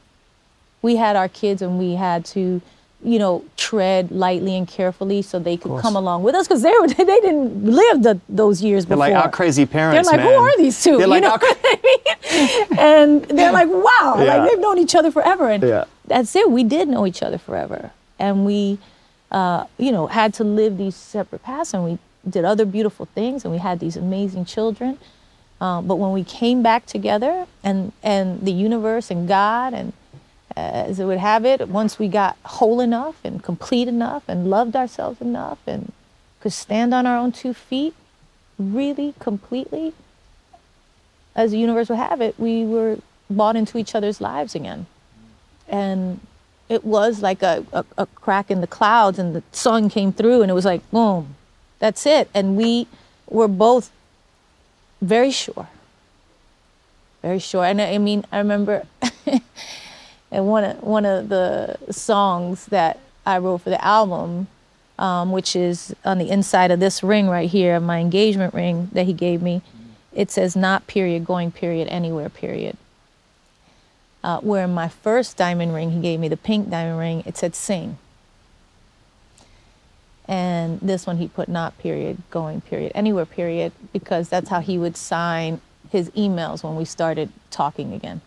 We 0.83 0.97
had 0.97 1.17
our 1.17 1.29
kids 1.29 1.63
and 1.63 1.79
we 1.79 1.95
had 1.95 2.25
to, 2.27 2.61
you 3.03 3.19
know, 3.19 3.45
tread 3.57 4.11
lightly 4.11 4.57
and 4.57 4.67
carefully 4.67 5.23
so 5.23 5.39
they 5.39 5.57
could 5.57 5.81
come 5.81 5.95
along 5.95 6.25
with 6.25 6.35
us 6.35 6.49
because 6.49 6.63
they 6.63 6.73
were 6.81 6.89
they 6.89 7.05
didn't 7.05 7.65
live 7.65 8.03
the, 8.03 8.21
those 8.29 8.61
years 8.61 8.87
They're 8.87 8.97
before. 8.97 9.11
like 9.15 9.25
our 9.25 9.31
crazy 9.31 9.67
parents. 9.67 10.09
They're 10.11 10.19
like, 10.19 10.27
who 10.29 10.35
are 10.35 10.57
these 10.57 10.83
2 10.83 10.91
They're 10.99 11.01
you 11.03 11.07
like 11.07 11.23
know 11.23 11.31
what 11.31 11.59
I 11.65 11.79
mean? 11.85 12.67
and 12.79 13.25
they're 13.25 13.53
like, 13.53 13.69
wow, 13.69 14.17
Yeah. 14.19 14.37
like 14.37 14.51
they've 14.51 14.59
known 14.61 14.79
each 14.79 14.95
other 14.97 15.11
forever. 15.13 15.49
And 15.49 15.63
Yeah. 15.63 15.85
that's 16.07 16.35
it. 16.35 16.51
We 16.51 16.65
did 16.65 16.89
know 16.89 17.07
each 17.07 17.23
other 17.23 17.39
forever. 17.39 17.93
And 18.19 18.45
we, 18.45 18.79
uh, 19.31 19.65
you 19.79 19.93
know, 19.93 20.09
had 20.09 20.35
to 20.35 20.45
live 20.45 20.77
these 20.77 20.97
separate 20.97 21.43
paths 21.45 21.73
and 21.75 21.85
we 21.85 21.99
did 22.29 22.45
other 22.45 22.65
beautiful 22.65 23.07
things 23.15 23.45
and 23.45 23.53
we 23.53 23.59
had 23.59 23.79
these 23.79 23.97
amazing 23.97 24.45
children. 24.45 24.99
Um, 25.61 25.87
but 25.87 25.97
when 25.97 26.13
we 26.13 26.25
came 26.25 26.63
back 26.63 26.87
together 26.87 27.47
and, 27.63 27.93
and 28.03 28.41
the 28.41 28.53
universe 28.53 29.11
and 29.11 29.29
God 29.29 29.73
and 29.73 29.93
Uh, 30.59 30.89
as 30.91 30.99
it 30.99 31.05
would 31.05 31.19
have 31.19 31.45
it, 31.45 31.69
once 31.69 32.01
we 32.01 32.09
got 32.09 32.37
whole 32.45 32.81
enough 32.81 33.15
and 33.23 33.45
complete 33.45 33.87
enough 33.87 34.25
and 34.27 34.51
loved 34.51 34.75
ourselves 34.75 35.21
enough 35.21 35.59
and 35.69 35.93
could 36.41 36.53
stand 36.53 36.93
on 36.93 37.07
our 37.07 37.17
own 37.17 37.31
two 37.31 37.55
feet, 37.55 37.95
really 38.59 39.15
completely, 39.21 39.93
as 41.37 41.53
the 41.53 41.59
universe 41.59 41.89
would 41.89 41.99
have 41.99 42.21
it, 42.21 42.35
we 42.41 42.65
were 42.65 42.99
bought 43.31 43.55
into 43.55 43.79
each 43.79 43.95
other's 43.95 44.21
lives 44.21 44.57
again. 44.57 44.87
And 45.69 46.19
it 46.69 46.85
was 46.85 47.23
like 47.23 47.43
a, 47.43 47.65
a, 47.73 47.85
a 47.97 48.07
crack 48.07 48.51
in 48.51 48.61
the 48.61 48.67
clouds 48.67 49.17
and 49.19 49.37
the 49.37 49.45
sun 49.53 49.89
came 49.89 50.13
through 50.13 50.43
and 50.43 50.51
it 50.51 50.55
was 50.55 50.65
like 50.65 50.83
boom 50.91 51.37
that's 51.79 52.07
it. 52.07 52.29
And 52.35 52.57
we 52.57 52.89
were 53.29 53.49
both 53.49 53.91
very 55.01 55.31
sure. 55.31 55.69
Very 57.23 57.39
sure. 57.39 57.65
And 57.65 57.81
i, 57.81 57.95
I 57.95 57.99
mean 57.99 58.25
i 58.33 58.39
remember 58.39 58.87
and 60.31 60.47
one 60.47 60.65
of, 60.65 60.83
one 60.83 61.05
of 61.05 61.29
the 61.29 61.77
songs 61.91 62.67
that 62.67 62.99
i 63.27 63.39
wrote 63.39 63.59
for 63.59 63.71
the 63.71 63.85
album 63.85 64.47
um, 64.99 65.31
which 65.31 65.55
is 65.55 65.95
on 66.05 66.19
the 66.19 66.29
inside 66.29 66.71
of 66.71 66.81
this 66.81 67.03
ring 67.03 67.29
right 67.29 67.51
here 67.51 67.79
my 67.81 67.99
engagement 67.99 68.53
ring 68.53 68.89
that 68.93 69.07
he 69.07 69.13
gave 69.13 69.43
me 69.43 69.63
it 70.13 70.31
says 70.31 70.57
not 70.57 70.87
period 70.87 71.25
going 71.25 71.51
period 71.51 71.87
anywhere 71.89 72.29
period 72.29 72.77
uh, 74.23 74.41
where 74.41 74.65
in 74.65 74.75
my 74.75 74.89
first 74.89 75.37
diamond 75.37 75.75
ring, 75.75 75.93
he 75.93 76.01
gave 76.01 76.21
me 76.21 76.29
the 76.29 76.37
pink 76.37 76.71
diamond 76.71 76.99
ring, 76.99 77.23
it 77.25 77.37
said 77.37 77.55
sing. 77.55 77.99
And 80.27 80.81
this 80.81 81.07
one 81.07 81.17
he 81.17 81.29
put 81.29 81.49
not 81.49 81.79
period, 81.79 82.19
going 82.31 82.61
period, 82.61 82.93
anywhere 82.95 83.25
period, 83.25 83.73
because 83.93 84.29
that's 84.29 84.51
how 84.51 84.61
he 84.61 84.77
would 84.77 84.97
sign 84.97 85.61
his 85.91 86.11
emails 86.11 86.63
when 86.63 86.77
we 86.77 86.85
started 86.85 87.31
talking 87.51 87.95
again. 87.95 88.21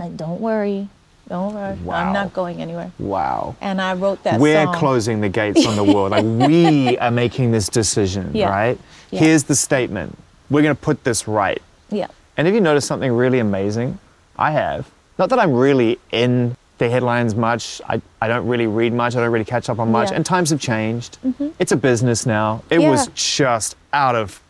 Like, 0.00 0.16
don't 0.16 0.40
worry, 0.40 0.88
don't 1.28 1.54
worry, 1.54 1.76
Wow. 1.84 1.94
I'm 1.94 2.12
not 2.12 2.32
going 2.32 2.60
anywhere. 2.62 2.90
Wow. 2.98 3.54
And 3.60 3.80
I 3.80 3.92
wrote 3.94 4.22
that 4.24 4.40
We're 4.40 4.64
song. 4.64 4.74
closing 4.74 5.20
the 5.20 5.28
gates 5.28 5.66
on 5.66 5.76
the 5.76 5.84
world. 5.84 6.10
Like 6.12 6.24
we 6.48 6.96
are 6.98 7.10
making 7.10 7.52
this 7.52 7.68
decision, 7.68 8.30
Yeah. 8.34 8.48
right? 8.48 8.78
Yeah. 9.10 9.20
Here's 9.20 9.44
the 9.44 9.54
statement. 9.54 10.16
We're 10.50 10.62
going 10.62 10.74
to 10.74 10.80
put 10.80 11.04
this 11.04 11.28
right. 11.28 11.60
Yeah. 11.90 12.06
And 12.36 12.46
have 12.46 12.54
you 12.54 12.60
noticed 12.62 12.88
something 12.88 13.12
really 13.12 13.38
amazing? 13.40 13.98
I 14.38 14.52
have. 14.52 14.90
Not 15.18 15.28
that 15.30 15.38
I'm 15.38 15.52
really 15.52 15.98
in 16.12 16.56
the 16.78 16.88
headlines 16.88 17.34
much. 17.34 17.82
I, 17.86 18.00
I 18.22 18.26
don't 18.28 18.46
really 18.48 18.66
read 18.66 18.94
much. 18.94 19.14
I 19.14 19.20
don't 19.20 19.30
really 19.30 19.44
catch 19.44 19.68
up 19.68 19.78
on 19.78 19.92
much. 19.92 20.08
Yeah. 20.10 20.16
And 20.16 20.24
times 20.24 20.48
have 20.48 20.60
changed. 20.60 21.18
Mhm. 21.22 21.52
It's 21.58 21.72
a 21.72 21.76
business 21.76 22.24
now. 22.24 22.62
It 22.70 22.78
was 22.78 23.08
just 23.14 23.76
out 23.92 24.16
of, 24.16 24.40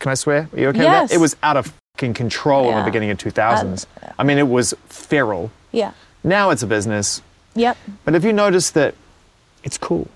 can 0.00 0.10
I 0.10 0.14
swear? 0.14 0.48
Are 0.52 0.58
you 0.58 0.68
okay 0.70 0.82
Yes. 0.82 1.02
with 1.02 1.10
that? 1.10 1.14
It 1.14 1.20
was 1.20 1.36
out 1.44 1.56
of 1.56 1.72
fucking 1.96 2.12
control 2.12 2.68
in 2.68 2.76
the 2.76 2.84
beginning 2.84 3.08
of 3.10 3.16
2000s. 3.16 3.86
I 4.18 4.22
mean, 4.22 4.36
it 4.36 4.48
was 4.48 4.74
feral. 4.88 5.50
Yeah. 5.72 5.92
Now 6.22 6.50
it's 6.50 6.62
a 6.62 6.66
business. 6.66 7.22
Yep. 7.54 7.76
But 8.04 8.12
have 8.12 8.22
you 8.24 8.34
noticed 8.34 8.74
that 8.74 8.94
it's 9.64 9.78
cool? 9.78 10.08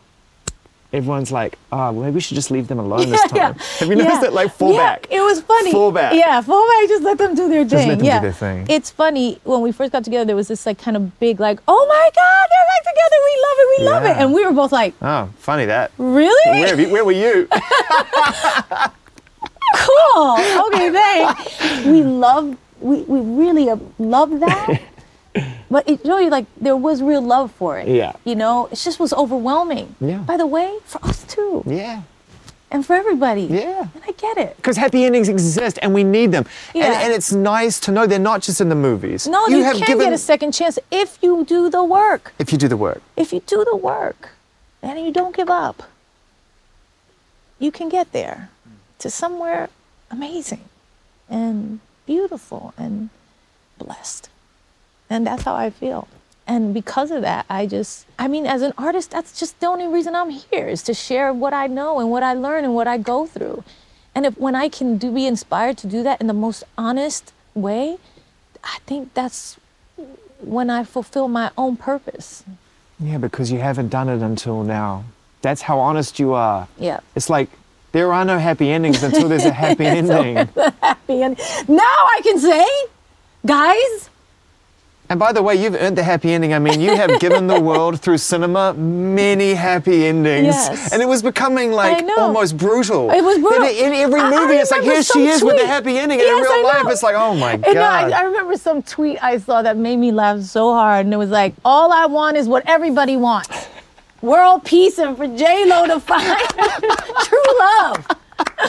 Everyone's 0.93 1.33
like, 1.33 1.57
oh, 1.73 1.93
well, 1.93 1.93
maybe 2.03 2.17
we 2.17 2.21
should 2.21 2.35
just 2.35 2.51
leave 2.51 2.67
them 2.69 2.79
alone 2.81 3.09
this 3.09 3.23
time. 3.29 3.55
Have 3.79 3.89
you 3.89 3.95
noticed 3.97 4.17
Yeah. 4.17 4.21
that? 4.23 4.33
Like, 4.35 4.53
fall 4.53 4.75
yeah. 4.75 4.97
back. 4.97 5.07
It 5.09 5.21
was 5.23 5.41
funny. 5.41 5.73
Fall 5.73 5.91
back. 5.93 6.13
Yeah, 6.15 6.41
fall 6.43 6.67
back. 6.69 6.89
Just 6.89 7.03
let 7.05 7.17
them 7.17 7.35
do 7.35 7.49
their 7.49 7.65
thing. 7.65 7.89
let 7.89 7.95
them 7.95 7.99
do 8.01 8.05
yeah. 8.07 8.19
their 8.21 8.33
thing. 8.33 8.67
It's 8.69 8.91
funny 8.91 9.39
when 9.45 9.63
we 9.63 9.73
first 9.73 9.93
got 9.93 10.05
together. 10.05 10.25
There 10.27 10.37
was 10.37 10.49
this 10.49 10.67
like 10.67 10.79
kind 10.79 10.97
of 10.99 11.19
big 11.21 11.41
like, 11.41 11.61
oh 11.67 11.87
my 11.89 12.11
God, 12.15 12.47
they're 12.51 12.67
back 12.75 12.85
together. 12.93 13.17
We 13.31 13.35
love 13.47 13.57
it. 13.59 13.69
We 13.79 13.85
love 13.87 14.05
it. 14.05 14.21
And 14.21 14.35
we 14.35 14.45
were 14.45 14.53
both 14.53 14.73
like, 14.73 14.95
Oh, 15.01 15.31
funny 15.39 15.65
that. 15.67 15.93
really? 15.97 16.61
Where, 16.61 16.79
you, 16.81 16.93
where 16.93 17.05
were 17.07 17.13
you? 17.13 17.49
cool. 19.77 20.39
Okay, 20.67 20.91
thanks. 20.91 21.85
we 21.87 22.03
love. 22.03 22.57
We 22.81 23.03
we 23.03 23.21
really 23.21 23.69
love 23.99 24.41
that. 24.41 24.81
But 25.71 25.89
it 25.89 26.01
really 26.05 26.29
like 26.29 26.47
there 26.61 26.77
was 26.77 27.01
real 27.03 27.23
love 27.23 27.53
for 27.53 27.79
it. 27.79 27.87
Yeah. 27.87 28.13
You 28.25 28.35
know, 28.35 28.67
it 28.67 28.75
just 28.77 28.99
was 28.99 29.13
overwhelming. 29.13 29.95
Yeah. 30.01 30.19
By 30.19 30.37
the 30.37 30.47
way, 30.47 30.79
for 30.85 30.99
us 31.05 31.23
too, 31.25 31.63
yeah. 31.65 32.03
and 32.73 32.85
for 32.85 32.97
everybody. 32.97 33.43
Yeah. 33.43 33.87
And 33.95 34.03
I 34.07 34.11
get 34.13 34.37
it. 34.37 34.57
Because 34.57 34.77
happy 34.77 35.05
endings 35.05 35.29
exist 35.29 35.79
and 35.83 35.95
we 35.95 36.03
need 36.03 36.33
them. 36.33 36.45
And, 36.75 36.83
Yeah. 36.83 37.03
and 37.03 37.13
it's 37.13 37.33
nice 37.33 37.79
to 37.81 37.93
know 37.93 38.07
they're 38.07 38.19
not 38.19 38.43
just 38.43 38.61
in 38.61 38.69
the 38.69 38.75
movies. 38.75 39.29
No, 39.29 39.47
you, 39.47 39.63
can 39.63 39.99
get 39.99 40.13
a 40.13 40.19
second 40.19 40.53
chance 40.53 40.79
if 40.91 41.19
you 41.23 41.45
do 41.45 41.71
the 41.71 41.85
work. 41.85 42.35
If 42.41 42.51
you 42.51 42.59
do 42.59 42.67
the 42.67 42.77
work. 42.77 43.01
if 43.17 43.33
you 43.33 43.41
do 43.47 43.65
the 43.65 43.77
work 43.77 44.31
and 44.83 44.99
you 44.99 45.13
don't 45.13 45.37
give 45.37 45.51
up, 45.51 45.85
you 47.61 47.71
can 47.71 47.89
get 47.89 48.11
there 48.11 48.51
to 49.01 49.11
somewhere 49.11 49.69
amazing 50.11 50.65
and 51.29 51.81
beautiful 52.07 52.73
and 52.79 53.11
blessed. 53.79 54.29
And 55.09 55.27
that's 55.27 55.43
how 55.43 55.55
I 55.55 55.71
feel. 55.71 56.07
And 56.47 56.75
because 56.75 57.11
of 57.11 57.23
that, 57.23 57.47
I 57.49 57.67
just, 57.67 58.07
I 58.19 58.27
mean, 58.27 58.47
as 58.47 58.63
an 58.63 58.73
artist, 58.77 59.11
that's 59.11 59.39
just 59.39 59.59
the 59.61 59.67
only 59.67 59.87
reason 59.87 60.15
I'm 60.15 60.31
here 60.31 60.69
is 60.69 60.83
to 60.85 60.95
share 60.95 61.33
what 61.33 61.53
I 61.53 61.67
know 61.67 62.01
and 62.01 62.11
what 62.11 62.23
I 62.23 62.35
learn 62.35 62.65
and 62.65 62.75
what 62.75 62.89
I 62.89 62.99
go 62.99 63.27
through. 63.27 63.63
And 64.15 64.27
if 64.27 64.37
when 64.37 64.55
I 64.55 64.69
can 64.69 64.99
do 64.99 65.13
be 65.13 65.27
inspired 65.27 65.79
to 65.79 65.87
do 65.87 66.03
that 66.03 66.21
in 66.21 66.27
the 66.27 66.33
most 66.33 66.65
honest 66.77 67.33
way, 67.55 67.99
I 68.65 68.79
think 68.87 69.15
that's 69.15 69.59
when 70.41 70.71
I 70.71 70.85
fulfill 70.85 71.29
my 71.29 71.51
own 71.57 71.77
purpose. 71.77 72.45
Yeah, 72.99 73.19
because 73.19 73.53
you 73.53 73.61
haven't 73.61 73.89
done 73.89 74.09
it 74.09 74.21
until 74.21 74.65
now. 74.65 75.05
That's 75.43 75.63
how 75.63 75.79
honest 75.79 76.19
you 76.19 76.33
are. 76.35 76.69
Yeah. 76.79 77.01
It's 77.15 77.31
like 77.31 77.49
there 77.93 78.13
are 78.13 78.25
no 78.25 78.39
happy 78.39 78.71
endings 78.71 79.03
until 79.03 79.29
there's 79.29 79.45
a 79.45 79.53
happy 79.53 79.85
ending. 79.99 80.37
And 81.09 81.39
now 81.69 81.83
I 81.83 82.21
can 82.23 82.39
say, 82.39 82.67
guys, 83.45 84.09
And 85.11 85.19
by 85.19 85.33
the 85.33 85.43
way, 85.43 85.57
you've 85.57 85.75
earned 85.75 85.99
the 85.99 86.05
happy 86.05 86.31
ending. 86.33 86.55
I 86.55 86.61
mean, 86.61 86.81
you 86.81 86.95
have 86.95 87.19
given 87.19 87.49
the 87.49 87.59
world 87.61 88.01
through 88.01 88.19
cinema 88.19 88.75
many 88.75 89.55
happy 89.55 90.07
endings. 90.07 90.55
Yes. 90.55 90.93
And 90.93 91.03
it 91.03 91.09
was 91.09 91.21
becoming 91.21 91.73
like 91.73 92.07
almost 92.17 92.57
brutal. 92.57 93.11
It 93.11 93.21
was 93.25 93.39
brutal. 93.39 93.67
In, 93.67 93.87
in 93.87 93.93
every 93.95 94.21
I- 94.21 94.29
I 94.29 94.31
movie, 94.31 94.55
it's 94.55 94.71
like, 94.71 94.83
here 94.83 95.03
she 95.03 95.27
is 95.27 95.43
with 95.43 95.57
the 95.59 95.67
happy 95.67 95.99
ending. 95.99 96.21
And 96.21 96.29
in 96.29 96.35
real 96.37 96.53
I 96.53 96.63
life, 96.75 96.93
it's 96.93 97.03
like, 97.03 97.17
oh 97.17 97.35
my 97.35 97.55
And 97.55 97.67
I, 97.67 97.73
God. 97.75 98.13
I 98.13 98.23
remember 98.23 98.57
some 98.57 98.83
tweet 98.83 99.19
I 99.21 99.39
saw 99.39 99.63
that 99.63 99.77
made 99.77 99.97
me 99.97 100.13
laugh 100.13 100.43
so 100.43 100.73
hard, 100.75 101.07
and 101.07 101.13
it 101.13 101.17
was 101.19 101.31
like, 101.31 101.55
"All 101.65 101.91
I 101.91 102.07
want 102.07 102.37
is 102.37 102.47
what 102.47 102.63
everybody 102.67 103.17
wants: 103.17 103.67
world 104.23 104.65
peace 104.65 104.99
and 104.99 105.17
for 105.17 105.27
J 105.27 105.65
Lo 105.67 105.87
to 105.87 106.01
find 106.01 106.49
true 107.25 107.59
love." 107.59 108.17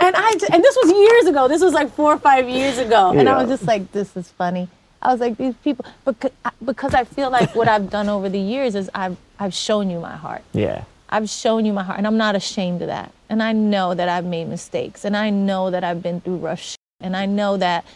and 0.00 0.14
I 0.16 0.32
and 0.52 0.62
this 0.62 0.76
was 0.82 0.90
years 0.92 1.26
ago. 1.26 1.48
This 1.48 1.62
was 1.62 1.72
like 1.72 1.90
four 1.92 2.12
or 2.14 2.18
five 2.18 2.48
years 2.48 2.78
ago, 2.78 3.10
and 3.10 3.28
I 3.28 3.40
was 3.40 3.48
just 3.48 3.66
like, 3.66 3.92
"This 3.92 4.16
is 4.16 4.30
funny." 4.30 4.68
I 5.00 5.12
was 5.12 5.20
like, 5.20 5.36
"These 5.36 5.54
people," 5.62 5.84
because 6.04 6.32
because 6.64 6.94
I 6.94 7.04
feel 7.04 7.30
like 7.30 7.54
what 7.54 7.68
I've 7.68 7.88
done 7.90 8.08
over 8.08 8.28
the 8.28 8.38
years 8.38 8.74
is 8.74 8.90
I've 8.94 9.16
I've 9.38 9.54
shown 9.54 9.90
you 9.90 10.00
my 10.00 10.16
heart. 10.16 10.42
yeah. 10.52 10.84
I've 11.10 11.30
shown 11.30 11.64
you 11.64 11.72
my 11.72 11.82
heart, 11.84 11.96
and 11.96 12.06
I'm 12.06 12.18
not 12.18 12.36
ashamed 12.36 12.82
of 12.82 12.88
that. 12.88 13.12
And 13.30 13.42
I 13.42 13.52
know 13.52 13.94
that 13.94 14.10
I've 14.10 14.26
made 14.26 14.46
mistakes, 14.46 15.06
and 15.06 15.16
I 15.16 15.30
know 15.30 15.70
that 15.70 15.82
I've 15.82 16.02
been 16.02 16.20
through 16.20 16.36
rough 16.36 16.60
shit, 16.60 16.76
and 17.00 17.16
I 17.16 17.24
know 17.24 17.56
that 17.56 17.86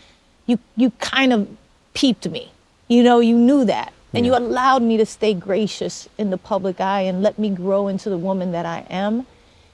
you 0.47 0.59
you 0.77 0.91
kind 0.99 1.33
of 1.35 1.47
peeped 1.93 2.27
me. 2.31 2.51
You 2.89 3.03
know, 3.03 3.21
you 3.21 3.37
knew 3.37 3.65
that, 3.67 3.93
and 4.15 4.27
you 4.27 4.37
allowed 4.37 4.83
me 4.83 4.97
to 4.97 5.07
stay 5.07 5.35
gracious 5.35 6.09
in 6.19 6.31
the 6.31 6.37
public 6.39 6.81
eye 6.81 7.03
and 7.03 7.23
let 7.23 7.39
me 7.39 7.51
grow 7.51 7.89
into 7.89 8.11
the 8.11 8.19
woman 8.19 8.53
that 8.53 8.67
I 8.67 8.87
am, 8.91 9.27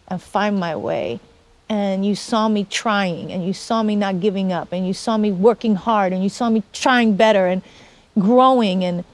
and 0.09 0.23
find 0.23 0.59
my 0.59 0.75
way. 0.77 1.21
And 1.69 2.07
you 2.07 2.15
saw 2.15 2.49
me 2.49 2.65
trying, 2.65 3.31
and 3.31 3.47
you 3.47 3.53
saw 3.53 3.83
me 3.83 3.95
not 3.95 4.21
giving 4.21 4.53
up, 4.53 4.73
and 4.73 4.87
you 4.87 4.95
saw 4.95 5.19
me 5.19 5.33
working 5.33 5.75
hard, 5.75 6.13
and 6.13 6.23
you 6.23 6.31
saw 6.31 6.49
me 6.49 6.63
trying 6.73 7.15
better 7.17 7.47
and 7.47 7.63
growing 8.19 8.85
and 8.85 9.05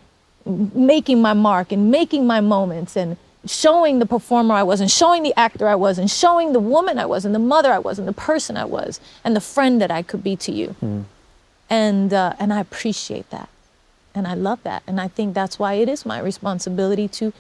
making 0.46 1.20
my 1.20 1.32
mark 1.32 1.72
and 1.72 1.90
making 1.90 2.26
my 2.26 2.40
moments 2.40 2.96
and 2.96 3.16
showing 3.46 3.98
the 3.98 4.06
performer 4.06 4.54
I 4.54 4.62
was 4.62 4.80
and 4.80 4.90
showing 4.90 5.22
the 5.22 5.38
actor 5.38 5.68
I 5.68 5.74
was 5.74 5.98
and 5.98 6.10
showing 6.10 6.52
the 6.52 6.60
woman 6.60 6.98
I 6.98 7.06
was 7.06 7.24
and 7.24 7.34
the 7.34 7.38
mother 7.38 7.72
I 7.72 7.78
was 7.78 7.98
and 7.98 8.06
the 8.08 8.12
person 8.12 8.56
I 8.56 8.64
was 8.64 9.00
and 9.22 9.34
the 9.34 9.40
friend 9.40 9.80
that 9.80 9.90
I 9.90 10.02
could 10.02 10.22
be 10.22 10.36
to 10.36 10.52
you. 10.52 10.74
And 11.70 12.12
uh, 12.12 12.34
and 12.38 12.52
I 12.52 12.60
appreciate 12.60 13.28
that. 13.30 13.48
And 14.14 14.26
I 14.26 14.34
love 14.34 14.62
that. 14.62 14.82
And 14.86 15.00
I 15.00 15.08
think 15.08 15.34
that's 15.34 15.58
why 15.58 15.74
it 15.74 15.88
is 15.88 16.06
my 16.06 16.20
responsibility 16.20 17.08
to 17.08 17.32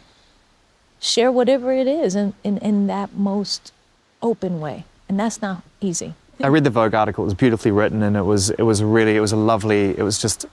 share 1.00 1.30
whatever 1.30 1.72
it 1.72 1.86
is 1.86 2.14
in, 2.14 2.34
in, 2.42 2.58
in 2.58 2.86
that 2.88 3.14
most 3.14 3.72
open 4.22 4.60
way. 4.60 4.84
And 5.08 5.20
that's 5.20 5.40
not 5.40 5.62
easy. 5.80 6.14
I 6.42 6.48
read 6.48 6.64
the 6.64 6.70
Vogue 6.70 6.94
article. 6.94 7.22
It 7.22 7.26
was 7.26 7.34
beautifully 7.34 7.70
written, 7.70 8.02
and 8.02 8.16
it 8.16 8.22
was 8.22 8.50
it 8.50 8.62
was 8.62 8.82
really 8.82 9.16
it 9.16 9.20
was 9.20 9.30
a 9.30 9.36
lovely. 9.36 9.96
It 9.96 10.02
was 10.02 10.20
just 10.20 10.46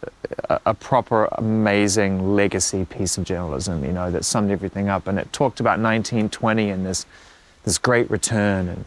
a, 0.50 0.62
a 0.68 0.74
proper, 0.76 1.26
amazing 1.34 2.36
legacy 2.36 2.86
piece 2.86 3.18
of 3.18 3.24
journalism. 3.24 3.84
You 3.84 3.92
know 3.92 4.12
that 4.12 4.24
summed 4.24 4.52
everything 4.52 4.90
up, 4.90 5.08
and 5.08 5.18
it 5.18 5.34
talked 5.34 5.60
about 5.60 5.80
1920 5.80 6.70
and 6.70 6.86
this 6.86 7.08
this 7.64 7.80
great 7.80 8.12
return, 8.12 8.68
and 8.68 8.86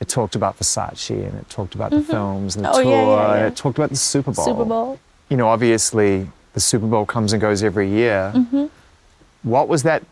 it 0.00 0.08
talked 0.08 0.34
about 0.36 0.58
Versace, 0.58 1.10
and 1.10 1.34
it 1.38 1.48
talked 1.48 1.74
about 1.74 1.90
the 1.90 1.98
mm-hmm. 1.98 2.10
films 2.10 2.56
and 2.56 2.64
the 2.66 2.72
Oh, 2.72 2.82
tour, 2.82 2.92
yeah, 2.92 3.06
yeah, 3.06 3.34
and 3.36 3.46
it 3.46 3.56
talked 3.56 3.78
about 3.78 3.90
the 3.90 3.96
Super 3.96 4.32
Bowl. 4.32 4.44
Super 4.44 4.64
Bowl. 4.66 5.00
You 5.30 5.38
know, 5.38 5.48
obviously 5.48 6.28
the 6.54 6.60
Super 6.60 6.86
Bowl 6.86 7.04
comes 7.06 7.32
and 7.32 7.40
goes 7.42 7.62
every 7.62 7.88
year. 7.90 8.32
Mm-hmm. 8.34 8.66
What 9.42 9.68
was 9.68 9.82
that? 9.82 10.02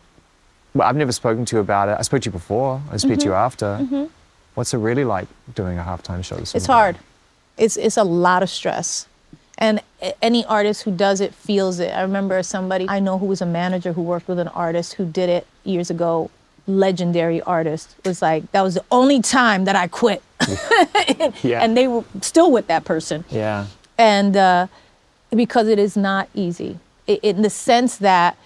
Well, 0.73 0.87
I've 0.87 0.95
never 0.95 1.11
spoken 1.11 1.45
to 1.45 1.55
you 1.55 1.59
about 1.61 1.89
it. 1.89 1.95
I 1.99 2.01
spoke 2.03 2.21
to 2.23 2.27
you 2.27 2.31
before. 2.31 2.81
I 2.91 2.97
speak 2.97 3.19
to 3.19 3.25
you 3.25 3.33
after. 3.33 3.77
What's 4.55 4.73
it 4.73 4.77
really 4.77 5.03
like 5.03 5.27
doing 5.55 5.77
a 5.79 5.83
halftime 5.83 6.23
show? 6.23 6.35
at 6.35 6.41
the 6.41 6.45
Super 6.45 6.57
It's 6.57 6.67
Bowl? 6.67 6.75
hard. 6.75 6.97
It's 7.57 7.77
it's 7.77 7.97
a 7.97 8.03
lot 8.03 8.43
of 8.43 8.49
stress. 8.49 9.07
And 9.57 9.81
any 10.21 10.43
artist 10.45 10.81
who 10.83 10.91
does 10.91 11.21
it 11.21 11.33
feels 11.33 11.79
it. 11.79 11.91
I 11.91 12.01
remember 12.01 12.41
somebody 12.43 12.85
I 12.89 12.99
know 12.99 13.17
who 13.19 13.27
was 13.27 13.41
a 13.41 13.45
manager 13.45 13.93
who 13.93 14.01
worked 14.01 14.27
with 14.27 14.39
an 14.39 14.47
artist 14.49 14.93
who 14.95 15.05
did 15.05 15.29
it 15.29 15.47
years 15.63 15.89
ago. 15.89 16.29
Legendary 16.65 17.41
artist 17.41 17.95
was 18.05 18.21
like 18.21 18.49
that 18.53 18.61
was 18.61 18.75
the 18.75 18.83
only 18.89 19.21
time 19.21 19.65
that 19.65 19.75
I 19.75 19.87
quit, 19.87 20.23
Yeah. 21.43 21.59
and 21.63 21.75
they 21.75 21.87
were 21.89 22.03
still 22.21 22.51
with 22.51 22.67
that 22.67 22.85
person 22.85 23.25
Yeah. 23.29 23.65
and 23.97 24.37
uh, 24.37 24.67
because 25.35 25.67
it 25.67 25.79
is 25.79 25.95
not 25.97 26.27
easy 26.33 26.79
in 27.07 27.41
the 27.41 27.49
sense 27.49 27.97
that 27.97 28.37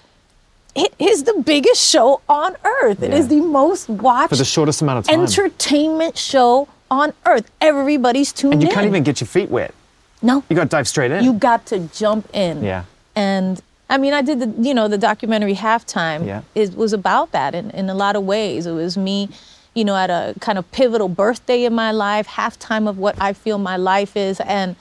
it 0.75 0.93
is 0.99 1.23
the 1.23 1.41
biggest 1.45 1.81
show 1.87 2.21
on 2.29 2.55
earth. 2.83 3.01
It 3.01 3.11
Yeah. 3.11 3.17
is 3.17 3.27
the 3.27 3.41
most 3.41 3.89
watched 3.89 4.29
For 4.29 4.35
the 4.35 4.45
shortest 4.45 4.81
amount 4.81 4.99
of 4.99 5.05
time. 5.07 5.21
entertainment 5.21 6.17
show 6.17 6.67
on 6.91 7.13
earth. 7.25 7.49
Everybody's 7.61 8.31
tuned 8.31 8.53
in. 8.53 8.57
and 8.59 8.61
you 8.63 8.69
in. 8.69 8.73
can't 8.75 8.85
even 8.87 9.03
get 9.03 9.19
your 9.19 9.27
feet 9.27 9.49
wet. 9.49 9.73
no. 10.21 10.43
You 10.49 10.55
got 10.55 10.63
to 10.63 10.69
dive 10.69 10.87
straight 10.87 11.11
in. 11.11 11.23
You 11.23 11.33
got 11.33 11.65
to 11.67 11.79
jump 11.93 12.27
in. 12.33 12.63
Yeah. 12.63 12.83
And 13.15 13.61
I 13.89 13.97
mean, 13.97 14.13
I 14.13 14.21
did 14.21 14.39
the 14.39 14.49
you 14.67 14.73
know 14.73 14.87
the 14.87 14.97
documentary 14.97 15.55
halftime. 15.55 16.25
Yeah. 16.25 16.41
It 16.55 16.75
was 16.75 16.93
about 16.93 17.31
that 17.31 17.55
in, 17.55 17.71
in 17.71 17.89
a 17.89 17.95
lot 17.95 18.15
of 18.15 18.23
ways. 18.23 18.65
It 18.65 18.71
was 18.73 18.97
me, 18.97 19.29
you 19.73 19.85
know, 19.85 19.95
at 19.95 20.09
a 20.09 20.33
kind 20.39 20.57
of 20.57 20.69
pivotal 20.71 21.07
birthday 21.09 21.63
in 21.65 21.73
my 21.73 21.91
life, 21.91 22.27
halftime 22.27 22.87
of 22.87 22.97
what 22.97 23.15
I 23.21 23.33
feel 23.33 23.57
my 23.57 23.77
life 23.77 24.15
is, 24.17 24.39
and 24.41 24.75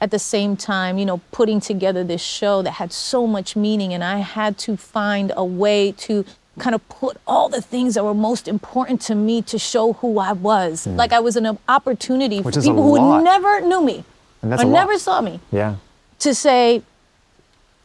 at 0.00 0.10
the 0.10 0.18
same 0.18 0.56
time, 0.56 0.98
you 0.98 1.04
know, 1.04 1.20
putting 1.30 1.60
together 1.60 2.02
this 2.02 2.22
show 2.22 2.62
that 2.62 2.72
had 2.72 2.92
so 2.92 3.26
much 3.26 3.54
meaning, 3.54 3.92
and 3.92 4.02
I 4.02 4.18
had 4.18 4.56
to 4.58 4.76
find 4.76 5.32
a 5.36 5.44
way 5.44 5.92
to 5.92 6.24
kind 6.58 6.74
of 6.74 6.86
put 6.88 7.16
all 7.26 7.48
the 7.48 7.60
things 7.60 7.94
that 7.94 8.04
were 8.04 8.14
most 8.14 8.48
important 8.48 9.00
to 9.02 9.14
me 9.14 9.42
to 9.42 9.58
show 9.58 9.94
who 9.94 10.18
I 10.18 10.32
was. 10.32 10.84
Hmm. 10.84 10.96
Like 10.96 11.12
I 11.12 11.20
was 11.20 11.36
an 11.36 11.58
opportunity. 11.68 12.40
Which 12.40 12.54
for 12.54 12.62
people 12.62 12.82
who 12.82 13.22
never 13.22 13.60
knew 13.60 13.84
me 13.84 14.04
And 14.42 14.52
that's 14.52 14.62
or 14.62 14.66
never 14.66 14.98
saw 14.98 15.20
me 15.20 15.40
yeah. 15.52 15.76
to 16.20 16.34
say, 16.34 16.82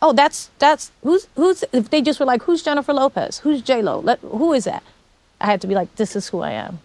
oh, 0.02 0.14
that's 0.14 0.50
that's 0.60 0.92
who's 1.04 1.28
who's 1.36 1.64
if 1.72 1.90
they 1.90 2.02
just 2.02 2.20
were 2.20 2.26
like, 2.26 2.44
who's 2.44 2.64
Jennifer 2.64 2.94
Lopez? 2.94 3.40
Who's 3.40 3.62
J 3.62 3.82
Lo? 3.82 4.02
Who 4.22 4.54
is 4.54 4.66
that? 4.66 4.84
I 5.42 5.48
had 5.48 5.62
to 5.62 5.68
be 5.68 5.76
like, 5.76 5.94
this 5.96 6.16
is 6.16 6.30
who 6.30 6.40
I 6.40 6.52
am. 6.52 6.80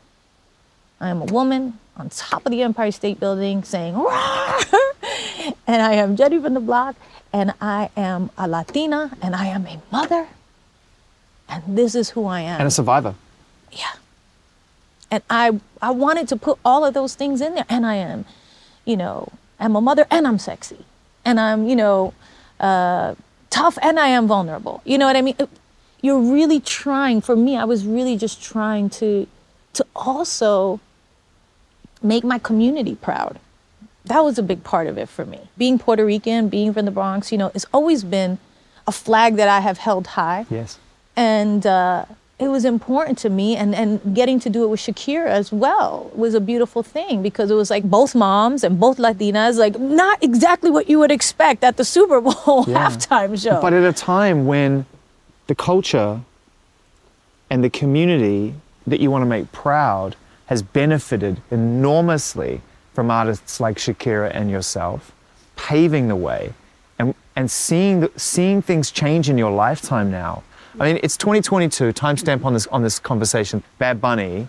I 1.00 1.08
am 1.08 1.22
a 1.22 1.24
woman 1.26 1.78
on 1.96 2.10
top 2.10 2.44
of 2.46 2.52
the 2.52 2.62
Empire 2.62 2.90
State 2.92 3.18
Building 3.20 3.64
saying, 3.64 3.94
and 3.94 5.82
I 5.82 5.94
am 5.94 6.16
Jenny 6.16 6.38
from 6.40 6.54
the 6.54 6.60
block, 6.60 6.96
and 7.32 7.54
I 7.60 7.90
am 7.96 8.30
a 8.36 8.46
Latina, 8.48 9.10
and 9.22 9.34
I 9.34 9.46
am 9.46 9.66
a 9.66 9.80
mother, 9.90 10.28
and 11.48 11.62
this 11.78 11.94
is 11.94 12.10
who 12.10 12.26
I 12.26 12.40
am. 12.42 12.58
And 12.60 12.68
a 12.68 12.70
survivor. 12.70 13.14
Yeah. 13.72 13.92
And 15.10 15.22
I 15.30 15.58
I 15.82 15.90
wanted 15.90 16.28
to 16.28 16.36
put 16.36 16.58
all 16.64 16.84
of 16.84 16.94
those 16.94 17.14
things 17.16 17.40
in 17.40 17.54
there. 17.56 17.64
And 17.68 17.84
I 17.84 17.96
am, 17.96 18.24
you 18.84 18.96
know, 18.96 19.28
I'm 19.58 19.74
a 19.74 19.80
mother 19.80 20.06
and 20.10 20.24
I'm 20.26 20.38
sexy. 20.38 20.84
And 21.24 21.40
I'm, 21.40 21.66
you 21.68 21.74
know, 21.74 22.14
uh, 22.60 23.16
tough 23.50 23.76
and 23.82 23.98
I 23.98 24.06
am 24.08 24.28
vulnerable. 24.28 24.80
You 24.84 24.98
know 24.98 25.06
what 25.06 25.16
I 25.16 25.22
mean? 25.22 25.34
It- 25.38 25.48
You're 26.02 26.20
really 26.20 26.60
trying, 26.60 27.20
for 27.20 27.34
me, 27.36 27.56
I 27.56 27.64
was 27.64 27.84
really 27.84 28.16
just 28.16 28.40
trying 28.42 28.88
to 29.00 29.26
to 29.72 29.84
also 29.96 30.78
make 32.02 32.24
my 32.24 32.38
community 32.38 32.94
proud. 32.94 33.38
That 34.06 34.20
was 34.24 34.38
a 34.38 34.42
big 34.42 34.64
part 34.64 34.86
of 34.86 34.96
it 34.98 35.08
for 35.08 35.24
me. 35.26 35.40
Being 35.58 35.78
Puerto 35.78 36.04
Rican, 36.04 36.48
being 36.48 36.72
from 36.72 36.84
the 36.86 36.90
Bronx, 36.90 37.30
you 37.32 37.38
know, 37.38 37.50
it's 37.54 37.66
always 37.72 38.02
been 38.04 38.38
a 38.86 38.92
flag 38.92 39.36
that 39.36 39.48
I 39.48 39.60
have 39.60 39.78
held 39.78 40.06
high 40.08 40.46
Yes. 40.50 40.78
and 41.16 41.66
uh, 41.66 42.06
it 42.38 42.48
was 42.48 42.64
important 42.64 43.18
to 43.18 43.28
me 43.28 43.54
and, 43.54 43.74
and 43.74 44.14
getting 44.14 44.40
to 44.40 44.48
do 44.48 44.64
it 44.64 44.68
with 44.68 44.80
shakira 44.80 45.26
as 45.26 45.52
well 45.52 46.10
was 46.14 46.32
a 46.34 46.40
beautiful 46.40 46.82
thing 46.82 47.22
because 47.22 47.50
it 47.50 47.54
was 47.54 47.68
like 47.70 47.84
both 47.84 48.14
moms 48.14 48.64
and 48.64 48.80
both 48.80 48.96
latinas 48.96 49.58
like 49.58 49.78
not 49.78 50.20
exactly 50.22 50.70
what 50.70 50.88
you 50.88 50.98
would 50.98 51.10
expect 51.12 51.62
at 51.62 51.76
the 51.76 51.84
super 51.84 52.20
bowl 52.22 52.64
Yeah. 52.66 52.88
halftime 52.88 53.40
show 53.40 53.60
But 53.60 53.74
at 53.74 53.84
a 53.84 53.92
time 53.92 54.46
when 54.46 54.86
the 55.46 55.54
culture 55.54 56.22
and 57.50 57.62
the 57.62 57.70
community 57.70 58.54
that 58.86 59.00
you 59.00 59.10
want 59.10 59.22
to 59.22 59.26
make 59.26 59.52
proud 59.52 60.16
has 60.50 60.62
benefited 60.62 61.40
enormously 61.52 62.60
from 62.92 63.08
artists 63.08 63.60
like 63.60 63.76
Shakira 63.78 64.32
and 64.34 64.50
yourself, 64.50 65.12
paving 65.54 66.08
the 66.08 66.16
way 66.16 66.52
and, 66.98 67.14
and 67.36 67.48
seeing, 67.48 68.00
the, 68.00 68.10
seeing 68.16 68.60
things 68.60 68.90
change 68.90 69.30
in 69.30 69.38
your 69.38 69.52
lifetime 69.52 70.10
now. 70.10 70.42
I 70.80 70.84
mean, 70.84 71.00
it's 71.04 71.16
2022, 71.16 71.92
timestamp 71.92 72.44
on 72.44 72.52
this, 72.52 72.66
on 72.66 72.82
this 72.82 72.98
conversation. 72.98 73.62
Bad 73.78 74.00
Bunny 74.00 74.48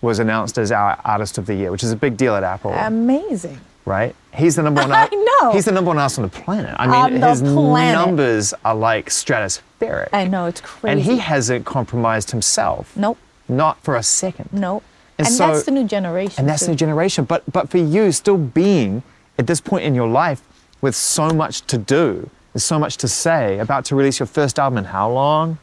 was 0.00 0.18
announced 0.18 0.58
as 0.58 0.72
our 0.72 0.98
Artist 1.04 1.38
of 1.38 1.46
the 1.46 1.54
Year, 1.54 1.70
which 1.70 1.84
is 1.84 1.92
a 1.92 1.96
big 1.96 2.16
deal 2.16 2.34
at 2.34 2.42
Apple 2.42 2.72
amazing 2.72 3.58
right? 3.84 4.14
He's 4.34 4.56
the 4.56 4.62
number 4.62 4.80
one. 4.86 4.92
I 4.92 5.08
know. 5.08 5.52
He's 5.52 5.64
the 5.64 5.72
number 5.72 5.88
one 5.88 5.98
artist 5.98 6.18
on 6.18 6.22
the 6.24 6.30
planet. 6.30 6.74
I 6.78 7.10
mean, 7.10 7.20
his 7.20 7.42
planet. 7.42 7.94
numbers 8.06 8.54
are 8.64 8.76
like 8.76 9.08
stratospheric. 9.08 10.08
i 10.12 10.24
know 10.24 10.46
it's 10.46 10.60
crazy 10.60 10.92
And 10.92 11.00
he 11.00 11.18
hasn't 11.18 11.64
compromised 11.66 12.30
himself. 12.30 12.96
nope 12.96 13.18
Not 13.48 13.82
for 13.82 13.96
a 13.96 14.02
second. 14.02 14.48
nope 14.52 14.84
And 15.26 15.28
and, 15.28 15.36
so- 15.36 15.46
that's 15.48 15.64
the 15.64 15.70
new 15.72 15.84
generation 15.86 16.36
And 16.40 16.48
that's 16.48 16.64
too. 16.64 16.70
new 16.72 16.76
generation. 16.76 17.24
But 17.24 17.42
but 17.50 17.68
for 17.70 17.78
you, 17.78 18.12
still 18.12 18.38
being 18.38 19.02
at 19.38 19.46
this 19.46 19.60
point 19.60 19.84
in 19.84 19.94
your 19.94 20.08
life 20.08 20.40
with 20.80 20.94
so 20.94 21.30
much 21.30 21.62
to 21.72 21.78
do, 21.78 22.28
there's 22.52 22.64
so 22.64 22.78
much 22.78 22.96
to 22.98 23.08
say, 23.08 23.58
about 23.58 23.84
to 23.86 23.96
release 23.96 24.18
your 24.20 24.26
first 24.26 24.58
album 24.58 24.78
in 24.78 24.84
how 24.84 25.10
long? 25.10 25.58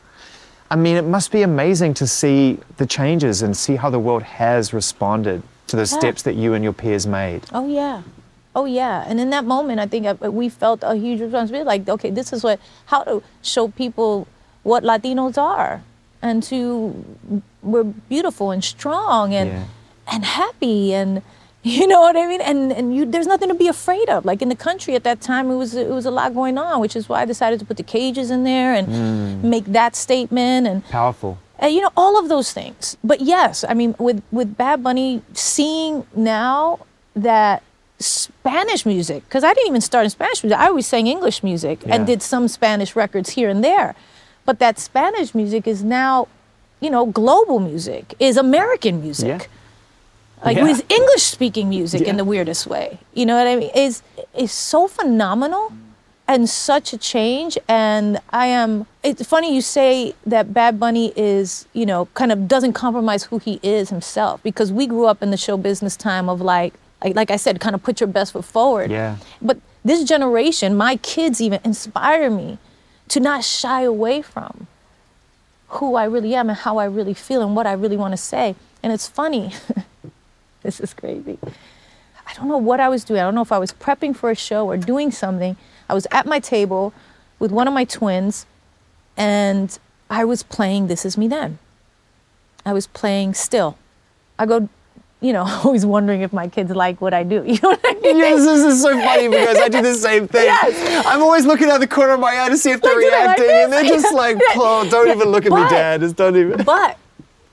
I 0.72 0.76
mean, 0.76 0.96
it 0.98 1.06
must 1.06 1.32
be 1.32 1.42
amazing 1.42 1.94
to 1.96 2.06
see 2.08 2.60
the 2.78 2.86
changes 2.86 3.42
and 3.42 3.56
see 3.58 3.76
how 3.76 3.90
the 3.90 4.00
world 4.00 4.24
has 4.24 4.74
responded 4.74 5.42
to 5.68 5.76
the 5.76 5.82
Yeah. 5.84 6.00
steps 6.00 6.22
that 6.24 6.36
you 6.36 6.54
and 6.54 6.64
your 6.64 6.74
peers 6.74 7.06
made. 7.08 7.42
Oh 7.54 7.68
yeah, 7.68 8.02
oh 8.56 8.66
yeah. 8.66 9.04
And 9.08 9.20
in 9.20 9.30
that 9.32 9.46
moment, 9.46 9.80
I 9.80 9.88
think 9.88 10.04
we 10.22 10.48
felt 10.50 10.80
a 10.84 10.96
huge 10.96 11.22
responsibility. 11.22 11.66
Like, 11.68 11.90
okay, 11.90 12.12
this 12.12 12.32
is 12.34 12.44
what 12.44 12.60
how 12.86 13.04
to 13.04 13.22
show 13.42 13.68
people 13.68 14.28
what 14.64 14.84
Latinos 14.84 15.38
are, 15.38 15.82
and 16.22 16.44
to 16.44 17.04
we're 17.62 17.84
beautiful 17.84 18.52
and 18.52 18.64
strong 18.64 19.34
and 19.34 19.50
Yeah. 19.50 19.64
and 20.14 20.26
happy 20.26 20.94
and. 20.94 21.22
You 21.62 21.88
know 21.88 22.00
what 22.00 22.16
I 22.16 22.26
mean? 22.26 22.40
And 22.40 22.72
and 22.72 22.96
you 22.96 23.04
there's 23.06 23.28
nothing 23.28 23.50
to 23.50 23.54
be 23.54 23.68
afraid 23.68 24.08
of. 24.08 24.24
Like 24.24 24.42
in 24.42 24.48
the 24.48 24.56
country 24.56 24.96
at 24.96 25.04
that 25.04 25.20
time 25.20 25.52
it 25.52 25.58
was 25.58 25.76
it 25.76 25.90
was 25.90 26.06
a 26.06 26.10
lot 26.20 26.34
going 26.34 26.58
on, 26.58 26.80
which 26.80 26.96
is 26.96 27.10
why 27.10 27.22
I 27.22 27.26
decided 27.26 27.60
to 27.60 27.66
put 27.66 27.76
the 27.76 27.84
cages 27.84 28.32
in 28.32 28.46
there 28.46 28.74
and 28.74 28.88
Mm. 28.88 29.44
make 29.44 29.66
that 29.80 29.94
statement 29.98 30.68
and 30.68 30.86
Powerful. 30.88 31.38
and, 31.60 31.74
you 31.76 31.82
know 31.82 31.92
all 31.98 32.18
of 32.18 32.30
those 32.30 32.54
things 32.54 32.96
but 33.04 33.20
yes 33.20 33.66
i 33.68 33.74
mean 33.80 33.94
with 34.00 34.24
with 34.32 34.56
bad 34.56 34.82
bunny 34.82 35.22
seeing 35.34 36.06
now 36.16 36.80
that 37.14 37.62
spanish 38.00 38.86
music 38.86 39.20
because 39.28 39.44
i 39.44 39.52
didn't 39.54 39.68
even 39.74 39.82
start 39.82 40.04
in 40.06 40.10
spanish 40.10 40.42
music 40.44 40.58
i 40.64 40.68
always 40.68 40.88
sang 40.88 41.06
english 41.08 41.44
music 41.44 41.78
Yeah. 41.86 41.94
and 41.96 42.08
did 42.08 42.22
some 42.22 42.48
spanish 42.48 42.96
records 42.96 43.30
here 43.38 43.50
and 43.54 43.62
there 43.64 43.90
but 44.50 44.58
that 44.66 44.80
spanish 44.80 45.30
music 45.42 45.64
is 45.74 45.80
now 45.84 46.28
you 46.84 46.90
know 46.94 47.04
global 47.22 47.60
music 47.72 48.04
is 48.28 48.36
american 48.48 48.96
music 49.06 49.42
Yeah. 49.42 50.46
like 50.48 50.58
Yeah. 50.58 50.64
with 50.70 50.80
english 51.00 51.24
speaking 51.36 51.68
music 51.78 52.02
Yeah. 52.02 52.10
in 52.12 52.16
the 52.22 52.28
weirdest 52.34 52.64
way 52.74 52.88
you 53.20 53.26
know 53.28 53.36
what 53.40 53.48
i 53.54 53.56
mean 53.62 53.70
is 53.86 54.02
is 54.46 54.52
so 54.52 54.80
phenomenal 54.98 55.66
and 56.34 56.42
such 56.50 56.88
a 56.98 57.00
change 57.14 57.54
and 57.68 58.18
i 58.44 58.46
am 58.62 58.72
it's 59.10 59.24
funny 59.34 59.50
you 59.58 59.62
say 59.62 60.14
that 60.34 60.46
bad 60.60 60.74
bunny 60.84 61.08
is 61.32 61.48
you 61.80 61.86
know 61.92 62.02
kind 62.22 62.32
of 62.36 62.48
doesn't 62.54 62.74
compromise 62.86 63.24
who 63.30 63.38
he 63.48 63.56
is 63.78 63.90
himself 63.96 64.42
because 64.50 64.70
we 64.80 64.86
grew 64.94 65.06
up 65.12 65.20
in 65.26 65.30
the 65.36 65.42
show 65.46 65.58
business 65.70 65.96
time 66.10 66.26
of 66.34 66.42
like 66.42 66.74
like, 67.04 67.16
like 67.22 67.30
i 67.36 67.38
said 67.44 67.54
kind 67.66 67.76
of 67.78 67.82
put 67.88 67.96
your 68.02 68.12
best 68.18 68.30
foot 68.34 68.46
forward 68.58 68.90
Yeah. 69.00 69.18
but 69.50 69.58
this 69.90 70.04
generation 70.14 70.70
my 70.88 70.94
kids 71.14 71.36
even 71.46 71.60
inspire 71.72 72.30
me 72.42 72.58
to 73.10 73.20
not 73.20 73.44
shy 73.44 73.82
away 73.82 74.22
from 74.22 74.68
who 75.70 75.96
i 75.96 76.04
really 76.04 76.34
am 76.34 76.50
and 76.50 76.60
how 76.60 76.78
i 76.78 76.86
really 76.86 77.14
feel 77.14 77.42
and 77.42 77.56
what 77.56 77.68
i 77.68 77.74
really 77.74 77.98
want 77.98 78.12
to 78.14 78.18
say 78.18 78.56
and 78.82 78.94
it's 78.94 79.08
funny 79.08 79.52
this 80.64 80.80
is 80.80 80.94
crazy 80.94 81.38
I 82.30 82.34
don't 82.36 82.48
know 82.48 82.58
what 82.58 82.80
I 82.80 82.90
was 82.90 83.04
doing. 83.04 83.20
I 83.20 83.24
don't 83.24 83.34
know 83.34 83.42
if 83.42 83.52
I 83.52 83.58
was 83.58 83.74
prepping 83.74 84.16
for 84.16 84.30
a 84.30 84.36
show 84.36 84.68
or 84.68 84.78
doing 84.78 85.12
something. 85.12 85.58
I 85.90 85.96
was 85.96 86.06
at 86.12 86.28
my 86.28 86.40
table 86.40 86.94
with 87.40 87.52
one 87.52 87.68
of 87.68 87.74
my 87.74 87.86
twins 87.86 88.46
and 89.18 89.78
I 90.10 90.26
was 90.26 90.44
playing 90.44 90.88
This 90.88 91.06
Is 91.06 91.18
Me 91.18 91.28
Then. 91.28 91.58
I 92.66 92.74
was 92.74 92.86
playing 92.86 93.34
Still. 93.34 93.78
I 94.38 94.46
go, 94.46 94.70
you 95.22 95.34
know, 95.34 95.44
always 95.64 95.86
wondering 95.86 96.22
if 96.22 96.32
my 96.32 96.48
kids 96.48 96.72
like 96.72 97.02
what 97.02 97.14
I 97.14 97.24
do. 97.24 97.44
You 97.48 97.60
know 97.62 97.70
what 97.70 97.82
I 97.84 97.94
mean? 97.94 98.18
Yes, 98.18 98.44
this 98.44 98.74
is 98.74 98.82
so 98.82 98.98
funny 99.00 99.28
because 99.28 99.58
I 99.58 99.68
do 99.70 99.82
the 99.82 99.94
same 99.94 100.28
thing. 100.28 100.46
Yes. 100.46 101.06
I'm 101.06 101.22
always 101.22 101.46
looking 101.46 101.70
out 101.70 101.80
the 101.80 101.88
corner 101.88 102.14
of 102.14 102.20
my 102.20 102.42
eye 102.42 102.50
to 102.50 102.58
see 102.58 102.72
if 102.72 102.82
they're 102.82 102.96
Like, 102.96 103.04
do 103.04 103.10
they 103.10 103.18
like 103.26 103.38
reacting, 103.40 103.64
and 103.64 103.74
they're 103.74 103.84
just 103.84 104.14
like, 104.14 104.38
"Oh, 104.56 104.88
don't 104.90 105.10
even 105.10 105.30
look 105.30 105.46
at 105.46 105.52
me, 105.52 105.62
Dad. 105.70 106.02
Just 106.02 106.16
don't 106.16 106.36
even." 106.36 106.64
But 106.64 106.98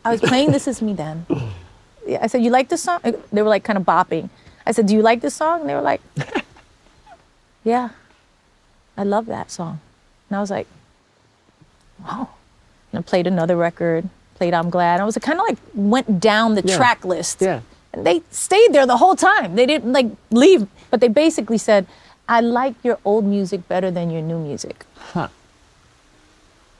I 0.05 0.11
was 0.13 0.21
playing 0.21 0.53
This 0.53 0.69
Is 0.69 0.81
Me 0.81 0.93
Then. 0.95 1.27
Yeah, 2.07 2.21
I 2.23 2.29
said, 2.29 2.43
You 2.43 2.51
like 2.51 2.69
this 2.69 2.85
song? 2.85 3.01
Uh, 3.03 3.13
they 3.33 3.43
were 3.43 3.49
like 3.49 3.65
kind 3.65 3.77
of 3.77 3.85
bopping. 3.85 4.31
I 4.65 4.71
said, 4.73 4.87
Do 4.87 4.95
you 4.95 5.03
like 5.03 5.21
this 5.21 5.35
song? 5.35 5.63
And 5.63 5.69
they 5.69 5.75
were 5.75 5.81
like, 5.81 6.01
Yeah, 7.65 7.91
I 8.97 9.03
love 9.03 9.27
that 9.27 9.51
song. 9.51 9.81
And 10.31 10.37
I 10.37 10.41
was 10.41 10.51
like, 10.51 10.69
Wow. 12.05 12.29
And 12.93 13.01
I 13.01 13.03
played 13.03 13.27
another 13.27 13.57
record, 13.57 14.09
played 14.37 14.55
I'm 14.55 14.71
Glad. 14.71 15.01
I 15.01 15.05
was 15.05 15.17
kind 15.19 15.39
of 15.41 15.47
like 15.49 15.59
went 15.75 16.21
down 16.21 16.55
the 16.55 16.63
Yeah. 16.65 16.77
track 16.77 17.05
list. 17.05 17.41
Yeah. 17.41 17.61
And 17.93 18.07
they 18.07 18.23
stayed 18.31 18.73
there 18.73 18.87
the 18.87 18.99
whole 18.99 19.17
time. 19.17 19.57
They 19.57 19.67
didn't 19.67 19.93
like 19.93 20.07
leave, 20.31 20.67
but 20.91 21.01
they 21.01 21.09
basically 21.09 21.59
said, 21.59 21.87
I 22.29 22.41
like 22.41 22.75
your 22.83 22.99
old 23.05 23.25
music 23.25 23.67
better 23.69 23.91
than 23.91 24.11
your 24.11 24.23
new 24.23 24.39
music. 24.39 24.85
Huh. 25.13 25.29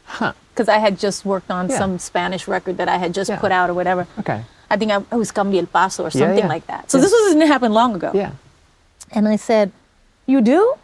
Huh. 0.05 0.33
Because 0.53 0.69
I 0.69 0.79
had 0.79 0.99
just 0.99 1.25
worked 1.25 1.51
on 1.51 1.69
Yeah. 1.69 1.79
some 1.79 1.99
Spanish 1.99 2.47
record 2.49 2.77
that 2.79 2.89
I 2.89 2.99
had 2.99 3.13
just 3.15 3.31
Yeah. 3.31 3.39
put 3.39 3.53
out 3.53 3.71
or 3.71 3.75
whatever. 3.75 4.07
Okay. 4.19 4.43
I 4.71 4.77
think 4.77 4.91
I, 4.93 4.97
it 4.97 5.19
was 5.25 5.31
Cambia 5.33 5.61
el 5.61 5.67
Paso 5.67 6.05
or 6.05 6.11
something 6.11 6.39
yeah. 6.39 6.55
like 6.55 6.67
that. 6.67 6.91
So 6.91 6.99
this 6.99 7.13
was, 7.13 7.33
didn't 7.35 7.49
happen 7.49 7.73
long 7.73 7.95
ago. 7.95 8.11
Yeah. 8.15 8.33
And 9.13 9.29
I 9.29 9.37
said, 9.37 9.71
You 10.27 10.41
do? 10.41 10.75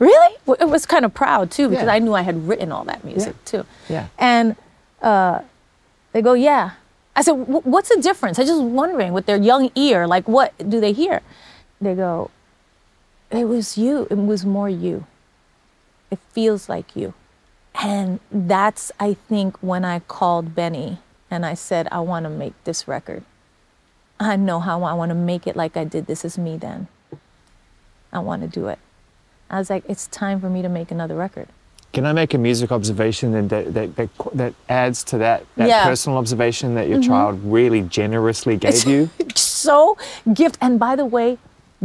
really? 0.00 0.36
Well, 0.44 0.56
it 0.60 0.68
was 0.68 0.84
kind 0.86 1.04
of 1.04 1.14
proud 1.14 1.50
too 1.50 1.68
because. 1.68 1.88
I 1.88 1.98
knew 2.00 2.14
I 2.14 2.22
had 2.22 2.48
written 2.48 2.72
all 2.72 2.84
that 2.84 3.04
music 3.04 3.34
too. 3.44 3.64
Yeah. 3.88 4.06
And 4.18 4.56
uh, 5.00 5.40
they 6.14 6.22
go, 6.22 6.32
yeah. 6.32 6.70
I 7.16 7.22
said, 7.22 7.32
what's 7.32 7.88
the 7.88 8.00
difference? 8.00 8.38
I'm 8.38 8.46
just 8.46 8.62
wondering 8.62 9.12
with 9.12 9.26
their 9.26 9.36
young 9.36 9.70
ear, 9.74 10.06
like 10.06 10.26
what 10.28 10.56
do 10.58 10.80
they 10.80 10.92
hear? 10.92 11.20
They 11.80 11.94
go, 11.94 12.30
it 13.30 13.44
was 13.46 13.76
you. 13.76 14.06
It 14.10 14.16
was 14.16 14.46
more 14.46 14.68
you. 14.68 15.06
It 16.10 16.20
feels 16.30 16.68
like 16.68 16.94
you. 16.94 17.14
And 17.74 18.20
that's, 18.30 18.92
I 19.00 19.14
think, 19.14 19.58
when 19.60 19.84
I 19.84 19.98
called 19.98 20.54
Benny 20.54 20.98
and 21.30 21.44
I 21.44 21.54
said, 21.54 21.88
I 21.90 21.98
want 21.98 22.24
to 22.24 22.30
make 22.30 22.54
this 22.62 22.86
record. 22.86 23.24
I 24.20 24.36
know 24.36 24.60
how 24.60 24.84
I 24.84 24.94
want 24.94 25.10
to 25.10 25.16
make 25.16 25.48
it 25.48 25.56
like 25.56 25.76
I 25.76 25.82
did 25.82 26.06
This 26.06 26.24
Is 26.24 26.38
Me 26.38 26.56
then. 26.56 26.86
I 28.12 28.20
want 28.20 28.42
to 28.42 28.48
do 28.48 28.68
it. 28.68 28.78
I 29.50 29.58
was 29.58 29.68
like, 29.68 29.84
it's 29.88 30.06
time 30.06 30.40
for 30.40 30.48
me 30.48 30.62
to 30.62 30.68
make 30.68 30.92
another 30.92 31.16
record. 31.16 31.48
Can 31.94 32.06
I 32.06 32.12
make 32.12 32.34
a 32.34 32.38
music 32.38 32.72
observation 32.72 33.32
that 33.32 33.48
that, 33.48 33.74
that, 33.74 33.96
that, 33.96 34.10
that 34.34 34.54
adds 34.68 35.04
to 35.04 35.18
that, 35.18 35.46
that 35.56 35.68
Yeah. 35.68 35.84
personal 35.84 36.18
observation 36.18 36.74
that 36.74 36.88
your 36.88 36.98
mm-hmm. 36.98 37.08
child 37.08 37.40
really 37.44 37.82
generously 37.82 38.56
gave 38.56 38.84
you? 38.84 39.10
so 39.36 39.96
gift. 40.34 40.58
And 40.60 40.78
by 40.78 40.96
the 40.96 41.06
way, 41.06 41.38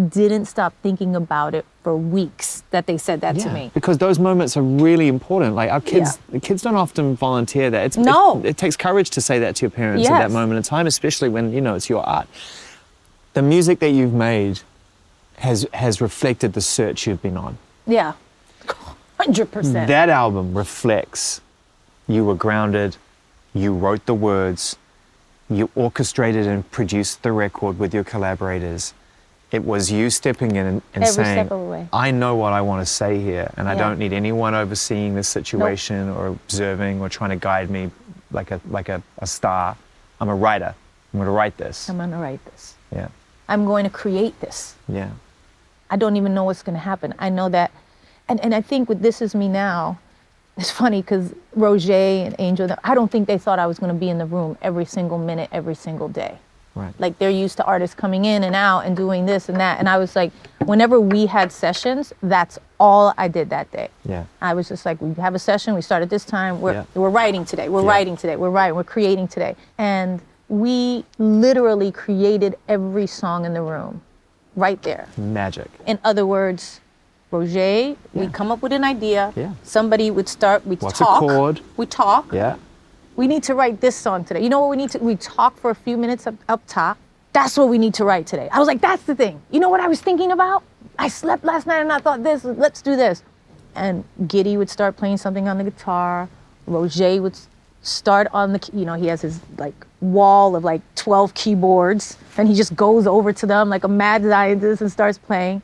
didn't 0.07 0.45
stop 0.45 0.73
thinking 0.81 1.15
about 1.15 1.53
it 1.53 1.65
for 1.83 1.95
weeks 1.95 2.63
that 2.71 2.87
they 2.87 2.97
said 2.97 3.21
that 3.21 3.37
to 3.39 3.51
me. 3.51 3.69
Because 3.73 3.97
those 3.97 4.17
moments 4.17 4.55
are 4.55 4.61
really 4.61 5.07
important. 5.07 5.55
Like 5.55 5.69
our 5.69 5.81
kids, 5.81 6.17
the 6.29 6.39
kids 6.39 6.61
don't 6.61 6.75
often 6.75 7.15
volunteer 7.15 7.69
that. 7.69 7.85
It's, 7.85 7.97
No. 7.97 8.41
it, 8.43 8.57
takes 8.57 8.77
courage 8.77 9.09
to 9.11 9.21
say 9.21 9.39
that 9.39 9.55
to 9.57 9.61
your 9.65 9.71
parents 9.71 10.07
at 10.07 10.17
that 10.19 10.31
moment 10.31 10.57
in 10.57 10.63
time, 10.63 10.87
especially 10.87 11.29
when 11.29 11.51
you 11.51 11.61
know 11.61 11.75
it's 11.75 11.89
your 11.89 12.03
art. 12.03 12.27
The 13.33 13.41
music 13.41 13.79
that 13.79 13.89
you've 13.89 14.13
made 14.13 14.61
has 15.37 15.67
has 15.73 16.01
reflected 16.01 16.53
the 16.53 16.61
search 16.61 17.07
you've 17.07 17.21
been 17.21 17.37
on. 17.37 17.57
Yeah. 17.85 18.13
100%. 19.19 19.87
That 19.87 20.09
album 20.09 20.57
reflects 20.57 21.41
you 22.07 22.25
were 22.25 22.35
grounded, 22.35 22.97
you 23.53 23.73
wrote 23.73 24.05
the 24.05 24.13
words, 24.13 24.77
you 25.49 25.69
orchestrated 25.75 26.47
and 26.47 26.69
produced 26.71 27.23
the 27.23 27.31
record 27.31 27.77
with 27.79 27.93
your 27.93 28.03
collaborators. 28.03 28.93
It 29.51 29.65
was 29.65 29.91
you 29.91 30.09
stepping 30.11 30.51
in 30.55 30.65
and, 30.65 30.81
and 30.93 31.03
Every 31.03 31.23
saying, 31.23 31.35
step 31.47 31.51
of 31.51 31.59
the 31.59 31.65
way. 31.65 31.87
I 31.91 32.11
know 32.11 32.35
what 32.35 32.53
I 32.53 32.61
want 32.61 32.81
to 32.81 32.85
say 32.85 33.19
here, 33.19 33.51
and 33.57 33.67
I 33.67 33.73
don't 33.75 33.97
need 33.97 34.13
anyone 34.13 34.53
overseeing 34.53 35.15
this 35.15 35.27
situation 35.27 36.09
or 36.09 36.27
observing 36.27 37.01
or 37.01 37.09
trying 37.09 37.31
to 37.31 37.35
guide 37.35 37.69
me 37.71 37.89
like 38.31 38.51
a, 38.51 38.61
like 38.69 38.89
a, 38.89 39.01
a 39.17 39.25
star. 39.25 39.75
I'm 40.21 40.29
a 40.29 40.35
writer. 40.35 40.75
I'm 41.13 41.17
going 41.19 41.25
to 41.25 41.31
write 41.31 41.57
this. 41.57 41.89
I'm 41.89 41.97
going 41.97 42.11
to 42.11 42.17
write 42.17 42.45
this. 42.45 42.75
Yeah, 42.95 43.07
I'm 43.47 43.65
going 43.65 43.85
to 43.85 43.89
create 43.89 44.39
this. 44.39 44.75
yeah. 44.87 45.09
I 45.91 45.95
don't 45.97 46.15
even 46.17 46.35
know 46.35 46.43
what's 46.43 46.61
going 46.61 46.75
to 46.75 46.79
happen. 46.79 47.15
I 47.17 47.29
know 47.29 47.49
that. 47.49 47.71
And, 48.29 48.39
and 48.41 48.53
I 48.53 48.61
think 48.61 48.87
with 48.87 49.01
This 49.01 49.21
Is 49.21 49.33
Me 49.33 49.47
Now, 49.47 49.99
it's 50.55 50.69
funny 50.71 51.01
because 51.01 51.33
Rogét 51.57 52.27
and 52.27 52.35
Angel, 52.37 52.69
I 52.83 52.93
don't 52.93 53.11
think 53.11 53.27
they 53.27 53.37
thought 53.37 53.59
I 53.59 53.65
was 53.67 53.79
going 53.79 53.91
to 53.91 53.99
be 53.99 54.09
in 54.09 54.19
the 54.19 54.25
room 54.25 54.57
every 54.61 54.85
single 54.85 55.17
minute, 55.17 55.49
every 55.51 55.75
single 55.75 56.07
day. 56.07 56.37
Right. 56.75 56.93
Like 56.99 57.17
they're 57.17 57.31
used 57.31 57.57
to 57.57 57.65
artists 57.65 57.95
coming 57.95 58.25
in 58.25 58.43
and 58.43 58.55
out 58.55 58.81
and 58.81 58.95
doing 58.95 59.25
this 59.25 59.49
and 59.49 59.59
that. 59.59 59.79
And 59.79 59.89
I 59.89 59.97
was 59.97 60.15
like, 60.15 60.31
whenever 60.65 60.99
we 60.99 61.25
had 61.25 61.51
sessions, 61.51 62.13
that's 62.21 62.59
all 62.79 63.13
I 63.17 63.27
did 63.27 63.49
that 63.49 63.71
day. 63.71 63.89
Yeah. 64.05 64.25
I 64.41 64.53
was 64.53 64.67
just 64.69 64.85
like, 64.85 65.01
we 65.01 65.13
have 65.15 65.33
a 65.33 65.39
session, 65.39 65.73
we 65.73 65.81
start 65.81 66.03
at 66.03 66.09
this 66.09 66.23
time, 66.23 66.61
we're, 66.61 66.73
Yeah. 66.73 66.83
we're 66.93 67.09
writing 67.09 67.43
today, 67.43 67.69
we're 67.69 67.81
Yeah. 67.81 67.89
writing 67.89 68.15
today, 68.15 68.35
we're 68.35 68.51
writing, 68.51 68.75
we're 68.75 68.83
creating 68.83 69.27
today. 69.27 69.55
And 69.77 70.21
we 70.47 71.05
literally 71.17 71.91
created 71.91 72.55
every 72.67 73.07
song 73.07 73.45
in 73.45 73.53
the 73.53 73.61
room 73.61 74.01
right 74.55 74.81
there. 74.83 75.07
Magic. 75.17 75.69
In 75.87 75.97
other 76.03 76.25
words, 76.25 76.79
Rogét, 77.31 77.95
we 78.13 78.27
come 78.27 78.51
up 78.51 78.61
with 78.61 78.73
an 78.73 78.83
idea. 78.83 79.31
Yeah. 79.35 79.53
Somebody 79.63 80.09
would 80.09 80.27
start, 80.27 80.65
we 80.65 80.75
What's 80.77 80.99
a 80.99 81.03
talk. 81.03 81.19
chord? 81.19 81.61
We 81.77 81.85
talk. 81.85 82.33
Yeah. 82.33 82.55
We 83.15 83.27
need 83.27 83.43
to 83.43 83.53
write 83.53 83.81
this 83.81 83.95
song 83.95 84.23
today. 84.23 84.41
You 84.41 84.49
know 84.49 84.61
what 84.61 84.69
we 84.69 84.77
need 84.77 84.89
to? 84.91 84.99
We 84.99 85.15
talk 85.15 85.57
for 85.57 85.69
a 85.69 85.75
few 85.75 85.97
minutes 85.97 86.25
up, 86.25 86.35
up 86.47 86.61
top. 86.67 86.97
That's 87.33 87.55
what 87.57 87.69
we 87.69 87.77
need 87.77 87.93
to 87.95 88.05
write 88.05 88.25
today. 88.25 88.49
I 88.51 88.57
was 88.57 88.67
like, 88.67 88.81
that's 88.81 89.03
the 89.03 89.13
thing. 89.13 89.41
You 89.51 89.59
know 89.59 89.69
what 89.69 89.79
I 89.79 89.87
was 89.87 90.01
thinking 90.01 90.31
about? 90.31 90.63
I 90.97 91.07
slept 91.07 91.43
last 91.43 91.67
night 91.67 91.81
and 91.81 91.91
I 91.91 91.99
thought 91.99 92.23
this, 92.23 92.43
let's 92.43 92.81
do 92.81 92.95
this. 92.95 93.23
And 93.75 94.03
Gitty 94.25 94.57
would 94.57 94.69
start 94.69 94.97
playing 94.97 95.17
something 95.17 95.47
on 95.47 95.59
the 95.59 95.63
guitar. 95.65 96.27
Rogét 96.67 97.21
would 97.21 97.37
start 97.83 98.27
on 98.33 98.53
the, 98.53 98.69
you 98.73 98.85
know, 98.85 98.95
he 98.95 99.05
has 99.07 99.21
his 99.21 99.39
like 99.57 99.75
wall 100.01 100.55
of 100.55 100.63
like 100.63 100.81
12 100.95 101.33
keyboards 101.35 102.17
and 102.37 102.47
he 102.47 102.55
just 102.55 102.75
goes 102.75 103.05
over 103.05 103.31
to 103.33 103.45
them 103.45 103.69
like 103.69 103.83
a 103.83 103.87
mad 103.87 104.23
scientist 104.23 104.81
and 104.81 104.91
starts 104.91 105.17
playing. 105.19 105.61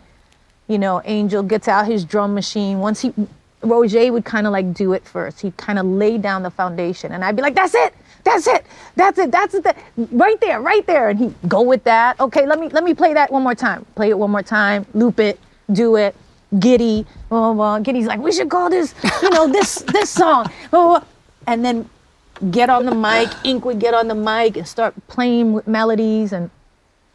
You 0.68 0.80
know, 0.80 1.02
Angel 1.06 1.44
gets 1.44 1.68
out 1.68 1.86
his 1.86 2.04
drum 2.04 2.34
machine. 2.34 2.80
Once 2.80 3.02
he, 3.02 3.14
Rogét 3.62 4.12
would 4.12 4.26
kind 4.26 4.48
of 4.48 4.54
like 4.54 4.74
do 4.74 4.94
it 4.94 5.06
first. 5.06 5.42
He'd 5.42 5.58
kind 5.58 5.78
of 5.78 5.86
lay 5.86 6.18
down 6.18 6.44
the 6.44 6.50
foundation, 6.50 7.12
and 7.12 7.24
I'd 7.24 7.36
be 7.36 7.42
like, 7.42 7.56
"That's 7.56 7.76
it, 7.76 7.94
that's 8.24 8.48
it, 8.48 8.66
that's 8.96 9.18
it, 9.20 9.32
that's 9.32 9.54
it, 9.54 9.64
that, 9.64 9.78
right 10.12 10.40
there, 10.42 10.62
right 10.62 10.86
there." 10.88 11.10
And 11.10 11.20
he'd 11.20 11.36
go 11.48 11.62
with 11.62 11.84
that. 11.84 12.20
Okay, 12.20 12.46
let 12.48 12.60
me 12.60 12.70
let 12.70 12.84
me 12.84 12.94
play 12.94 13.14
that 13.14 13.32
one 13.32 13.44
more 13.44 13.56
time. 13.56 13.86
Play 13.96 14.10
it 14.10 14.18
one 14.18 14.32
more 14.32 14.44
time. 14.44 14.86
Loop 14.94 15.20
it. 15.20 15.40
Do 15.72 15.96
it. 15.98 16.16
Gitty. 16.60 17.06
Oh, 17.32 17.54
well, 17.54 17.80
Gitty's 17.82 18.06
like, 18.06 18.20
we 18.20 18.32
should 18.32 18.50
call 18.50 18.70
this, 18.70 18.94
you 19.22 19.30
know, 19.32 19.48
this 19.48 19.76
this 19.94 20.10
song. 20.10 20.50
And 21.48 21.66
then 21.66 21.90
get 22.52 22.70
on 22.70 22.86
the 22.86 22.96
mic. 22.96 23.30
Ink 23.44 23.66
would 23.66 23.80
get 23.80 23.94
on 23.94 24.08
the 24.08 24.16
mic 24.16 24.58
and 24.58 24.68
start 24.68 24.94
playing 25.08 25.54
with 25.54 25.68
melodies 25.68 26.34
and 26.34 26.50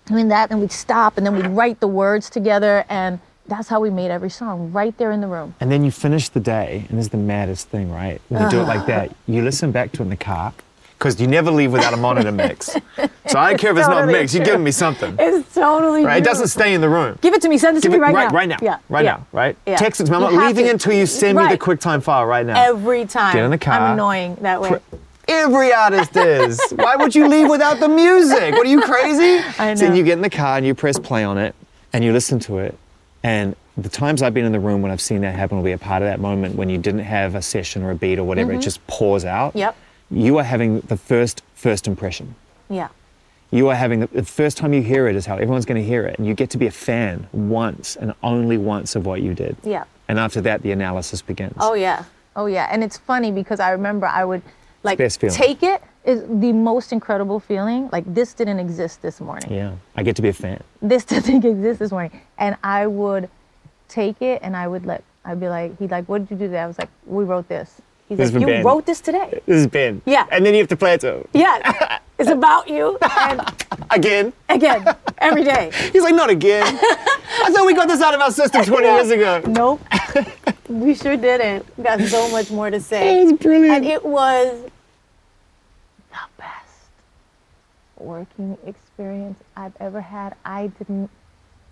doing 0.06 0.28
that, 0.28 0.50
and 0.50 0.60
we'd 0.60 0.72
stop, 0.72 1.16
and 1.16 1.26
then 1.26 1.36
we'd 1.36 1.46
write 1.46 1.80
the 1.80 1.86
words 1.86 2.28
together, 2.30 2.84
and 2.88 3.20
that's 3.50 3.68
how 3.68 3.80
we 3.80 3.90
made 3.90 4.10
every 4.10 4.30
song, 4.30 4.72
right 4.72 4.96
there 4.96 5.10
in 5.12 5.20
the 5.20 5.26
room. 5.26 5.54
And 5.60 5.70
then 5.70 5.84
you 5.84 5.90
finish 5.90 6.28
the 6.30 6.40
day, 6.40 6.86
and 6.88 6.96
this 6.98 7.06
is 7.06 7.10
the 7.10 7.18
maddest 7.18 7.68
thing, 7.68 7.90
right? 7.90 8.20
When 8.28 8.42
you 8.44 8.48
do 8.48 8.60
it 8.60 8.64
like 8.64 8.78
Uh-huh. 8.78 8.86
that, 8.86 9.14
you 9.26 9.42
listen 9.42 9.72
back 9.72 9.92
to 9.92 10.02
it 10.02 10.04
in 10.04 10.10
the 10.10 10.16
car, 10.16 10.52
because 10.96 11.20
you 11.20 11.26
never 11.26 11.50
leave 11.50 11.72
without 11.72 11.92
a 11.92 11.96
monitor 11.96 12.30
mix. 12.30 12.66
So 13.26 13.38
I 13.38 13.50
don't 13.50 13.58
care 13.58 13.72
if 13.72 13.78
it's 13.78 13.88
not 13.88 14.00
Totally 14.02 14.12
mixed, 14.12 14.34
you're 14.34 14.44
giving 14.44 14.62
me 14.62 14.70
something. 14.70 15.16
It's 15.18 15.52
totally 15.54 16.04
Right? 16.04 16.18
It 16.18 16.24
doesn't 16.24 16.48
stay 16.48 16.74
in 16.74 16.80
the 16.80 16.88
room. 16.88 17.18
Give 17.22 17.34
it 17.34 17.42
to 17.42 17.48
me. 17.48 17.58
Send 17.58 17.76
it 17.76 17.80
to 17.82 17.88
Give 17.88 17.92
me 17.92 17.98
right, 17.98 18.14
right, 18.14 18.28
now. 18.30 18.36
right 18.36 18.48
now. 18.48 18.56
Yeah. 18.62 18.78
Right 18.88 19.04
yeah. 19.04 19.12
now, 19.12 19.26
right? 19.32 19.56
Yeah. 19.66 19.76
Text 19.76 20.00
it 20.00 20.04
to 20.04 20.10
me. 20.10 20.16
I'm 20.16 20.22
not 20.22 20.46
leaving 20.46 20.66
to. 20.66 20.70
until 20.72 20.92
you 20.92 21.06
send 21.06 21.38
me 21.38 21.48
the 21.48 21.58
QuickTime 21.58 22.02
file 22.02 22.26
right 22.26 22.44
now. 22.46 22.62
Every 22.62 23.04
time. 23.06 23.34
Get 23.34 23.44
in 23.44 23.50
the 23.50 23.58
car. 23.58 23.74
I'm 23.80 23.92
annoying 23.94 24.36
that 24.42 24.60
way. 24.60 24.78
Every 25.28 25.72
artist 25.72 26.16
is. 26.16 26.60
Why 26.74 26.96
would 26.96 27.14
you 27.14 27.28
leave 27.28 27.48
without 27.48 27.78
the 27.80 27.88
music? 27.88 28.52
What 28.54 28.66
are 28.66 28.70
you 28.70 28.82
crazy? 28.82 29.38
I 29.58 29.74
So 29.74 29.86
then 29.86 29.96
you 29.96 30.02
get 30.02 30.14
in 30.14 30.22
the 30.22 30.30
car 30.30 30.56
and 30.58 30.66
you 30.66 30.74
press 30.74 30.98
play 30.98 31.24
on 31.24 31.38
it 31.38 31.54
and 31.92 32.02
you 32.04 32.12
listen 32.12 32.38
to 32.40 32.58
it. 32.58 32.76
And 33.22 33.54
the 33.76 33.88
times 33.88 34.22
I've 34.22 34.34
been 34.34 34.44
in 34.44 34.52
the 34.52 34.60
room 34.60 34.82
when 34.82 34.90
I've 34.90 35.00
seen 35.00 35.20
that 35.22 35.34
happen 35.34 35.56
will 35.56 35.64
be 35.64 35.72
a 35.72 35.78
part 35.78 36.02
of 36.02 36.08
that 36.08 36.20
moment 36.20 36.56
when 36.56 36.68
you 36.68 36.78
didn't 36.78 37.00
have 37.00 37.34
a 37.34 37.42
session 37.42 37.82
or 37.82 37.90
a 37.90 37.94
beat 37.94 38.18
or 38.18 38.24
whatever, 38.24 38.52
it 38.52 38.60
just 38.60 38.84
pours 38.86 39.24
out. 39.24 39.50
Mm-hmm. 39.50 39.58
Yep. 39.58 39.76
You 40.10 40.38
are 40.38 40.44
having 40.44 40.80
the 40.80 40.96
first 40.96 41.42
first 41.54 41.86
impression. 41.86 42.34
Yeah. 42.68 42.88
You 43.50 43.68
are 43.68 43.74
having 43.74 44.00
the, 44.00 44.06
the 44.08 44.24
first 44.24 44.56
time 44.56 44.72
you 44.72 44.82
hear 44.82 45.08
it 45.08 45.16
is 45.16 45.26
how 45.26 45.34
everyone's 45.34 45.66
going 45.66 45.80
to 45.80 45.86
hear 45.86 46.06
it, 46.06 46.18
and 46.18 46.26
you 46.26 46.34
get 46.34 46.50
to 46.50 46.58
be 46.58 46.66
a 46.66 46.70
fan 46.70 47.28
once 47.32 47.96
and 47.96 48.14
only 48.22 48.56
once 48.56 48.96
of 48.96 49.06
what 49.06 49.22
you 49.22 49.34
did. 49.34 49.56
Yeah. 49.64 49.84
And 50.08 50.18
after 50.18 50.40
that, 50.42 50.62
the 50.62 50.72
analysis 50.72 51.22
begins. 51.22 51.54
Oh 51.60 51.74
yeah. 51.74 52.04
Oh 52.36 52.46
yeah. 52.46 52.68
And 52.70 52.82
it's 52.82 52.96
funny 52.96 53.30
because 53.30 53.60
I 53.60 53.70
remember 53.70 54.06
I 54.06 54.24
would 54.24 54.42
like 54.82 54.98
take 54.98 55.62
it 55.62 55.82
is 56.04 56.22
the 56.28 56.52
most 56.52 56.92
incredible 56.92 57.38
feeling. 57.40 57.88
Like 57.92 58.04
this 58.12 58.32
didn't 58.34 58.58
exist 58.58 59.02
this 59.02 59.20
morning. 59.20 59.52
Yeah, 59.52 59.74
I 59.96 60.02
get 60.02 60.16
to 60.16 60.22
be 60.22 60.28
a 60.28 60.32
fan. 60.32 60.62
This 60.80 61.04
didn't 61.12 61.44
exist 61.44 61.78
this 61.80 61.90
morning. 61.92 62.20
And 62.38 62.56
I 62.62 62.86
would 62.86 63.28
take 63.88 64.20
it 64.22 64.40
and 64.42 64.56
I 64.56 64.66
would 64.68 64.86
let 64.86 65.02
I'd 65.24 65.38
be 65.40 65.48
like, 65.48 65.78
he'd 65.78 65.90
like, 65.90 66.08
what 66.08 66.20
did 66.26 66.30
you 66.30 66.36
do 66.38 66.46
today? 66.46 66.60
I 66.60 66.66
was 66.66 66.78
like, 66.78 66.88
we 67.06 67.24
wrote 67.24 67.46
this. 67.48 67.80
He's 68.08 68.16
This 68.18 68.32
like, 68.32 68.40
you 68.40 68.46
Ben." 68.46 68.64
wrote 68.64 68.86
this 68.86 69.00
today. 69.00 69.40
This 69.46 69.56
is 69.60 69.66
Ben. 69.66 70.00
Yeah. 70.06 70.26
And 70.32 70.44
then 70.44 70.54
you 70.54 70.60
have 70.60 70.68
to 70.68 70.76
play 70.76 70.94
it 70.94 71.00
to 71.02 71.18
him. 71.18 71.28
Yeah. 71.34 71.98
it's 72.18 72.30
about 72.30 72.68
you. 72.68 72.96
And 73.18 73.40
Again. 73.90 74.32
again, 74.48 74.96
every 75.18 75.44
day. 75.44 75.70
He's 75.92 76.02
like, 76.02 76.14
not 76.14 76.30
again. 76.30 76.62
I 77.42 77.50
thought 77.52 77.66
we 77.66 77.74
got 77.74 77.86
this 77.88 78.00
out 78.00 78.14
of 78.14 78.20
our 78.20 78.30
system 78.32 78.64
20 78.64 78.86
years 78.86 79.10
ago. 79.10 79.42
Nope. 79.46 79.80
we 80.68 80.94
sure 80.94 81.16
didn't. 81.16 81.66
We 81.76 81.84
got 81.84 82.00
so 82.00 82.28
much 82.30 82.50
more 82.50 82.70
to 82.70 82.80
say. 82.80 83.24
That's 83.26 83.40
brilliant. 83.42 83.76
And 83.76 83.84
it 83.86 84.04
was 84.04 84.62
the 86.10 86.18
best 86.38 86.88
working 88.00 88.56
experience 88.66 89.38
I've 89.56 89.74
ever 89.80 90.00
had. 90.00 90.34
I 90.44 90.68
didn't, 90.78 91.10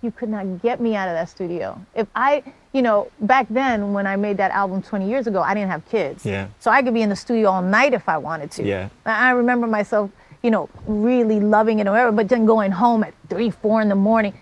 you 0.03 0.11
could 0.11 0.29
not 0.29 0.63
get 0.63 0.81
me 0.81 0.95
out 0.95 1.09
of 1.09 1.15
that 1.15 1.29
studio. 1.29 1.81
If 1.95 2.07
I, 2.15 2.43
you 2.73 2.83
know, 2.83 3.11
back 3.21 3.47
then 3.51 3.93
when 3.93 4.07
I 4.07 4.17
made 4.17 4.37
that 4.37 4.51
album 4.53 4.83
20 4.83 5.09
years 5.09 5.27
ago, 5.27 5.41
I 5.43 5.55
didn't 5.55 5.71
have 5.71 5.89
kids. 5.89 6.25
Yeah. 6.25 6.49
So 6.61 6.71
I 6.71 6.83
could 6.83 6.95
be 6.95 7.03
in 7.03 7.09
the 7.09 7.17
studio 7.17 7.51
all 7.51 7.63
night 7.63 7.95
if 7.95 8.09
I 8.09 8.19
wanted 8.19 8.51
to. 8.53 8.65
Yeah. 8.65 8.89
I 9.05 9.29
I 9.29 9.31
remember 9.33 9.67
myself, 9.67 10.11
you 10.43 10.51
know, 10.51 10.69
really 10.87 11.41
loving 11.41 11.81
it 11.81 11.87
or 11.87 11.91
whatever, 11.91 12.13
but 12.13 12.29
then 12.29 12.47
going 12.47 12.71
home 12.71 13.03
at 13.05 13.15
three, 13.29 13.51
four 13.51 13.81
in 13.83 13.89
the 13.89 13.97
morning. 13.97 14.35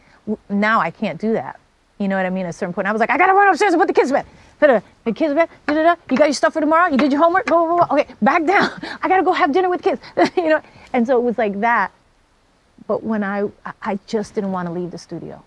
Now 0.49 0.81
I 0.81 0.91
can't 0.91 1.21
do 1.21 1.33
that. 1.33 1.59
You 1.99 2.09
know 2.09 2.17
what 2.17 2.27
I 2.27 2.31
mean? 2.31 2.45
At 2.45 2.51
a 2.51 2.53
certain 2.53 2.75
point, 2.75 2.87
I 2.87 2.93
was 2.93 3.01
like, 3.01 3.09
I 3.09 3.17
gotta 3.17 3.33
run 3.33 3.49
upstairs 3.49 3.73
and 3.73 3.81
put 3.81 3.87
the 3.87 3.95
kids 3.95 4.11
to 4.11 4.15
bed. 4.15 4.27
Da-da. 4.61 4.81
The 5.05 5.13
kids 5.13 5.31
to 5.31 5.35
bed. 5.35 5.49
Da-da-da. 5.67 5.97
You 6.11 6.17
got 6.19 6.27
your 6.27 6.35
stuff 6.35 6.53
for 6.53 6.61
tomorrow. 6.61 6.91
You 6.91 6.99
did 6.99 7.11
your 7.11 7.23
homework. 7.23 7.47
Blah, 7.47 7.65
blah, 7.65 7.87
blah. 7.87 7.99
Okay, 7.99 8.15
back 8.21 8.45
down. 8.53 8.71
I 9.03 9.09
gotta 9.09 9.23
go 9.23 9.33
have 9.33 9.53
dinner 9.53 9.71
with 9.71 9.83
kids. 9.83 10.01
you 10.37 10.49
know. 10.49 10.61
And 10.97 11.07
so 11.07 11.19
it 11.19 11.23
was 11.23 11.37
like 11.37 11.61
that. 11.61 11.93
But 12.87 13.03
when 13.05 13.23
I, 13.23 13.51
I- 13.67 13.99
just 14.07 14.35
didn't 14.35 14.53
want 14.53 14.67
to 14.67 14.73
leave 14.73 14.93
the 14.93 14.99
studio. 14.99 15.45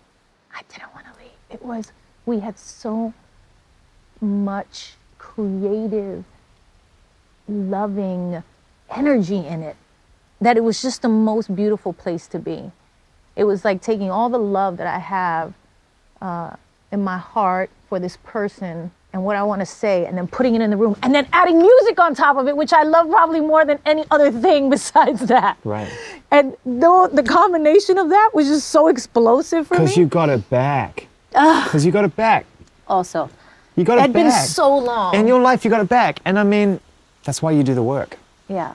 I 0.54 0.62
didn't 0.70 0.94
want 0.94 1.08
to 1.08 1.14
leave. 1.20 1.32
It 1.50 1.64
was 1.66 1.92
we 2.28 2.40
had 2.42 2.60
so 2.60 3.14
much 4.22 4.94
creative, 5.18 6.24
loving 7.48 8.44
energy 8.92 9.38
in 9.48 9.64
it 9.64 9.76
that 10.40 10.56
it 10.56 10.64
was 10.64 10.84
just 10.84 11.02
the 11.02 11.10
most 11.10 11.56
beautiful 11.56 11.94
place 11.94 12.28
to 12.28 12.38
be. 12.38 12.72
It 13.36 13.46
was 13.46 13.66
like 13.66 13.82
taking 13.82 14.12
all 14.12 14.30
the 14.30 14.38
love 14.38 14.78
that 14.78 14.86
I 14.88 15.00
have 15.00 15.54
uh, 16.22 16.58
in 16.92 17.04
my 17.04 17.18
heart 17.18 17.72
for 17.88 18.00
this 18.00 18.18
person 18.24 18.92
and 19.12 19.26
what 19.26 19.36
I 19.36 19.42
want 19.44 19.60
to 19.62 19.66
say, 19.66 20.06
and 20.06 20.16
then 20.18 20.28
putting 20.28 20.54
it 20.56 20.62
in 20.62 20.70
the 20.70 20.78
room, 20.78 20.96
and 21.02 21.14
then 21.16 21.28
adding 21.34 21.58
music 21.58 22.00
on 22.00 22.14
top 22.14 22.38
of 22.38 22.48
it, 22.48 22.56
which 22.56 22.74
I 22.74 22.84
love 22.84 23.10
probably 23.10 23.40
more 23.40 23.66
than 23.66 23.80
any 23.86 24.06
other 24.12 24.32
thing 24.46 24.70
besides 24.70 25.22
that. 25.28 25.58
Right. 25.64 25.92
And 26.32 26.56
the, 26.66 27.10
the 27.12 27.24
combination 27.24 27.98
of 27.98 28.10
that 28.10 28.30
was 28.34 28.48
just 28.48 28.70
so 28.70 28.88
explosive 28.88 29.68
for 29.68 29.76
me. 29.76 29.80
Because 29.82 29.98
you 29.98 30.06
got 30.06 30.30
it 30.30 30.48
back. 30.50 31.08
Because 31.32 31.86
you 31.86 31.92
got 31.92 32.06
it 32.06 32.16
back. 32.16 32.46
also, 32.88 33.30
You 33.76 33.84
got 33.84 33.94
it 33.94 33.98
back. 33.98 34.10
it 34.10 34.14
had 34.14 34.14
been 34.14 34.32
so 34.32 34.78
long. 34.78 35.16
In 35.16 35.28
your 35.28 35.42
life, 35.42 35.64
you 35.66 35.72
got 35.72 35.82
it 35.82 35.90
back. 35.90 36.20
And 36.26 36.38
I 36.38 36.44
mean, 36.44 36.80
that's 37.24 37.42
why 37.42 37.52
you 37.52 37.64
do 37.64 37.74
the 37.74 37.84
work. 37.84 38.18
yeah. 38.48 38.74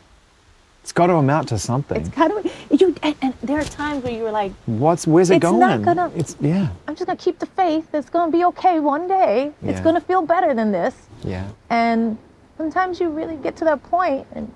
It's 0.84 0.92
got 0.92 1.06
to 1.06 1.14
amount 1.14 1.48
to 1.48 1.58
something. 1.58 1.98
It's 1.98 2.10
kind 2.10 2.30
of 2.30 2.44
you, 2.70 2.94
and, 3.02 3.14
and 3.22 3.32
there 3.42 3.58
are 3.58 3.64
times 3.64 4.04
where 4.04 4.12
you 4.12 4.22
were 4.22 4.30
like, 4.30 4.52
What's 4.66 5.06
where's 5.06 5.30
it 5.30 5.36
It's 5.36 5.42
going? 5.42 5.58
not 5.58 5.80
gonna- 5.82 6.10
It's 6.14 6.36
yeah, 6.42 6.68
I'm 6.86 6.94
just 6.94 7.06
gonna 7.06 7.16
keep 7.16 7.38
the 7.38 7.46
faith. 7.46 7.88
It's 7.94 8.10
gonna 8.10 8.30
be 8.30 8.44
okay 8.44 8.80
one 8.80 9.08
day. 9.08 9.52
It's 9.62 9.80
gonna 9.80 10.00
feel 10.02 10.20
better 10.20 10.52
than 10.52 10.72
this. 10.72 10.94
yeah. 11.22 11.48
And 11.70 12.18
sometimes 12.58 13.00
you 13.00 13.08
really 13.08 13.36
get 13.36 13.56
to 13.56 13.64
that 13.64 13.82
point, 13.84 14.26
and 14.34 14.52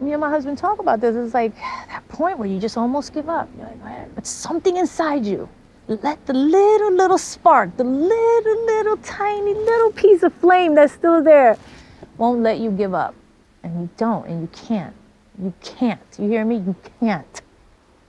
me 0.00 0.12
and 0.12 0.20
my 0.22 0.30
husband 0.30 0.56
talk 0.56 0.78
about 0.78 1.02
this. 1.02 1.14
It's 1.14 1.34
like 1.34 1.54
that 1.56 2.08
point 2.08 2.38
where 2.38 2.48
you 2.48 2.58
just 2.58 2.78
almost 2.78 3.12
give 3.12 3.28
up. 3.28 3.50
You're 3.58 3.66
like, 3.84 4.14
but 4.14 4.26
something 4.26 4.78
inside 4.78 5.26
you, 5.26 5.46
let 5.88 6.24
the 6.24 6.32
little 6.32 6.92
little 6.92 7.18
spark, 7.18 7.76
the 7.76 7.84
little 7.84 8.64
little 8.64 8.96
tiny 8.96 9.52
little 9.52 9.92
piece 9.92 10.22
of 10.22 10.32
flame 10.36 10.74
that's 10.74 10.94
still 10.94 11.22
there, 11.22 11.58
won't 12.16 12.40
let 12.40 12.60
you 12.60 12.70
give 12.70 12.94
up, 12.94 13.14
and 13.62 13.78
you 13.78 13.88
don't, 13.98 14.26
and 14.26 14.40
you 14.40 14.48
can't. 14.54 14.94
You 15.42 15.52
can't. 15.62 16.00
You 16.18 16.28
hear 16.28 16.44
me? 16.44 16.56
You 16.56 16.76
can't. 17.00 17.42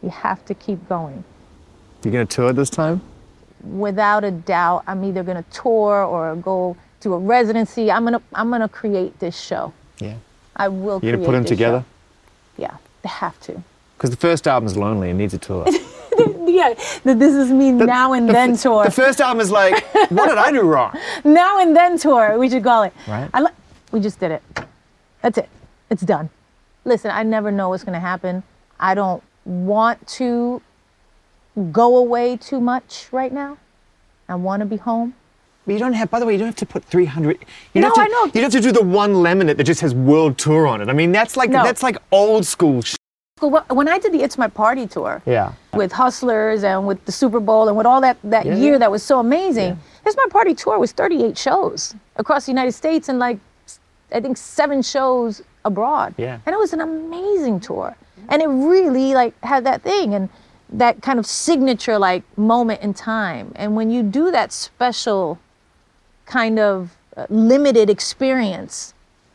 You 0.01 0.09
have 0.09 0.43
to 0.45 0.53
keep 0.53 0.87
going 0.89 1.23
You 2.03 2.11
gonna 2.11 2.25
tour 2.25 2.53
this 2.53 2.69
time? 2.69 3.01
without 3.63 4.25
a 4.25 4.31
doubt, 4.31 4.83
I'm 4.87 5.03
either 5.05 5.23
gonna 5.23 5.45
tour 5.51 6.03
or 6.03 6.35
go 6.35 6.75
to 6.99 7.13
a 7.13 7.17
residency. 7.17 7.89
I'm 7.89 8.03
gonna 8.03 8.21
I'm 8.35 8.49
gonna 8.51 8.67
create 8.69 9.17
this 9.19 9.39
show. 9.39 9.73
Yeah. 9.99 10.15
I 10.55 10.67
will. 10.67 10.99
You 11.01 11.11
gonna 11.13 11.25
put 11.25 11.31
them 11.31 11.45
together? 11.45 11.79
show. 11.79 12.61
Yeah, 12.61 12.77
they 13.01 13.09
have 13.09 13.39
to. 13.41 13.63
Because 13.97 14.09
the 14.09 14.17
first 14.17 14.47
album 14.47 14.67
is 14.67 14.75
lonely 14.77 15.09
and 15.09 15.17
needs 15.17 15.33
a 15.33 15.37
tour. 15.39 15.65
Yeah, 16.45 16.75
the 17.03 17.15
this 17.15 17.33
is 17.33 17.49
me 17.51 17.71
now 17.71 18.13
and 18.13 18.29
The 18.29 18.33
then 18.33 18.55
tour. 18.55 18.83
The 18.83 18.91
first 18.91 19.19
album 19.19 19.41
is 19.41 19.49
like, 19.49 19.83
what 20.11 20.27
did 20.29 20.37
I 20.37 20.51
do 20.51 20.61
wrong? 20.61 20.93
now 21.23 21.59
and 21.59 21.75
then 21.75 21.97
tour. 21.97 22.37
We 22.37 22.47
should 22.49 22.63
call 22.63 22.83
it. 22.83 22.93
Right. 23.07 23.27
I 23.33 23.41
li- 23.41 23.57
we 23.91 23.99
just 23.99 24.19
did 24.19 24.29
it. 24.31 24.43
That's 25.23 25.39
it. 25.39 25.49
It's 25.89 26.03
done. 26.03 26.29
Listen, 26.85 27.11
I 27.11 27.23
never 27.23 27.51
know 27.51 27.69
what's 27.69 27.83
gonna 27.83 27.99
happen. 27.99 28.43
I 28.79 28.93
don't 28.95 29.23
want 29.45 30.05
to 30.19 30.61
go 31.71 31.97
away 31.97 32.37
too 32.37 32.59
much 32.59 33.07
right 33.11 33.31
now. 33.31 33.57
I 34.27 34.35
want 34.35 34.61
to 34.61 34.65
be 34.65 34.77
home. 34.77 35.15
But 35.65 35.73
you 35.73 35.79
don't 35.79 35.93
have, 35.93 36.09
by 36.09 36.19
the 36.19 36.25
way, 36.25 36.33
you 36.33 36.39
don't 36.39 36.47
have 36.47 36.55
to 36.57 36.65
put 36.65 36.83
300. 36.83 37.37
You 37.73 37.81
No, 37.81 37.87
have 37.89 37.97
I 37.97 38.07
know. 38.07 38.25
You 38.25 38.31
don't 38.31 38.43
have 38.43 38.51
to 38.53 38.61
do 38.61 38.71
the 38.73 38.83
one 38.83 39.13
laminate 39.13 39.55
that 39.57 39.63
just 39.63 39.79
has 39.81 39.93
world 39.95 40.37
tour 40.37 40.67
on 40.67 40.81
it. 40.81 40.89
I 40.89 40.93
mean, 40.93 41.11
that's 41.13 41.37
like 41.37 41.49
No. 41.49 41.63
that's 41.63 41.83
like 41.83 41.97
old 42.11 42.45
school. 42.45 42.81
Sh- 42.81 42.95
When 43.69 43.87
I 43.87 43.97
did 43.99 44.11
the 44.13 44.21
It's 44.23 44.37
My 44.37 44.47
Party 44.47 44.87
tour, 44.87 45.21
yeah. 45.25 45.53
with 45.73 45.91
Hustlers 45.93 46.63
and 46.63 46.85
with 46.87 47.03
the 47.05 47.11
Super 47.11 47.39
Bowl 47.39 47.67
and 47.69 47.77
with 47.77 47.85
all 47.85 48.01
that 48.01 48.17
that 48.25 48.45
Yeah, 48.45 48.55
year 48.55 48.71
yeah. 48.73 48.77
that 48.79 48.91
was 48.91 49.03
so 49.03 49.19
amazing. 49.19 49.79
It's 50.05 50.17
my 50.17 50.25
party 50.29 50.53
tour 50.53 50.77
was 50.79 50.91
38 50.91 51.37
shows 51.37 51.95
across 52.17 52.45
the 52.45 52.51
United 52.51 52.73
States 52.73 53.07
and 53.09 53.19
like 53.19 53.39
I 54.13 54.19
think 54.19 54.35
seven 54.37 54.81
shows 54.81 55.41
abroad. 55.65 56.13
Yeah. 56.17 56.39
And 56.45 56.53
it 56.53 56.59
was 56.59 56.73
an 56.73 56.81
amazing 56.81 57.59
tour. 57.59 57.95
And 58.29 58.41
it 58.41 58.47
really 58.47 59.13
like 59.13 59.39
had 59.43 59.65
that 59.65 59.81
thing 59.81 60.13
and 60.13 60.29
that 60.69 61.01
kind 61.01 61.19
of 61.19 61.25
signature 61.25 61.99
like 61.99 62.23
moment 62.37 62.81
in 62.81 62.93
time. 62.93 63.51
And 63.55 63.75
when 63.75 63.89
you 63.89 64.03
do 64.03 64.31
that 64.31 64.51
special 64.51 65.39
kind 66.25 66.59
of 66.59 66.95
uh, 67.15 67.27
limited 67.29 67.89
experience, 67.89 68.93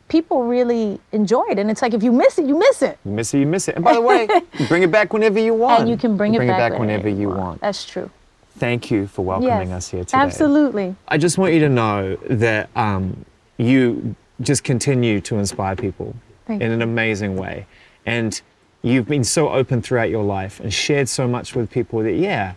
people 0.09 0.45
really 0.45 1.01
enjoy 1.12 1.45
it. 1.51 1.59
And 1.59 1.70
it's 1.70 1.83
like 1.83 1.95
if 1.95 2.03
you 2.03 2.12
miss 2.12 2.39
it, 2.39 2.47
you 2.47 2.59
miss 2.59 2.83
it. 2.83 2.99
You 3.05 3.12
miss 3.12 3.35
it, 3.35 3.39
you 3.39 3.47
miss 3.47 3.68
it. 3.68 3.76
And 3.76 3.85
by 3.85 3.95
the 3.95 4.01
way, 4.01 4.26
bring 4.68 4.83
it 4.83 4.91
back 4.91 5.12
whenever 5.12 5.39
you 5.39 5.55
want. 5.55 5.83
And 5.83 5.91
you 5.91 5.97
can 5.97 6.16
bring, 6.16 6.35
You 6.35 6.41
it, 6.41 6.47
back 6.47 6.79
whenever 6.79 7.09
you 7.09 7.29
want. 7.29 7.61
That's 7.61 7.85
true. 7.85 8.11
Thank 8.59 8.91
you 8.91 9.07
for 9.07 9.24
welcoming 9.24 9.68
yes. 9.68 9.76
us 9.76 9.89
here 9.89 10.05
today. 10.05 10.18
Absolutely. 10.18 10.97
I 11.07 11.18
just 11.18 11.39
want 11.39 11.55
you 11.55 11.61
to 11.61 11.68
know 11.68 12.16
that 12.29 12.68
um, 12.74 13.24
you 13.57 14.16
just 14.41 14.64
continue 14.64 15.20
to 15.22 15.36
inspire 15.39 15.76
people 15.76 16.14
Thank 16.47 16.62
in 16.62 16.70
an 16.70 16.82
amazing 16.82 17.36
way. 17.36 17.66
And 18.07 18.41
you've 18.82 19.09
been 19.09 19.24
so 19.24 19.51
open 19.51 19.82
throughout 19.82 20.11
your 20.11 20.24
life 20.24 20.61
and 20.61 20.72
shared 20.72 21.09
so 21.09 21.26
much 21.26 21.55
with 21.55 21.70
people 21.70 22.01
that, 22.03 22.14
yeah, 22.14 22.55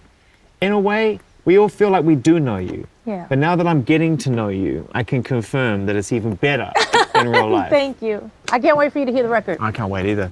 in 0.61 0.71
a 0.71 0.79
way, 0.79 1.19
we 1.43 1.57
all 1.57 1.69
feel 1.69 1.89
like 1.89 2.03
we 2.03 2.15
do 2.15 2.39
know 2.39 2.57
you. 2.57 2.87
Yeah. 3.05 3.25
But 3.27 3.39
now 3.39 3.55
that 3.55 3.65
I'm 3.65 3.81
getting 3.81 4.15
to 4.19 4.29
know 4.29 4.49
you, 4.49 4.87
I 4.93 5.03
can 5.03 5.23
confirm 5.23 5.87
that 5.87 5.95
it's 5.95 6.11
even 6.11 6.35
better 6.35 6.71
in 7.15 7.29
real 7.29 7.49
life. 7.49 7.71
Thank 7.71 8.01
you. 8.01 8.29
I 8.51 8.59
can't 8.59 8.77
wait 8.77 8.93
for 8.93 8.99
you 8.99 9.05
to 9.05 9.11
hear 9.11 9.23
the 9.23 9.29
record. 9.29 9.57
I 9.59 9.71
can't 9.71 9.89
wait 9.89 10.05
either. 10.05 10.29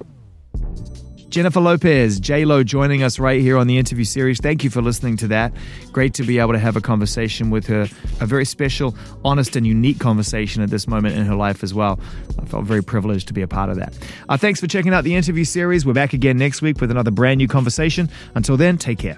Jennifer 1.30 1.60
Lopez, 1.60 2.18
J 2.18 2.44
Lo, 2.44 2.64
joining 2.64 3.04
us 3.04 3.20
right 3.20 3.40
here 3.40 3.56
on 3.56 3.68
the 3.68 3.78
interview 3.78 4.04
series. 4.04 4.40
Thank 4.40 4.64
you 4.64 4.70
for 4.70 4.82
listening 4.82 5.16
to 5.18 5.28
that. 5.28 5.52
Great 5.92 6.12
to 6.14 6.24
be 6.24 6.40
able 6.40 6.52
to 6.52 6.58
have 6.58 6.76
a 6.76 6.80
conversation 6.80 7.50
with 7.50 7.68
her, 7.68 7.82
a 8.20 8.26
very 8.26 8.44
special, 8.44 8.96
honest, 9.24 9.54
and 9.54 9.64
unique 9.64 10.00
conversation 10.00 10.60
at 10.60 10.70
this 10.70 10.88
moment 10.88 11.16
in 11.16 11.24
her 11.24 11.36
life 11.36 11.62
as 11.62 11.72
well. 11.72 12.00
I 12.40 12.46
felt 12.46 12.64
very 12.64 12.82
privileged 12.82 13.28
to 13.28 13.32
be 13.32 13.42
a 13.42 13.48
part 13.48 13.70
of 13.70 13.76
that. 13.76 13.96
Uh, 14.28 14.36
thanks 14.36 14.58
for 14.58 14.66
checking 14.66 14.92
out 14.92 15.04
the 15.04 15.14
interview 15.14 15.44
series. 15.44 15.86
We're 15.86 15.92
back 15.92 16.14
again 16.14 16.36
next 16.36 16.62
week 16.62 16.80
with 16.80 16.90
another 16.90 17.12
brand 17.12 17.38
new 17.38 17.46
conversation. 17.46 18.10
Until 18.34 18.56
then, 18.56 18.76
take 18.76 18.98
care. 18.98 19.16